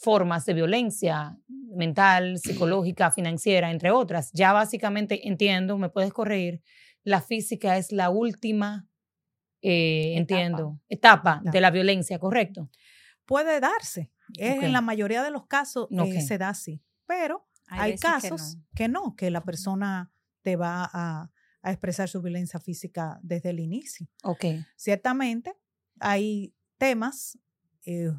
formas 0.00 0.46
de 0.46 0.54
violencia 0.54 1.36
mental, 1.48 2.38
psicológica, 2.38 3.10
financiera, 3.10 3.70
entre 3.70 3.90
otras. 3.90 4.30
Ya 4.32 4.52
básicamente 4.52 5.28
entiendo, 5.28 5.76
me 5.76 5.90
puedes 5.90 6.12
corregir, 6.12 6.62
la 7.04 7.20
física 7.20 7.76
es 7.76 7.92
la 7.92 8.08
última, 8.08 8.88
eh, 9.60 10.14
entiendo, 10.16 10.80
etapa 10.88 11.42
de 11.44 11.60
la 11.60 11.70
violencia, 11.70 12.18
¿correcto? 12.18 12.70
Puede 13.26 13.60
darse. 13.60 14.10
En 14.36 14.72
la 14.72 14.80
mayoría 14.80 15.22
de 15.22 15.30
los 15.30 15.46
casos 15.46 15.88
eh, 15.90 16.20
se 16.22 16.38
da 16.38 16.50
así, 16.50 16.82
pero 17.06 17.46
hay, 17.66 17.98
casos 17.98 18.58
que 18.74 18.88
no. 18.88 19.16
que 19.16 19.30
la 19.30 19.44
persona 19.44 20.12
te 20.42 20.56
va 20.56 20.88
a, 20.92 21.30
a, 21.62 21.70
expresar 21.70 22.08
su 22.08 22.22
violencia 22.22 22.58
física 22.58 23.18
desde 23.22 23.50
el 23.50 23.60
inicio. 23.60 24.06
Ok. 24.24 24.44
Ciertamente 24.76 25.56
hay 25.98 26.54
temas 26.78 27.38
eh, 27.84 28.12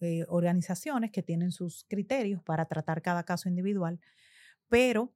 eh, 0.00 0.24
organizaciones 0.28 1.10
que 1.10 1.22
tienen 1.22 1.52
sus 1.52 1.84
criterios 1.84 2.42
para 2.42 2.66
tratar 2.66 3.02
cada 3.02 3.24
caso 3.24 3.48
individual, 3.48 4.00
pero 4.68 5.14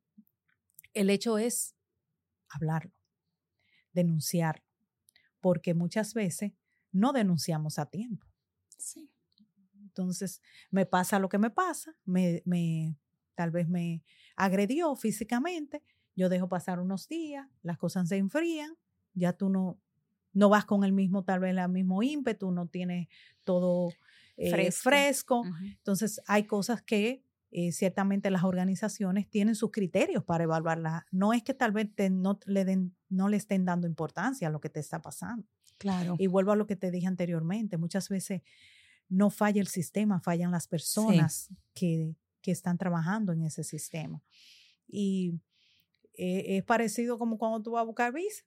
el 0.92 1.10
hecho 1.10 1.38
es 1.38 1.74
hablarlo, 2.48 2.92
denunciarlo, 3.92 4.64
porque 5.40 5.74
muchas 5.74 6.14
veces 6.14 6.52
no 6.92 7.12
denunciamos 7.12 7.78
a 7.78 7.86
tiempo. 7.86 8.26
Sí. 8.78 9.10
Entonces, 9.80 10.42
me 10.70 10.86
pasa 10.86 11.18
lo 11.18 11.28
que 11.28 11.38
me 11.38 11.50
pasa, 11.50 11.96
me, 12.04 12.42
me, 12.44 12.96
tal 13.34 13.50
vez 13.50 13.68
me 13.68 14.02
agredió 14.36 14.94
físicamente, 14.96 15.82
yo 16.16 16.28
dejo 16.28 16.48
pasar 16.48 16.80
unos 16.80 17.08
días, 17.08 17.48
las 17.62 17.78
cosas 17.78 18.08
se 18.08 18.16
enfrían, 18.16 18.76
ya 19.14 19.32
tú 19.32 19.48
no, 19.48 19.78
no 20.32 20.48
vas 20.48 20.64
con 20.64 20.84
el 20.84 20.92
mismo, 20.92 21.24
tal 21.24 21.40
vez 21.40 21.56
el 21.56 21.68
mismo 21.68 22.02
ímpetu, 22.02 22.50
no 22.50 22.66
tienes 22.66 23.08
todo 23.44 23.90
eh, 24.36 24.72
fresco. 24.72 25.44
Entonces, 25.62 26.20
hay 26.26 26.44
cosas 26.44 26.82
que 26.82 27.22
eh, 27.50 27.70
ciertamente 27.70 28.30
las 28.30 28.42
organizaciones 28.42 29.30
tienen 29.30 29.54
sus 29.54 29.70
criterios 29.70 30.24
para 30.24 30.44
evaluarlas. 30.44 31.04
No 31.12 31.32
es 31.32 31.42
que 31.42 31.54
tal 31.54 31.70
vez 31.70 31.88
no, 32.10 32.38
le 32.46 32.64
den, 32.64 32.96
no 33.08 33.28
le 33.28 33.36
estén 33.36 33.64
dando 33.64 33.86
importancia 33.86 34.48
a 34.48 34.50
lo 34.50 34.60
que 34.60 34.70
te 34.70 34.80
está 34.80 35.00
pasando. 35.00 35.46
Claro. 35.78 36.16
Y 36.18 36.26
vuelvo 36.26 36.52
a 36.52 36.56
lo 36.56 36.66
que 36.66 36.76
te 36.76 36.90
dije 36.90 37.06
anteriormente, 37.06 37.76
muchas 37.76 38.08
veces 38.08 38.42
no 39.08 39.30
falla 39.30 39.60
el 39.60 39.68
sistema, 39.68 40.20
fallan 40.20 40.50
las 40.50 40.66
personas 40.66 41.48
que, 41.74 42.16
que, 42.40 42.50
están 42.50 42.78
trabajando 42.78 43.32
en 43.32 43.42
ese 43.42 43.62
sistema. 43.62 44.22
Y 44.88 45.40
eh, 46.14 46.56
es 46.56 46.64
parecido 46.64 47.18
como 47.18 47.38
cuando 47.38 47.62
tú 47.62 47.72
vas 47.72 47.82
a 47.82 47.84
buscar 47.84 48.12
visa. 48.12 48.44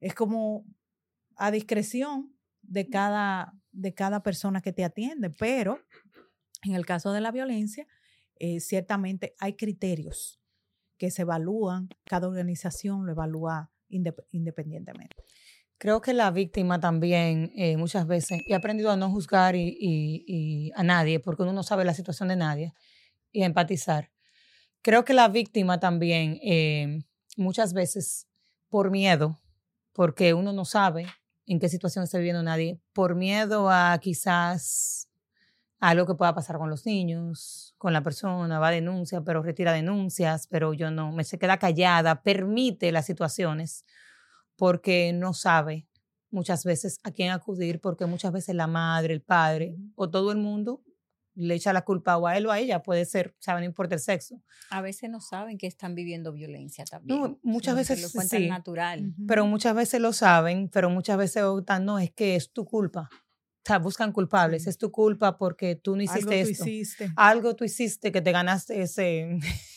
Es 0.00 0.14
como 0.14 0.64
a 1.36 1.50
discreción 1.50 2.31
de 2.62 2.88
cada, 2.88 3.54
de 3.70 3.94
cada 3.94 4.22
persona 4.22 4.60
que 4.60 4.72
te 4.72 4.84
atiende, 4.84 5.30
pero 5.30 5.80
en 6.62 6.74
el 6.74 6.86
caso 6.86 7.12
de 7.12 7.20
la 7.20 7.30
violencia, 7.30 7.86
eh, 8.36 8.60
ciertamente 8.60 9.34
hay 9.38 9.54
criterios 9.54 10.40
que 10.96 11.10
se 11.10 11.22
evalúan, 11.22 11.88
cada 12.04 12.28
organización 12.28 13.06
lo 13.06 13.12
evalúa 13.12 13.72
independientemente. 13.88 15.16
Creo 15.78 16.00
que 16.00 16.14
la 16.14 16.30
víctima 16.30 16.78
también 16.78 17.52
eh, 17.56 17.76
muchas 17.76 18.06
veces, 18.06 18.40
he 18.46 18.54
aprendido 18.54 18.90
a 18.90 18.96
no 18.96 19.10
juzgar 19.10 19.56
y, 19.56 20.70
a 20.76 20.84
nadie, 20.84 21.18
porque 21.18 21.42
uno 21.42 21.52
no 21.52 21.64
sabe 21.64 21.84
la 21.84 21.92
situación 21.92 22.28
de 22.28 22.36
nadie, 22.36 22.72
y 23.32 23.42
a 23.42 23.46
empatizar. 23.46 24.12
Creo 24.80 25.04
que 25.04 25.12
la 25.12 25.28
víctima 25.28 25.80
también 25.80 26.38
eh, 26.42 27.02
muchas 27.36 27.72
veces 27.72 28.28
por 28.68 28.90
miedo, 28.90 29.40
porque 29.92 30.34
uno 30.34 30.52
no 30.52 30.64
sabe 30.64 31.06
en 31.46 31.58
qué 31.58 31.68
situación 31.68 32.04
está 32.04 32.18
viviendo 32.18 32.42
nadie, 32.42 32.80
por 32.92 33.14
miedo 33.14 33.70
a 33.70 33.98
quizás 34.00 35.08
algo 35.80 36.06
que 36.06 36.14
pueda 36.14 36.34
pasar 36.34 36.58
con 36.58 36.70
los 36.70 36.86
niños, 36.86 37.74
con 37.76 37.92
la 37.92 38.02
persona, 38.02 38.60
va 38.60 38.68
a 38.68 38.70
denuncia, 38.70 39.22
pero 39.22 39.42
retira 39.42 39.72
denuncias, 39.72 40.46
pero 40.46 40.72
yo 40.74 40.90
no, 40.92 41.10
me 41.10 41.24
se 41.24 41.38
queda 41.38 41.58
callada, 41.58 42.22
permite 42.22 42.92
las 42.92 43.06
situaciones 43.06 43.84
porque 44.56 45.12
no 45.12 45.34
sabe 45.34 45.88
muchas 46.30 46.64
veces 46.64 47.00
a 47.02 47.10
quién 47.10 47.32
acudir, 47.32 47.80
porque 47.80 48.06
muchas 48.06 48.32
veces 48.32 48.54
la 48.54 48.68
madre, 48.68 49.12
el 49.12 49.22
padre 49.22 49.76
o 49.96 50.08
todo 50.08 50.30
el 50.30 50.38
mundo 50.38 50.82
le 51.34 51.54
echa 51.54 51.72
la 51.72 51.82
culpa 51.82 52.16
o 52.16 52.26
a 52.26 52.36
él 52.36 52.46
o 52.46 52.52
a 52.52 52.58
ella, 52.58 52.82
puede 52.82 53.04
ser, 53.04 53.34
saben, 53.38 53.62
no 53.62 53.66
importa 53.66 53.94
el 53.94 54.00
sexo. 54.00 54.40
A 54.70 54.80
veces 54.80 55.10
no 55.10 55.20
saben 55.20 55.58
que 55.58 55.66
están 55.66 55.94
viviendo 55.94 56.32
violencia 56.32 56.84
también. 56.84 57.38
muchas 57.42 57.74
veces 57.74 58.02
lo 58.02 58.10
cuentan 58.10 58.48
natural. 58.48 59.14
Pero 59.26 59.46
muchas 59.46 59.74
veces 59.74 60.00
lo 60.00 60.12
saben, 60.12 60.68
pero 60.68 60.90
muchas 60.90 61.16
veces 61.16 61.42
optan, 61.42 61.84
no, 61.84 61.98
es 61.98 62.10
que 62.10 62.36
es 62.36 62.52
tu 62.52 62.64
culpa. 62.64 63.08
O 63.12 63.64
sea, 63.64 63.78
buscan 63.78 64.10
culpables. 64.10 64.66
Es 64.66 64.76
tu 64.76 64.90
culpa 64.90 65.38
porque 65.38 65.76
tú 65.76 65.94
no 65.94 66.02
hiciste 66.02 66.40
Algo 66.40 66.50
esto. 66.50 66.64
Tú 66.64 66.70
hiciste. 66.70 67.12
Algo 67.14 67.54
tú 67.54 67.64
hiciste 67.64 68.10
que 68.10 68.20
te 68.20 68.32
ganaste 68.32 68.82
ese. 68.82 69.38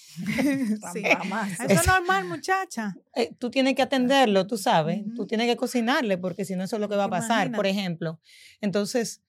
sí. 0.94 1.04
Eso 1.70 1.82
es 1.82 1.88
normal, 1.88 2.26
muchacha. 2.26 2.96
Eh, 3.16 3.36
tú 3.38 3.52
tienes 3.52 3.76
que 3.76 3.84
atenderlo, 3.84 4.48
tú 4.48 4.58
sabes. 4.58 5.04
Tú 5.16 5.28
tienes 5.28 5.48
que 5.48 5.56
cocinarle 5.56 6.18
porque 6.18 6.46
si 6.46 6.56
no, 6.56 6.64
eso 6.64 6.78
es 6.78 6.80
lo 6.80 6.90
que 6.90 6.96
va 6.96 7.06
a 7.06 7.10
pasar, 7.10 7.52
por 7.52 7.68
ejemplo. 7.68 8.20
Entonces, 8.62 9.22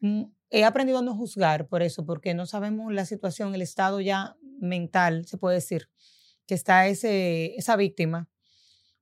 mm, 0.00 0.24
he 0.52 0.64
aprendido 0.64 0.98
a 0.98 1.02
no 1.02 1.16
juzgar 1.16 1.66
por 1.66 1.82
eso, 1.82 2.04
porque 2.04 2.34
no 2.34 2.44
sabemos 2.44 2.92
la 2.92 3.06
situación, 3.06 3.54
el 3.54 3.62
estado 3.62 4.00
ya 4.00 4.36
mental, 4.60 5.24
se 5.26 5.38
puede 5.38 5.56
decir, 5.56 5.88
que 6.46 6.54
está 6.54 6.86
ese, 6.86 7.56
esa 7.56 7.74
víctima 7.76 8.28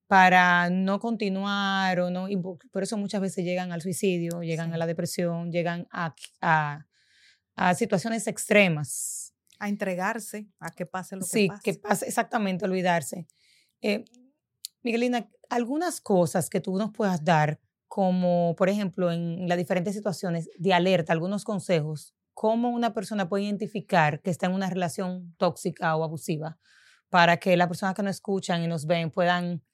para 0.06 0.70
no 0.70 1.00
continuar 1.00 1.98
o 2.00 2.10
no, 2.10 2.28
y 2.28 2.36
por 2.36 2.82
eso 2.82 2.96
muchas 2.96 3.20
veces 3.20 3.44
llegan 3.44 3.72
al 3.72 3.82
suicidio, 3.82 4.42
llegan 4.42 4.72
a 4.72 4.78
la 4.78 4.86
depresión, 4.86 5.50
llegan 5.50 5.88
a, 5.90 6.14
a, 6.40 7.74
situaciones 7.74 8.26
extremas. 8.26 9.34
A 9.58 9.68
entregarse, 9.68 10.48
a 10.58 10.70
que 10.70 10.86
pase 10.86 11.16
lo 11.16 11.22
que 11.22 11.28
sí, 11.28 11.48
pase. 11.48 11.60
Sí, 11.62 11.64
que 11.64 11.78
pase, 11.78 12.06
exactamente, 12.06 12.64
olvidarse. 12.64 13.26
Eh, 13.82 14.04
Miguelina, 14.82 15.28
algunas 15.50 16.00
cosas 16.00 16.48
que 16.48 16.60
tú 16.60 16.76
nos 16.76 16.92
puedas 16.92 17.22
dar, 17.24 17.60
como 17.90 18.54
por 18.54 18.68
ejemplo 18.68 19.10
en 19.10 19.48
las 19.48 19.58
diferentes 19.58 19.96
situaciones 19.96 20.48
de 20.56 20.72
alerta, 20.72 21.12
algunos 21.12 21.42
consejos, 21.42 22.14
cómo 22.34 22.70
una 22.70 22.94
persona 22.94 23.28
puede 23.28 23.42
identificar 23.42 24.22
que 24.22 24.30
está 24.30 24.46
en 24.46 24.52
una 24.52 24.70
relación 24.70 25.34
tóxica 25.38 25.96
o 25.96 26.04
abusiva, 26.04 26.56
para 27.08 27.38
que 27.38 27.56
las 27.56 27.66
personas 27.66 27.96
que 27.96 28.04
nos 28.04 28.14
escuchan 28.14 28.62
y 28.62 28.68
nos 28.68 28.86
ven 28.86 29.10
puedan 29.10 29.64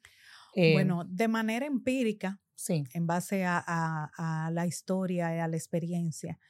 eh, 0.54 0.72
bueno, 0.72 1.04
de 1.06 1.28
manera 1.28 1.66
empírica, 1.66 2.40
sí. 2.54 2.84
en 2.94 3.06
base 3.06 3.44
a, 3.44 4.48
la 4.50 4.66
historia 4.66 5.36
y 5.36 5.38
a 5.38 5.46
la 5.46 5.56
experiencia, 5.56 6.40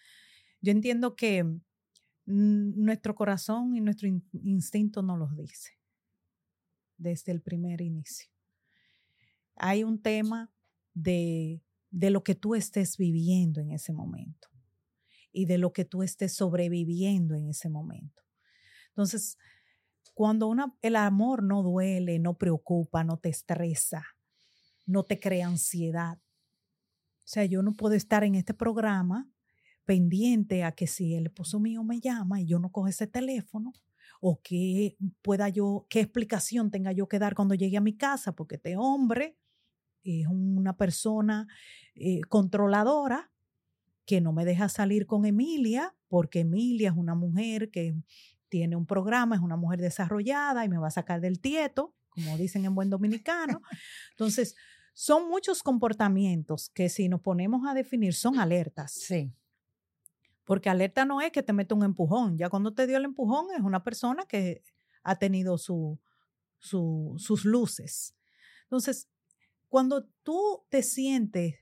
yo 0.60 0.70
entiendo 0.70 1.16
que 1.16 1.44
nuestro 2.26 3.16
corazón 3.16 3.74
y 3.74 3.80
nuestro 3.80 4.06
instinto 4.06 5.02
nos 5.02 5.18
los 5.18 5.36
dice 5.36 5.72
desde 6.96 7.32
el 7.32 7.42
primer 7.42 7.80
inicio. 7.80 8.30
Hay 9.56 9.82
un 9.82 10.00
tema 10.00 10.52
de, 10.96 11.62
de 11.90 12.10
lo 12.10 12.24
que 12.24 12.34
tú 12.34 12.54
estés 12.54 12.96
viviendo 12.96 13.60
en 13.60 13.70
ese 13.70 13.92
momento 13.92 14.48
y 15.30 15.44
de 15.44 15.58
lo 15.58 15.72
que 15.72 15.84
tú 15.84 16.02
estés 16.02 16.34
sobreviviendo 16.34 17.34
en 17.34 17.48
ese 17.48 17.68
momento. 17.68 18.22
Entonces, 18.88 19.36
cuando 20.14 20.48
una, 20.48 20.74
el 20.80 20.96
amor 20.96 21.42
no 21.42 21.62
duele, 21.62 22.18
no 22.18 22.38
preocupa, 22.38 23.04
no 23.04 23.18
te 23.18 23.28
estresa, 23.28 24.02
no 24.86 25.04
te 25.04 25.20
crea 25.20 25.46
ansiedad. 25.46 26.18
O 26.18 27.28
sea, 27.28 27.44
yo 27.44 27.62
no 27.62 27.74
puedo 27.74 27.94
estar 27.94 28.24
en 28.24 28.34
este 28.34 28.54
programa 28.54 29.30
pendiente 29.84 30.64
a 30.64 30.72
que 30.72 30.86
si 30.86 31.14
el 31.14 31.26
esposo 31.26 31.60
mío 31.60 31.84
me 31.84 32.00
llama 32.00 32.40
y 32.40 32.46
yo 32.46 32.58
no 32.58 32.72
cojo 32.72 32.88
ese 32.88 33.06
teléfono, 33.06 33.74
o 34.22 34.40
qué 34.42 34.96
pueda 35.20 35.50
yo, 35.50 35.86
qué 35.90 36.00
explicación 36.00 36.70
tenga 36.70 36.92
yo 36.92 37.06
que 37.06 37.18
dar 37.18 37.34
cuando 37.34 37.54
llegue 37.54 37.76
a 37.76 37.82
mi 37.82 37.96
casa, 37.96 38.32
porque 38.34 38.54
este 38.54 38.78
hombre 38.78 39.36
es 40.06 40.26
una 40.28 40.76
persona 40.76 41.46
eh, 41.94 42.20
controladora 42.28 43.30
que 44.04 44.20
no 44.20 44.32
me 44.32 44.44
deja 44.44 44.68
salir 44.68 45.06
con 45.06 45.26
Emilia, 45.26 45.94
porque 46.08 46.40
Emilia 46.40 46.90
es 46.90 46.96
una 46.96 47.14
mujer 47.14 47.70
que 47.70 47.94
tiene 48.48 48.76
un 48.76 48.86
programa, 48.86 49.34
es 49.34 49.42
una 49.42 49.56
mujer 49.56 49.80
desarrollada 49.80 50.64
y 50.64 50.68
me 50.68 50.78
va 50.78 50.88
a 50.88 50.92
sacar 50.92 51.20
del 51.20 51.40
tieto, 51.40 51.94
como 52.08 52.36
dicen 52.38 52.64
en 52.64 52.74
buen 52.74 52.88
dominicano. 52.88 53.60
Entonces, 54.12 54.54
son 54.94 55.28
muchos 55.28 55.62
comportamientos 55.62 56.70
que 56.70 56.88
si 56.88 57.08
nos 57.08 57.20
ponemos 57.20 57.66
a 57.66 57.74
definir 57.74 58.14
son 58.14 58.38
alertas. 58.38 58.92
Sí. 58.92 59.34
Porque 60.44 60.70
alerta 60.70 61.04
no 61.04 61.20
es 61.20 61.32
que 61.32 61.42
te 61.42 61.52
mete 61.52 61.74
un 61.74 61.82
empujón. 61.82 62.38
Ya 62.38 62.48
cuando 62.48 62.72
te 62.72 62.86
dio 62.86 62.96
el 62.96 63.04
empujón 63.04 63.48
es 63.54 63.60
una 63.60 63.82
persona 63.82 64.24
que 64.26 64.62
ha 65.02 65.16
tenido 65.16 65.58
su, 65.58 65.98
sus 66.58 67.44
luces. 67.44 68.14
Entonces, 68.62 69.08
cuando 69.68 70.04
tú 70.22 70.64
te 70.68 70.82
sientes 70.82 71.56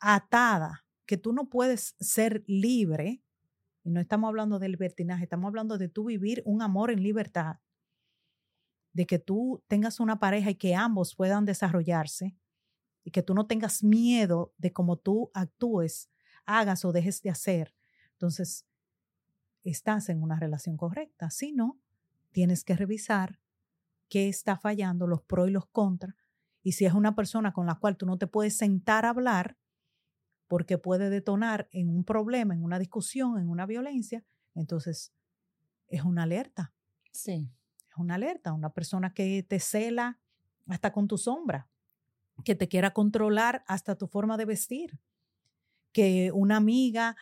atada, 0.00 0.84
que 1.06 1.16
tú 1.16 1.32
no 1.32 1.48
puedes 1.48 1.96
ser 2.00 2.44
libre, 2.46 3.22
y 3.82 3.90
no 3.90 4.00
estamos 4.00 4.28
hablando 4.28 4.58
del 4.58 4.72
libertinaje, 4.72 5.24
estamos 5.24 5.48
hablando 5.48 5.76
de 5.78 5.88
tú 5.88 6.04
vivir 6.04 6.42
un 6.46 6.62
amor 6.62 6.90
en 6.90 7.02
libertad, 7.02 7.56
de 8.92 9.06
que 9.06 9.18
tú 9.18 9.62
tengas 9.66 10.00
una 10.00 10.18
pareja 10.18 10.50
y 10.50 10.54
que 10.54 10.74
ambos 10.74 11.14
puedan 11.14 11.44
desarrollarse 11.44 12.36
y 13.02 13.10
que 13.10 13.22
tú 13.22 13.34
no 13.34 13.46
tengas 13.46 13.82
miedo 13.82 14.54
de 14.56 14.72
cómo 14.72 14.96
tú 14.96 15.30
actúes, 15.34 16.10
hagas 16.46 16.84
o 16.84 16.92
dejes 16.92 17.20
de 17.22 17.30
hacer. 17.30 17.74
Entonces, 18.12 18.66
estás 19.62 20.08
en 20.08 20.22
una 20.22 20.38
relación 20.38 20.76
correcta. 20.76 21.30
Si 21.30 21.52
no, 21.52 21.78
tienes 22.32 22.64
que 22.64 22.76
revisar 22.76 23.40
qué 24.08 24.28
está 24.28 24.56
fallando, 24.56 25.06
los 25.06 25.22
pros 25.22 25.48
y 25.48 25.52
los 25.52 25.66
contras. 25.66 26.16
Y 26.64 26.72
si 26.72 26.86
es 26.86 26.94
una 26.94 27.14
persona 27.14 27.52
con 27.52 27.66
la 27.66 27.76
cual 27.76 27.96
tú 27.96 28.06
no 28.06 28.16
te 28.16 28.26
puedes 28.26 28.56
sentar 28.56 29.04
a 29.04 29.10
hablar, 29.10 29.58
porque 30.48 30.78
puede 30.78 31.10
detonar 31.10 31.68
en 31.72 31.90
un 31.90 32.04
problema, 32.04 32.54
en 32.54 32.64
una 32.64 32.78
discusión, 32.78 33.38
en 33.38 33.50
una 33.50 33.66
violencia, 33.66 34.24
entonces 34.54 35.12
es 35.88 36.02
una 36.02 36.22
alerta. 36.24 36.72
Sí. 37.12 37.50
Es 37.90 37.98
una 37.98 38.14
alerta, 38.14 38.54
una 38.54 38.70
persona 38.70 39.12
que 39.12 39.42
te 39.42 39.60
cela 39.60 40.18
hasta 40.66 40.90
con 40.90 41.06
tu 41.06 41.18
sombra, 41.18 41.68
que 42.44 42.54
te 42.54 42.66
quiera 42.66 42.92
controlar 42.92 43.62
hasta 43.68 43.96
tu 43.96 44.06
forma 44.06 44.38
de 44.38 44.46
vestir, 44.46 44.98
que 45.92 46.32
una 46.32 46.56
amiga 46.56 47.14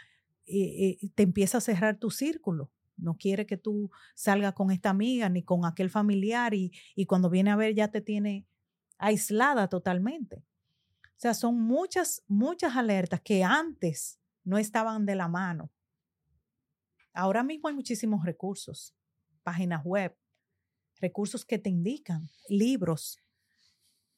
eh, 0.47 0.99
eh, 1.03 1.11
te 1.17 1.25
empieza 1.25 1.59
a 1.59 1.63
cerrar 1.63 1.99
tu 1.99 2.11
círculo, 2.11 2.71
no 2.97 3.17
quiere 3.17 3.45
que 3.45 3.57
tú 3.57 3.91
salgas 4.15 4.53
con 4.55 4.71
esta 4.71 4.91
amiga 4.91 5.29
ni 5.29 5.43
con 5.43 5.65
aquel 5.65 5.91
familiar 5.91 6.55
y, 6.55 6.71
y 6.95 7.07
cuando 7.07 7.29
viene 7.29 7.51
a 7.51 7.57
ver 7.57 7.75
ya 7.75 7.89
te 7.89 8.01
tiene 8.01 8.47
aislada 9.03 9.69
totalmente. 9.69 10.37
O 10.37 11.19
sea, 11.23 11.35
son 11.35 11.61
muchas, 11.61 12.23
muchas 12.29 12.77
alertas 12.77 13.21
que 13.21 13.43
antes 13.43 14.21
no 14.45 14.59
estaban 14.59 15.05
de 15.05 15.17
la 15.17 15.27
mano. 15.27 15.71
Ahora 17.13 17.43
mismo 17.43 17.69
hay 17.69 17.75
muchísimos 17.75 18.25
recursos, 18.25 18.95
páginas 19.43 19.85
web, 19.85 20.17
recursos 21.01 21.45
que 21.45 21.59
te 21.59 21.69
indican, 21.69 22.31
libros, 22.49 23.19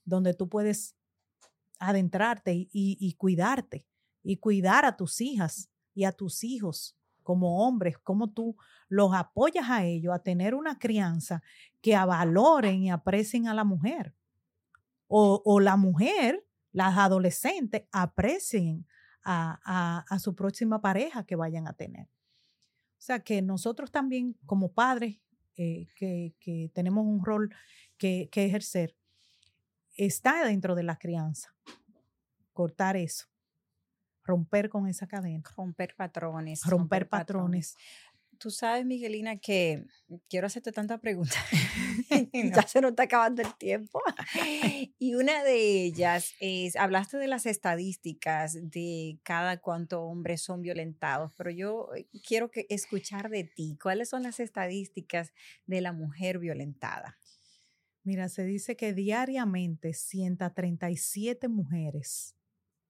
donde 0.04 0.34
tú 0.34 0.50
puedes 0.50 0.94
adentrarte 1.78 2.68
y, 2.70 3.14
cuidarte 3.14 3.86
y 4.22 4.36
cuidar 4.36 4.84
a 4.84 4.96
tus 4.96 5.20
hijas 5.22 5.70
y 5.94 6.04
a 6.04 6.12
tus 6.12 6.44
hijos 6.44 6.94
como 7.22 7.66
hombres, 7.66 7.96
como 7.98 8.30
tú 8.30 8.54
los 8.88 9.14
apoyas 9.14 9.70
a 9.70 9.84
ellos 9.86 10.14
a 10.14 10.22
tener 10.22 10.54
una 10.54 10.78
crianza 10.78 11.42
que 11.80 11.96
valoren 11.96 12.82
y 12.82 12.90
aprecien 12.90 13.48
a 13.48 13.54
la 13.54 13.64
mujer. 13.64 14.14
O, 15.16 15.42
o 15.44 15.60
la 15.60 15.76
mujer 15.76 16.44
las 16.72 16.98
adolescentes 16.98 17.84
aprecien 17.92 18.84
a, 19.24 20.18
su 20.20 20.34
próxima 20.34 20.80
pareja 20.80 21.24
que 21.24 21.36
vayan 21.36 21.66
a 21.66 21.72
tener. 21.72 22.06
O 22.06 23.02
sea, 23.06 23.20
que 23.20 23.42
nosotros 23.42 23.90
también 23.90 24.36
como 24.44 24.72
padres 24.72 25.20
eh, 25.56 25.86
que, 25.96 26.70
tenemos 26.74 27.06
un 27.06 27.24
rol 27.24 27.54
que, 27.96 28.28
ejercer, 28.34 28.96
está 29.96 30.44
dentro 30.44 30.74
de 30.74 30.82
la 30.82 30.96
crianza. 30.96 31.54
Cortar 32.52 32.96
eso 32.96 33.26
romper 34.26 34.70
con 34.70 34.88
esa 34.88 35.06
cadena. 35.06 35.44
Romper 35.54 35.94
patrones. 35.94 36.64
Romper, 36.64 37.08
patrones. 37.10 37.76
Tú 38.38 38.50
sabes, 38.50 38.86
Miguelina, 38.86 39.36
que 39.36 39.84
quiero 40.30 40.46
hacerte 40.46 40.72
tanta 40.72 40.96
pregunta. 40.96 41.36
ya 42.32 42.66
se 42.66 42.80
nos 42.80 42.90
está 42.90 43.04
acabando 43.04 43.42
el 43.42 43.54
tiempo. 43.54 44.00
y 44.98 45.14
una 45.14 45.42
de 45.42 45.84
ellas 45.84 46.34
es, 46.40 46.76
hablaste 46.76 47.16
de 47.18 47.28
las 47.28 47.46
estadísticas 47.46 48.58
de 48.60 49.18
cada 49.22 49.58
cuánto 49.60 50.02
hombres 50.02 50.42
son 50.42 50.62
violentados, 50.62 51.32
pero 51.36 51.50
yo 51.50 51.90
eh, 51.96 52.06
quiero 52.26 52.50
que 52.50 52.66
escuchar 52.68 53.30
de 53.30 53.44
ti. 53.44 53.78
¿Cuáles 53.82 54.08
son 54.08 54.22
las 54.22 54.40
estadísticas 54.40 55.32
de 55.66 55.80
la 55.80 55.92
mujer 55.92 56.38
violentada? 56.38 57.18
Mira, 58.02 58.28
se 58.28 58.44
dice 58.44 58.76
que 58.76 58.92
diariamente 58.92 59.94
137 59.94 61.48
mujeres 61.48 62.36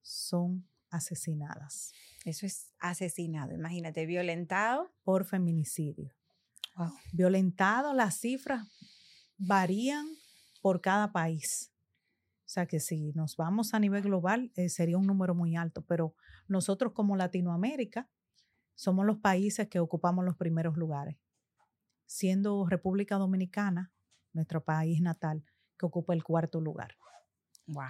son 0.02 0.68
asesinadas. 0.90 1.92
Eso 2.24 2.46
es 2.46 2.72
asesinado, 2.78 3.52
imagínate, 3.52 4.06
violentado. 4.06 4.92
Por 5.04 5.24
feminicidio. 5.24 6.12
Violentado, 7.12 7.94
las 7.94 8.18
cifras 8.18 8.66
varían 9.38 10.06
por 10.60 10.80
cada 10.80 11.12
país. 11.12 11.72
O 12.46 12.48
sea 12.54 12.66
que 12.66 12.80
si 12.80 13.12
nos 13.12 13.36
vamos 13.36 13.74
a 13.74 13.80
nivel 13.80 14.02
global, 14.02 14.52
eh, 14.54 14.68
sería 14.68 14.98
un 14.98 15.06
número 15.06 15.34
muy 15.34 15.56
alto, 15.56 15.82
pero 15.82 16.14
nosotros 16.46 16.92
como 16.92 17.16
Latinoamérica 17.16 18.08
somos 18.74 19.06
los 19.06 19.18
países 19.18 19.68
que 19.68 19.80
ocupamos 19.80 20.24
los 20.24 20.36
primeros 20.36 20.76
lugares, 20.76 21.16
siendo 22.06 22.66
República 22.66 23.16
Dominicana, 23.16 23.92
nuestro 24.32 24.64
país 24.64 25.00
natal, 25.00 25.44
que 25.78 25.86
ocupa 25.86 26.12
el 26.12 26.22
cuarto 26.22 26.60
lugar. 26.60 26.96
Wow. 27.66 27.84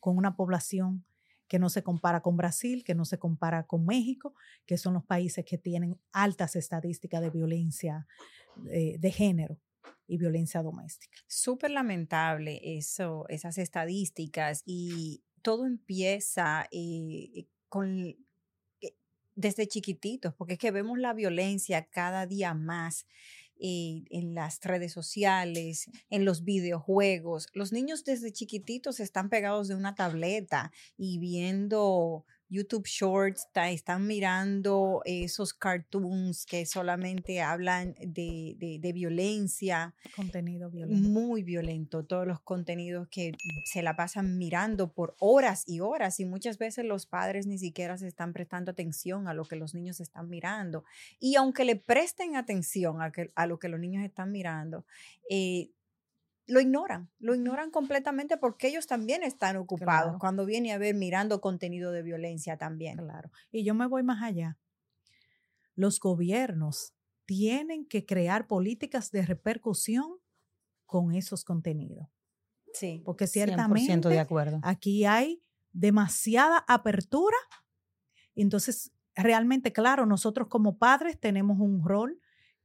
Con 0.00 0.16
una 0.18 0.36
población 0.36 1.04
que 1.48 1.58
no 1.58 1.70
se 1.70 1.82
compara 1.82 2.20
con 2.20 2.36
Brasil, 2.36 2.84
que 2.84 2.94
no 2.94 3.04
se 3.04 3.18
compara 3.18 3.66
con 3.66 3.86
México, 3.86 4.34
que 4.66 4.76
son 4.76 4.94
los 4.94 5.04
países 5.04 5.44
que 5.44 5.56
tienen 5.56 5.98
altas 6.12 6.56
estadísticas 6.56 7.20
de 7.20 7.30
violencia 7.30 8.06
eh, 8.70 8.96
de 8.98 9.10
género 9.10 9.58
y 10.06 10.18
violencia 10.18 10.62
doméstica. 10.62 11.18
Súper 11.26 11.70
lamentable 11.70 12.60
eso, 12.62 13.26
esas 13.28 13.58
estadísticas 13.58 14.62
y 14.64 15.22
todo 15.42 15.66
empieza 15.66 16.66
eh, 16.70 17.46
con 17.68 18.16
eh, 18.80 18.94
desde 19.34 19.68
chiquititos, 19.68 20.34
porque 20.34 20.54
es 20.54 20.58
que 20.58 20.70
vemos 20.70 20.98
la 20.98 21.12
violencia 21.12 21.86
cada 21.90 22.26
día 22.26 22.54
más 22.54 23.06
eh, 23.60 24.04
en 24.10 24.34
las 24.34 24.60
redes 24.62 24.92
sociales, 24.92 25.88
en 26.10 26.24
los 26.24 26.42
videojuegos. 26.44 27.48
Los 27.52 27.72
niños 27.72 28.04
desde 28.04 28.32
chiquititos 28.32 28.98
están 28.98 29.28
pegados 29.28 29.68
de 29.68 29.76
una 29.76 29.94
tableta 29.94 30.72
y 30.96 31.18
viendo 31.18 32.24
YouTube 32.54 32.86
Shorts, 32.86 33.48
están 33.54 34.06
mirando 34.06 35.02
esos 35.04 35.52
cartoons 35.52 36.46
que 36.46 36.64
solamente 36.66 37.42
hablan 37.42 37.94
de, 37.98 38.92
violencia. 38.94 39.92
Contenido 40.14 40.70
violento. 40.70 41.08
Muy 41.08 41.42
violento, 41.42 42.04
todos 42.04 42.26
los 42.26 42.40
contenidos 42.40 43.08
que 43.08 43.32
se 43.64 43.82
la 43.82 43.96
pasan 43.96 44.38
mirando 44.38 44.92
por 44.92 45.16
horas 45.18 45.64
y 45.66 45.80
horas 45.80 46.20
y 46.20 46.24
muchas 46.24 46.58
veces 46.58 46.84
los 46.84 47.06
padres 47.06 47.46
ni 47.46 47.58
siquiera 47.58 47.98
se 47.98 48.06
están 48.06 48.32
prestando 48.32 48.70
atención 48.70 49.26
a 49.26 49.34
lo 49.34 49.44
que 49.44 49.56
los 49.56 49.74
niños 49.74 49.98
están 49.98 50.28
mirando. 50.28 50.84
Y 51.18 51.34
aunque 51.34 51.64
le 51.64 51.74
presten 51.74 52.36
atención 52.36 53.02
a, 53.02 53.12
a 53.34 53.46
lo 53.46 53.58
que 53.58 53.68
los 53.68 53.80
niños 53.80 54.04
están 54.04 54.30
mirando, 54.30 54.84
eh, 55.28 55.70
lo 56.46 56.60
ignoran, 56.60 57.10
lo 57.18 57.34
ignoran 57.34 57.70
completamente 57.70 58.36
porque 58.36 58.68
ellos 58.68 58.86
también 58.86 59.22
están 59.22 59.56
ocupados 59.56 60.16
cuando 60.18 60.44
viene 60.44 60.72
a 60.72 60.78
ver 60.78 60.94
mirando 60.94 61.40
contenido 61.40 61.90
de 61.90 62.02
violencia 62.02 62.58
también. 62.58 62.98
Claro. 62.98 63.30
Y 63.50 63.64
yo 63.64 63.74
me 63.74 63.86
voy 63.86 64.02
más 64.02 64.22
allá. 64.22 64.58
Los 65.74 65.98
gobiernos 66.00 66.94
tienen 67.24 67.86
que 67.86 68.04
crear 68.04 68.46
políticas 68.46 69.10
de 69.10 69.24
repercusión 69.24 70.18
con 70.86 71.14
esos 71.14 71.44
contenidos. 71.44 72.08
Sí. 72.74 73.02
Porque 73.04 73.26
ciertamente 73.26 74.08
de 74.08 74.18
acuerdo. 74.18 74.60
aquí 74.62 75.04
hay 75.06 75.42
demasiada 75.72 76.64
apertura. 76.68 77.36
Entonces, 78.34 78.92
realmente, 79.14 79.72
claro, 79.72 80.04
nosotros 80.06 80.48
como 80.48 80.76
padres 80.76 81.18
tenemos 81.18 81.58
un 81.58 81.82
rol 81.82 82.20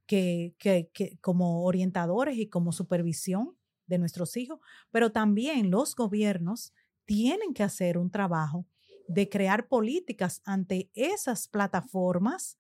que, 0.06 0.56
que, 0.58 0.90
que, 0.94 1.18
como 1.20 1.64
orientadores 1.64 2.38
y 2.38 2.50
como 2.50 2.72
supervisión 2.72 3.59
de 3.90 3.98
nuestros 3.98 4.38
hijos, 4.38 4.60
pero 4.92 5.12
también 5.12 5.70
los 5.72 5.96
gobiernos 5.96 6.74
tienen 7.06 7.54
que 7.54 7.64
hacer 7.64 7.98
un 7.98 8.12
trabajo 8.12 8.66
de 9.08 9.28
crear 9.28 9.68
políticas 9.68 10.42
ante 10.46 10.92
esas 10.94 11.48
plataformas 11.48 12.60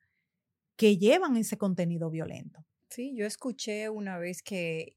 que 0.75 0.97
llevan 0.97 1.38
ese 1.38 1.57
contenido 1.57 2.09
violento. 2.09 2.65
Sí, 2.89 3.15
yo 3.15 3.27
escuché 3.27 3.89
una 3.89 4.17
vez 4.17 4.41
que 4.41 4.95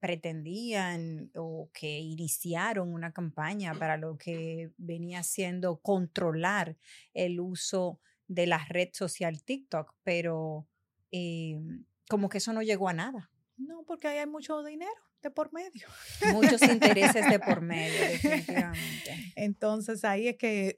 pretendían 0.00 1.30
o 1.36 1.70
que 1.72 2.00
iniciaron 2.00 2.92
una 2.92 3.12
campaña 3.12 3.74
para 3.74 3.96
lo 3.96 4.18
que 4.18 4.72
venía 4.76 5.22
siendo 5.22 5.78
controlar 5.78 6.76
el 7.14 7.38
uso 7.38 8.00
de 8.26 8.46
la 8.46 8.64
red 8.64 8.88
social 8.92 9.42
TikTok, 9.44 9.94
pero 10.02 10.66
em, 11.12 11.84
como 12.08 12.28
que 12.28 12.38
eso 12.38 12.52
no 12.52 12.62
llegó 12.62 12.88
a 12.88 12.94
nada. 12.94 13.30
No, 13.56 13.84
porque 13.84 14.08
ahí 14.08 14.18
hay 14.18 14.26
mucho 14.26 14.64
dinero 14.64 15.07
de 15.22 15.30
por 15.30 15.52
medio. 15.52 15.86
Muchos 16.32 16.62
intereses 16.62 17.28
de 17.28 17.38
por 17.38 17.60
medio, 17.62 18.00
definitivamente. 18.00 19.32
Entonces 19.36 20.04
ahí 20.04 20.28
es 20.28 20.36
que 20.36 20.76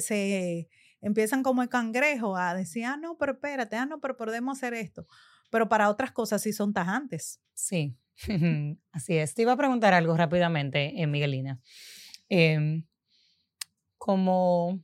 se 0.00 0.68
empiezan 1.00 1.42
como 1.42 1.62
el 1.62 1.68
cangrejo 1.68 2.36
a 2.36 2.54
decir, 2.54 2.84
ah, 2.84 2.96
no, 2.96 3.16
pero 3.18 3.32
espérate, 3.32 3.76
ah, 3.76 3.86
no, 3.86 4.00
pero 4.00 4.16
podemos 4.16 4.58
hacer 4.58 4.74
esto. 4.74 5.06
Pero 5.50 5.68
para 5.68 5.90
otras 5.90 6.12
cosas 6.12 6.42
sí 6.42 6.52
son 6.52 6.72
tajantes. 6.72 7.40
Sí, 7.54 7.96
así 8.92 9.16
es. 9.16 9.34
Te 9.34 9.42
iba 9.42 9.52
a 9.52 9.56
preguntar 9.56 9.94
algo 9.94 10.16
rápidamente, 10.16 11.00
eh, 11.00 11.06
Miguelina. 11.06 11.60
Em, 12.28 12.86
como 13.98 14.82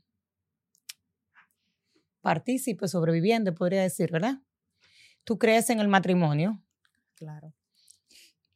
partícipe, 2.21 2.89
sobreviviente, 2.89 3.53
podría 3.53 3.83
decir, 3.83 4.11
¿verdad? 4.11 4.43
Tú 5.25 5.39
crees 5.39 5.71
en 5.71 5.81
el 5.81 5.89
matrimonio. 5.89 6.63
Claro. 7.15 7.55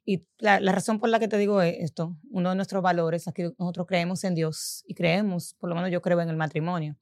Y 0.05 0.27
la, 0.39 0.59
razón 0.61 0.99
por 0.99 1.09
la 1.09 1.21
que 1.21 1.29
te 1.29 1.39
digo 1.39 1.63
esto, 1.63 2.17
uno 2.31 2.51
de 2.51 2.57
nuestros 2.57 2.83
valores, 2.83 3.29
aquí 3.29 3.45
nosotros 3.59 3.87
creemos 3.87 4.25
en 4.25 4.35
Dios 4.35 4.83
y 4.87 4.95
creemos, 4.95 5.55
por 5.55 5.69
lo 5.69 5.77
menos 5.77 5.91
yo 5.91 6.03
creo 6.03 6.21
en 6.21 6.29
el 6.29 6.37
matrimonio. 6.37 6.97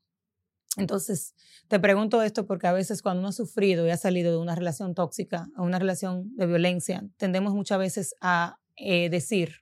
Entonces, 0.77 1.35
te 1.69 1.81
pregunto 1.81 2.23
esto 2.23 2.47
porque 2.47 2.67
a 2.67 2.73
veces 2.73 3.03
cuando 3.03 3.21
uno 3.21 3.29
ha 3.29 3.33
sufrido 3.33 3.87
y 3.87 3.91
ha 3.91 3.97
salido 3.97 4.33
de 4.33 4.39
una 4.39 4.55
relación 4.55 4.95
tóxica 4.95 5.49
a 5.57 5.63
una 5.63 5.79
relación 5.79 6.37
de 6.37 6.47
violencia, 6.47 7.05
tendemos 7.17 7.55
muchas 7.55 7.79
veces 7.79 8.15
a 8.21 8.59
eh, 8.77 9.09
decir 9.09 9.57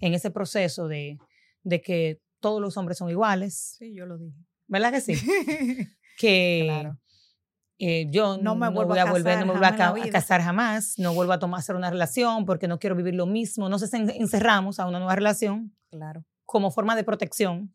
en 0.00 0.14
ese 0.14 0.30
proceso 0.30 0.86
de, 0.86 1.18
de 1.62 1.80
que 1.80 2.20
todos 2.40 2.60
los 2.60 2.76
hombres 2.76 2.98
son 2.98 3.10
iguales. 3.10 3.76
Sí, 3.78 3.94
yo 3.94 4.06
lo 4.06 4.18
dije. 4.18 4.38
¿Verdad 4.68 4.92
que 4.92 5.00
sí? 5.00 5.14
que, 6.18 6.62
claro. 6.64 6.98
Eh, 7.78 8.06
yo 8.10 8.38
no 8.38 8.54
me 8.54 8.70
vuelvo 8.70 8.90
voy 8.90 8.98
a, 8.98 9.04
volver, 9.04 9.38
no 9.38 9.46
me 9.46 9.52
vuelvo 9.52 9.66
a, 9.66 10.10
casar 10.10 10.40
jamás, 10.40 10.98
no 10.98 11.12
vuelvo 11.12 11.34
a 11.34 11.38
tomar 11.38 11.60
hacer 11.60 11.76
una 11.76 11.90
relación 11.90 12.46
porque 12.46 12.68
no 12.68 12.78
quiero 12.78 12.96
vivir 12.96 13.14
lo 13.14 13.26
mismo. 13.26 13.68
No 13.68 13.78
se 13.78 13.94
encerramos 13.96 14.80
a 14.80 14.86
una 14.86 14.98
nueva 14.98 15.14
relación. 15.14 15.76
Claro. 15.90 16.24
Como 16.46 16.70
forma 16.70 16.96
de 16.96 17.04
protección 17.04 17.74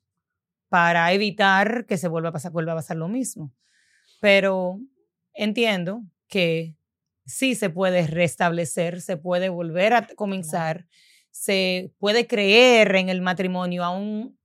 para 0.70 1.12
evitar 1.12 1.86
que 1.86 1.98
se 1.98 2.08
vuelva 2.08 2.30
a 2.30 2.32
pasar, 2.32 2.52
vuelva 2.52 2.72
a 2.72 2.78
pasar 2.78 2.98
lo 2.98 3.08
mismo. 3.08 3.54
Pero 4.20 4.80
entiendo 5.34 6.02
que 6.28 6.76
sí 7.26 7.56
se 7.56 7.70
puede 7.70 8.08
restablecer, 8.08 9.02
se 9.02 9.18
puede 9.18 9.50
volver 9.50 9.94
a 9.94 10.08
comenzar, 10.16 10.88
se 11.30 11.94
puede 12.00 12.26
creer 12.26 12.96
en 12.96 13.10
el 13.10 13.22
matrimonio 13.22 13.84
aún 13.84 14.38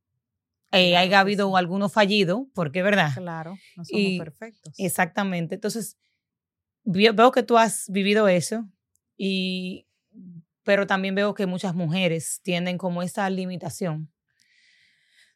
eh, 0.73 0.97
haya 0.97 1.21
habido 1.21 1.57
alguno 1.57 1.89
fallido, 1.89 2.49
porque 2.55 2.83
verdad. 2.83 3.11
Claro, 3.15 3.57
no 3.77 3.85
somos 3.85 4.19
perfectos. 4.19 4.75
Exactamente. 4.79 5.55
Entonces, 5.55 5.97
veo 6.85 7.33
que 7.33 7.43
tú 7.43 7.57
has 7.59 7.89
vivido 7.91 8.29
eso, 8.29 8.69
y, 9.17 9.87
pero 10.63 10.87
también 10.87 11.15
veo 11.15 11.35
que 11.35 11.47
muchas 11.47 11.75
mujeres 11.75 12.41
tienen 12.43 12.79
como 12.79 13.03
esa 13.03 13.29
limitación. 13.31 14.13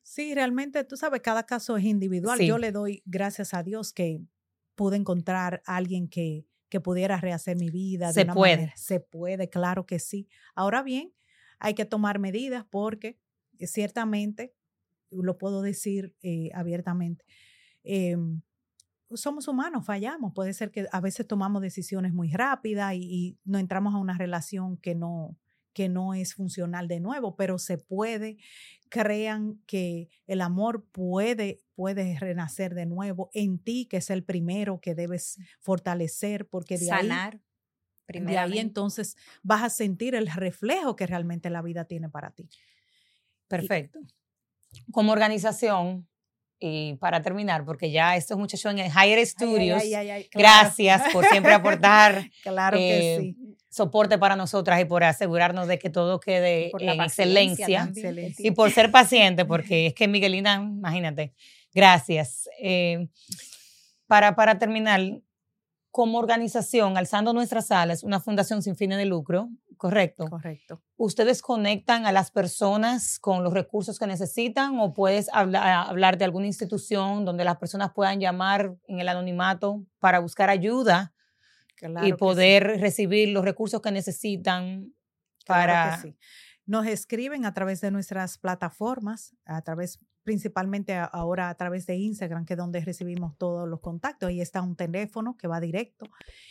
Sí, 0.02 0.34
realmente, 0.34 0.82
tú 0.84 0.96
sabes, 0.96 1.20
cada 1.20 1.46
caso 1.46 1.76
es 1.76 1.84
individual. 1.84 2.40
Yo 2.40 2.58
le 2.58 2.72
doy 2.72 3.02
gracias 3.06 3.54
a 3.54 3.62
Dios 3.62 3.92
que 3.92 4.20
pude 4.74 4.96
encontrar 4.96 5.62
a 5.66 5.76
alguien 5.76 6.08
que, 6.08 6.46
que 6.68 6.80
pudiera 6.80 7.18
rehacer 7.18 7.56
mi 7.56 7.70
vida. 7.70 8.12
Se 8.12 8.26
puede. 8.26 8.72
Se 8.76 8.98
puede, 8.98 9.48
claro 9.48 9.86
que 9.86 10.00
sí. 10.00 10.28
Ahora 10.54 10.82
bien, 10.82 11.14
hay 11.60 11.74
que 11.74 11.84
tomar 11.84 12.18
medidas 12.18 12.64
porque 12.68 13.20
ciertamente 13.60 14.54
lo 15.10 15.38
puedo 15.38 15.62
decir 15.62 16.14
eh, 16.22 16.50
abiertamente. 16.54 17.24
Em, 17.82 18.42
somos 19.14 19.48
humanos, 19.48 19.84
fallamos. 19.84 20.32
Puede 20.34 20.52
ser 20.52 20.70
que 20.70 20.86
a 20.90 21.00
veces 21.00 21.26
tomamos 21.26 21.62
decisiones 21.62 22.12
muy 22.12 22.30
rápidas 22.30 22.94
y, 22.94 23.38
no 23.44 23.58
entramos 23.58 23.94
a 23.94 23.98
una 23.98 24.16
relación 24.16 24.76
que 24.76 24.94
no, 24.94 25.36
que 25.72 25.88
no 25.88 26.14
es 26.14 26.34
funcional 26.34 26.88
de 26.88 27.00
nuevo, 27.00 27.36
pero 27.36 27.58
se 27.58 27.78
puede. 27.78 28.38
Crean 28.88 29.60
que 29.66 30.08
el 30.26 30.40
amor 30.40 30.86
puede, 30.90 31.60
puede 31.74 32.18
renacer 32.18 32.74
de 32.74 32.86
nuevo 32.86 33.30
en 33.32 33.58
ti, 33.58 33.86
que 33.86 33.98
es 33.98 34.10
el 34.10 34.24
primero 34.24 34.80
que 34.80 34.94
debes 34.94 35.38
fortalecer, 35.60 36.48
porque 36.48 36.78
de 36.78 36.86
Sanar. 36.86 37.40
ahí, 38.08 38.20
de 38.20 38.38
ahí 38.38 38.58
entonces 38.58 39.16
vas 39.42 39.62
a 39.62 39.70
sentir 39.70 40.14
el 40.14 40.28
reflejo 40.28 40.96
que 40.96 41.06
realmente 41.06 41.50
la 41.50 41.62
vida 41.62 41.84
tiene 41.84 42.08
para 42.08 42.30
ti. 42.30 42.48
Perfecto 43.48 44.00
como 44.92 45.12
organización, 45.12 46.06
y 46.62 46.96
para 46.96 47.22
terminar, 47.22 47.64
porque 47.64 47.90
ya 47.90 48.16
estos 48.16 48.36
muchachos 48.36 48.70
en 48.72 48.80
el 48.80 48.90
Higher 48.90 49.26
Studios, 49.26 49.82
gracias 50.32 51.10
por 51.10 51.24
siempre 51.24 51.54
aportar 51.54 52.30
claro 52.42 52.76
que 52.76 53.14
eh, 53.14 53.18
sí. 53.18 53.56
soporte 53.70 54.18
para 54.18 54.36
nosotras 54.36 54.78
y 54.78 54.84
por 54.84 55.02
asegurarnos 55.02 55.68
de 55.68 55.78
que 55.78 55.88
todo 55.88 56.20
quede 56.20 56.70
en 56.78 57.00
excelencia. 57.00 57.90
Y 58.36 58.50
por 58.50 58.70
ser 58.70 58.90
paciente, 58.90 59.46
porque 59.46 59.86
es 59.86 59.94
que 59.94 60.06
Miguelina, 60.06 60.56
imagínate, 60.56 61.32
Gracias. 61.74 62.48
Eh, 62.60 63.08
para, 64.06 64.34
para 64.34 64.58
terminar, 64.58 65.00
como 65.90 66.18
organización, 66.18 66.96
Alzando 66.96 67.32
Nuestras 67.32 67.70
Alas, 67.70 68.04
una 68.04 68.20
fundación 68.20 68.62
sin 68.62 68.76
fines 68.76 68.98
de 68.98 69.06
lucro, 69.06 69.48
¿correcto? 69.76 70.26
Correcto. 70.28 70.80
¿Ustedes 70.96 71.42
conectan 71.42 72.06
a 72.06 72.12
las 72.12 72.30
personas 72.30 73.18
con 73.18 73.42
los 73.42 73.52
recursos 73.52 73.98
que 73.98 74.06
necesitan 74.06 74.78
o 74.78 74.92
puedes 74.92 75.28
hablar, 75.32 76.18
de 76.18 76.24
alguna 76.24 76.46
institución 76.46 77.24
donde 77.24 77.44
las 77.44 77.56
personas 77.56 77.90
puedan 77.92 78.20
llamar 78.20 78.76
en 78.86 79.00
el 79.00 79.08
anonimato 79.08 79.84
para 79.98 80.20
buscar 80.20 80.48
ayuda 80.48 81.12
y 82.04 82.12
poder 82.12 82.80
recibir 82.80 83.30
los 83.30 83.44
recursos 83.44 83.80
que 83.80 83.90
necesitan 83.90 84.94
para... 85.46 86.02
Nos 86.70 86.86
escriben 86.86 87.46
a 87.46 87.52
través 87.52 87.80
de 87.80 87.90
nuestras 87.90 88.38
plataformas, 88.38 89.34
a 89.44 89.60
través 89.60 89.98
principalmente 90.22 90.94
ahora 90.94 91.48
a 91.48 91.54
través 91.56 91.84
de 91.84 91.96
Instagram, 91.96 92.44
que 92.44 92.52
es 92.52 92.58
donde 92.58 92.80
recibimos 92.80 93.36
todos 93.38 93.68
los 93.68 93.80
contactos. 93.80 94.28
Ahí 94.28 94.40
está 94.40 94.62
un 94.62 94.76
teléfono 94.76 95.36
que 95.36 95.48
va 95.48 95.58
directo 95.58 96.06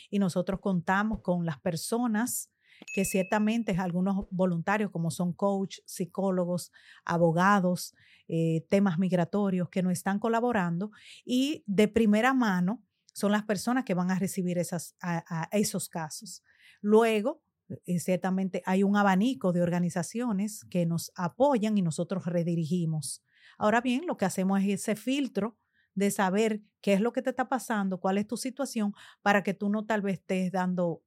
y 0.10 0.20
nosotros 0.20 0.60
contamos 0.60 1.22
con 1.22 1.46
las 1.46 1.58
personas 1.62 2.52
que 2.94 3.06
ciertamente 3.06 3.74
algunos 3.78 4.26
voluntarios 4.30 4.92
como 4.92 5.10
son 5.10 5.32
coach, 5.32 5.78
psicólogos, 5.86 6.74
abogados, 7.06 7.96
eh, 8.28 8.66
temas 8.68 9.00
migratorios 9.00 9.70
que 9.70 9.84
nos 9.84 9.94
están 9.94 10.20
colaborando 10.20 10.92
y 11.24 11.64
de 11.66 11.88
primera 11.88 12.34
mano 12.34 12.84
son 13.14 13.32
las 13.32 13.44
personas 13.44 13.86
que 13.86 13.94
van 13.94 14.12
a 14.12 14.20
recibir 14.20 14.58
esos 14.58 15.88
casos. 15.88 16.44
Luego, 16.82 17.42
eh, 17.86 18.00
ciertamente 18.00 18.64
hay 18.66 18.84
un 18.84 18.98
abanico 18.98 19.52
de 19.52 19.62
organizaciones 19.62 20.66
que 20.70 20.86
nos 20.86 21.12
apoyan 21.16 21.78
y 21.78 21.82
nosotros 21.82 22.26
redirigimos. 22.26 23.24
Ahora 23.58 23.82
bien, 23.82 24.06
lo 24.08 24.18
que 24.18 24.26
hacemos 24.26 24.62
es 24.62 24.82
ese 24.82 24.96
filtro 24.96 25.58
de 25.94 26.12
saber 26.12 26.62
qué 26.82 26.94
es 26.94 27.02
lo 27.02 27.12
que 27.12 27.22
te 27.22 27.30
está 27.30 27.50
pasando, 27.50 28.00
cuál 28.00 28.18
es 28.18 28.28
tu 28.28 28.38
situación, 28.38 28.94
para 29.22 29.44
que 29.44 29.54
tú 29.54 29.70
no 29.70 29.86
tal 29.86 30.02
vez 30.02 30.20
estés 30.20 30.52
dando, 30.52 31.04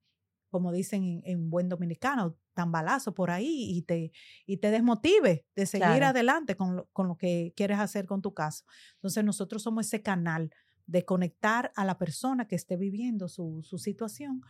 como 0.50 0.70
dicen 0.70 1.22
en, 1.24 1.50
buen 1.50 1.68
dominicano, 1.68 2.36
tan 2.52 2.70
balazo 2.70 3.14
por 3.14 3.30
ahí 3.30 3.70
y 3.70 3.82
te, 3.82 4.12
y 4.44 4.58
te 4.58 4.70
desmotive 4.70 5.46
de 5.56 5.66
seguir 5.66 6.04
adelante 6.04 6.56
con 6.56 6.76
lo, 6.76 6.88
con 6.92 7.08
lo 7.08 7.16
que 7.16 7.54
quieres 7.56 7.78
hacer 7.78 8.06
con 8.06 8.20
tu 8.20 8.34
caso. 8.34 8.64
Entonces 8.96 9.24
nosotros 9.24 9.62
somos 9.62 9.86
ese 9.86 10.02
canal 10.02 10.50
de 10.86 11.04
conectar 11.04 11.72
a 11.76 11.84
la 11.84 11.98
persona 11.98 12.46
que 12.46 12.56
esté 12.56 12.76
viviendo 12.76 13.28
su, 13.28 13.62
su 13.62 13.78
situación 13.78 14.42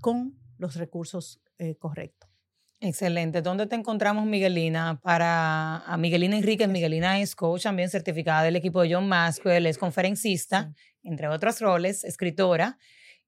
con 0.00 0.38
los 0.58 0.76
recursos 0.76 1.40
eh, 1.58 1.76
correctos. 1.76 2.28
Excelente. 2.80 3.42
¿Dónde 3.42 3.66
te 3.66 3.74
encontramos, 3.74 4.24
Miguelina? 4.26 5.00
Para 5.02 5.78
a 5.78 5.96
Miguelina 5.96 6.36
Enríquez, 6.36 6.68
Miguelina 6.68 7.20
es 7.20 7.34
coach, 7.34 7.64
también 7.64 7.90
certificada 7.90 8.42
del 8.44 8.54
equipo 8.54 8.82
de 8.82 8.94
John 8.94 9.08
Maxwell, 9.08 9.66
es 9.66 9.78
conferencista, 9.78 10.72
entre 11.02 11.26
otros 11.26 11.60
roles, 11.60 12.04
escritora. 12.04 12.78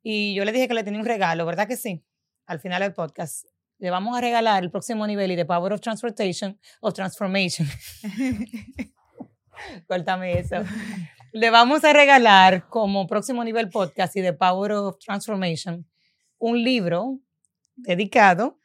Y 0.03 0.35
yo 0.35 0.45
le 0.45 0.53
dije 0.53 0.69
que 0.69 0.75
le 0.75 0.85
tenía 0.85 1.01
un 1.01 1.07
regalo, 1.07 1.45
¿verdad 1.47 1.67
que 1.67 1.77
sí? 1.77 2.05
Al 2.47 2.61
final 2.61 2.83
del 2.83 2.95
podcast. 2.95 3.47
Le 3.79 3.91
vamos 3.91 4.17
a 4.17 4.21
regalar 4.21 4.63
el 4.63 4.71
próximo 4.71 5.07
nivel 5.07 5.33
y 5.33 5.37
de 5.37 5.45
Power 5.45 5.73
of 5.73 5.81
Transportation, 5.81 6.59
of 6.81 6.95
Transformation. 6.95 7.67
Cuéntame 9.87 10.39
eso. 10.39 10.57
Le 11.33 11.51
vamos 11.51 11.85
a 11.85 11.93
regalar 11.93 12.69
como 12.69 13.07
próximo 13.07 13.45
nivel 13.45 13.69
podcast 13.69 14.17
y 14.17 14.21
de 14.21 14.33
Power 14.33 14.73
of 14.73 14.99
Transformation 14.99 15.87
un 16.39 16.61
libro 16.65 17.21
dedicado 17.77 18.59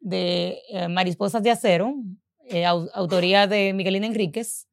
de 0.00 0.60
eh, 0.70 0.88
Marisposas 0.88 1.42
de 1.42 1.50
Acero, 1.50 1.94
eh, 2.48 2.64
autoría 2.64 3.46
de 3.46 3.74
Miguelina 3.74 4.06
Enríquez, 4.06 4.66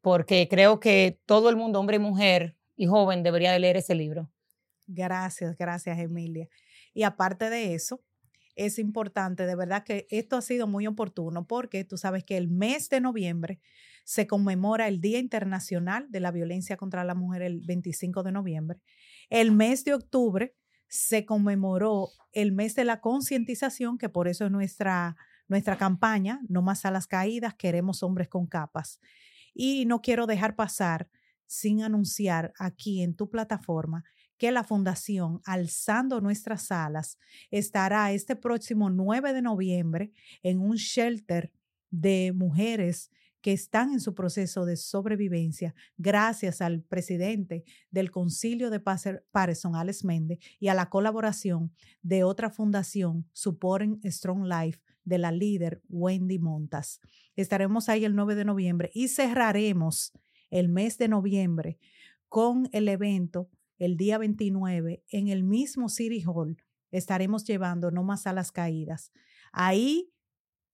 porque 0.00 0.48
creo 0.48 0.80
que 0.80 1.20
todo 1.26 1.50
el 1.50 1.56
mundo, 1.56 1.78
hombre 1.78 1.96
y 1.96 2.00
mujer 2.00 2.56
y 2.76 2.86
joven, 2.86 3.22
debería 3.22 3.52
de 3.52 3.58
leer 3.58 3.76
ese 3.76 3.94
libro. 3.94 4.30
Gracias, 4.86 5.54
gracias 5.58 5.98
Emilia. 5.98 6.48
Y 6.94 7.02
aparte 7.02 7.50
de 7.50 7.74
eso, 7.74 8.00
es 8.56 8.78
importante, 8.78 9.44
de 9.44 9.54
verdad 9.54 9.84
que 9.84 10.06
esto 10.08 10.36
ha 10.36 10.42
sido 10.42 10.66
muy 10.66 10.86
oportuno 10.86 11.46
porque 11.46 11.84
tú 11.84 11.98
sabes 11.98 12.24
que 12.24 12.38
el 12.38 12.48
mes 12.48 12.88
de 12.88 13.02
noviembre 13.02 13.60
se 14.04 14.26
conmemora 14.26 14.88
el 14.88 15.00
Día 15.00 15.18
Internacional 15.18 16.06
de 16.10 16.20
la 16.20 16.30
Violencia 16.30 16.76
contra 16.76 17.04
la 17.04 17.14
Mujer 17.14 17.42
el 17.42 17.60
25 17.60 18.22
de 18.22 18.32
noviembre. 18.32 18.80
El 19.30 19.52
mes 19.52 19.84
de 19.84 19.94
octubre 19.94 20.54
se 20.88 21.24
conmemoró 21.24 22.08
el 22.32 22.52
mes 22.52 22.74
de 22.74 22.84
la 22.84 23.00
concientización, 23.00 23.98
que 23.98 24.08
por 24.08 24.28
eso 24.28 24.46
es 24.46 24.50
nuestra, 24.50 25.16
nuestra 25.48 25.76
campaña, 25.76 26.40
no 26.48 26.62
más 26.62 26.84
a 26.84 26.90
las 26.90 27.06
caídas, 27.06 27.54
queremos 27.54 28.02
hombres 28.02 28.28
con 28.28 28.46
capas. 28.46 29.00
Y 29.54 29.86
no 29.86 30.02
quiero 30.02 30.26
dejar 30.26 30.54
pasar 30.54 31.08
sin 31.46 31.82
anunciar 31.82 32.52
aquí 32.58 33.02
en 33.02 33.14
tu 33.14 33.28
plataforma 33.28 34.04
que 34.38 34.50
la 34.50 34.64
Fundación 34.64 35.40
Alzando 35.44 36.20
Nuestras 36.20 36.72
Alas 36.72 37.18
estará 37.50 38.10
este 38.12 38.34
próximo 38.36 38.90
9 38.90 39.32
de 39.32 39.42
noviembre 39.42 40.12
en 40.42 40.58
un 40.58 40.76
shelter 40.76 41.52
de 41.90 42.32
mujeres 42.34 43.10
que 43.42 43.52
están 43.52 43.92
en 43.92 44.00
su 44.00 44.14
proceso 44.14 44.64
de 44.64 44.76
sobrevivencia 44.76 45.74
gracias 45.98 46.62
al 46.62 46.82
presidente 46.82 47.64
del 47.90 48.10
Concilio 48.10 48.70
de 48.70 48.80
Patterson, 48.80 49.76
Alex 49.76 50.04
Mende, 50.04 50.38
y 50.58 50.68
a 50.68 50.74
la 50.74 50.88
colaboración 50.88 51.72
de 52.02 52.24
otra 52.24 52.50
fundación, 52.50 53.28
Supporting 53.32 54.00
Strong 54.04 54.46
Life, 54.46 54.80
de 55.04 55.18
la 55.18 55.32
líder 55.32 55.82
Wendy 55.88 56.38
Montas. 56.38 57.00
Estaremos 57.34 57.88
ahí 57.88 58.04
el 58.04 58.14
9 58.14 58.36
de 58.36 58.44
noviembre 58.44 58.90
y 58.94 59.08
cerraremos 59.08 60.12
el 60.50 60.68
mes 60.68 60.96
de 60.96 61.08
noviembre 61.08 61.78
con 62.28 62.68
el 62.72 62.88
evento 62.88 63.50
el 63.78 63.96
día 63.96 64.18
29 64.18 65.02
en 65.08 65.28
el 65.28 65.42
mismo 65.42 65.88
City 65.88 66.22
Hall. 66.24 66.56
Estaremos 66.92 67.44
llevando 67.44 67.90
no 67.90 68.04
más 68.04 68.28
a 68.28 68.32
las 68.32 68.52
caídas. 68.52 69.10
Ahí 69.50 70.12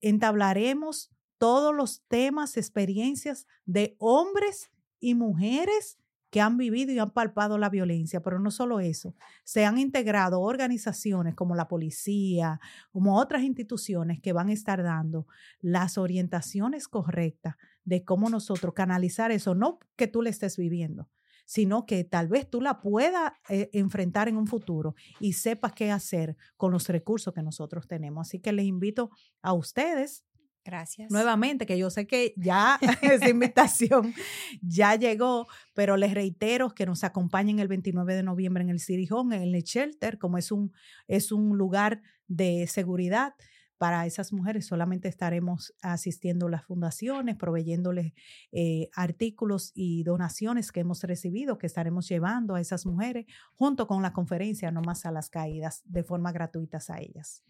entablaremos 0.01 1.11
todos 1.39 1.75
los 1.75 2.03
temas, 2.07 2.57
experiencias 2.57 3.47
de 3.65 3.95
hombres 3.97 4.71
y 4.99 5.15
mujeres 5.15 5.97
que 6.29 6.41
han 6.41 6.57
vivido 6.57 6.91
y 6.91 6.99
han 6.99 7.09
palpado 7.11 7.57
la 7.57 7.69
violencia, 7.69 8.21
pero 8.21 8.39
no 8.39 8.51
solo 8.51 8.79
eso, 8.79 9.15
se 9.43 9.65
han 9.65 9.79
integrado 9.79 10.41
organizaciones 10.41 11.33
como 11.33 11.55
la 11.55 11.67
policía, 11.67 12.59
como 12.91 13.17
otras 13.17 13.41
instituciones 13.41 14.21
que 14.21 14.33
van 14.33 14.49
a 14.49 14.53
estar 14.53 14.83
dando 14.83 15.25
las 15.59 15.97
orientaciones 15.97 16.87
correctas 16.87 17.55
de 17.83 18.03
cómo 18.03 18.29
nosotros 18.29 18.75
canalizar 18.75 19.31
eso, 19.31 19.55
no 19.55 19.79
que 19.95 20.07
tú 20.07 20.21
le 20.21 20.29
estés 20.29 20.57
viviendo, 20.57 21.09
sino 21.45 21.87
que 21.87 22.03
tal 22.03 22.27
vez 22.27 22.47
tú 22.47 22.61
la 22.61 22.79
puedas 22.79 23.31
eh, 23.49 23.71
enfrentar 23.73 24.27
en 24.27 24.37
un 24.37 24.45
futuro 24.45 24.93
y 25.19 25.33
sepas 25.33 25.73
qué 25.73 25.89
hacer 25.89 26.37
con 26.57 26.71
los 26.71 26.87
recursos 26.89 27.33
que 27.33 27.41
nosotros 27.41 27.87
tenemos. 27.87 28.27
Así 28.27 28.39
que 28.39 28.53
les 28.53 28.65
invito 28.65 29.09
a 29.41 29.53
ustedes 29.53 30.25
Gracias. 30.63 31.11
Nuevamente, 31.11 31.65
que 31.65 31.77
yo 31.77 31.89
sé 31.89 32.05
que 32.05 32.33
ya 32.37 32.79
esa 33.01 33.29
invitación 33.29 34.13
ya 34.61 34.95
llegó, 34.95 35.47
pero 35.73 35.97
les 35.97 36.13
reitero 36.13 36.69
que 36.75 36.85
nos 36.85 37.03
acompañen 37.03 37.59
el 37.59 37.67
29 37.67 38.15
de 38.15 38.23
noviembre 38.23 38.63
en 38.63 38.69
el 38.69 38.79
City 38.79 39.07
Home, 39.11 39.35
en 39.35 39.55
el 39.55 39.63
Shelter, 39.63 40.17
como 40.17 40.37
es 40.37 40.51
un, 40.51 40.71
es 41.07 41.31
un 41.31 41.57
lugar 41.57 42.01
de 42.27 42.67
seguridad 42.67 43.33
para 43.79 44.05
esas 44.05 44.33
mujeres 44.33 44.67
solamente 44.67 45.07
estaremos 45.07 45.73
asistiendo 45.81 46.47
a 46.47 46.49
las 46.51 46.65
fundaciones, 46.65 47.37
proveyéndoles 47.37 48.11
eh, 48.51 48.89
artículos 48.93 49.71
y 49.73 50.03
donaciones 50.03 50.71
que 50.73 50.81
hemos 50.81 51.01
recibido, 51.03 51.57
que 51.57 51.65
estaremos 51.65 52.07
llevando 52.07 52.55
a 52.55 52.61
esas 52.61 52.85
mujeres 52.85 53.25
junto 53.55 53.87
con 53.87 54.03
la 54.03 54.11
conferencia, 54.11 54.69
no 54.69 54.81
más 54.81 55.05
a 55.05 55.11
las 55.11 55.29
caídas, 55.29 55.81
de 55.85 56.03
forma 56.03 56.33
gratuita 56.33 56.79
a 56.89 56.99
ellas. 56.99 57.41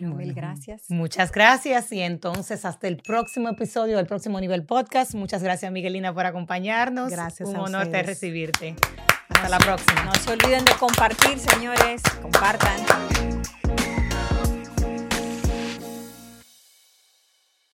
mil 0.00 0.34
gracias. 0.34 0.90
Muchas 0.90 1.30
gracias 1.30 1.92
y 1.92 2.00
entonces 2.00 2.64
hasta 2.64 2.88
el 2.88 2.96
próximo 2.96 3.48
episodio 3.48 3.98
del 3.98 4.06
próximo 4.06 4.40
nivel 4.40 4.66
podcast. 4.66 5.14
Muchas 5.14 5.44
gracias 5.44 5.70
Miguelina 5.70 6.12
por 6.12 6.26
acompañarnos. 6.26 7.12
Gracias. 7.12 7.48
Un 7.48 7.56
honor 7.56 7.88
de 7.88 8.02
recibirte. 8.02 8.74
Hasta 9.28 9.48
la 9.48 9.58
próxima. 9.58 10.04
No 10.04 10.14
se 10.14 10.32
olviden 10.32 10.64
de 10.64 10.72
compartir, 10.72 11.38
señores. 11.38 12.02
Compartan. 12.20 12.80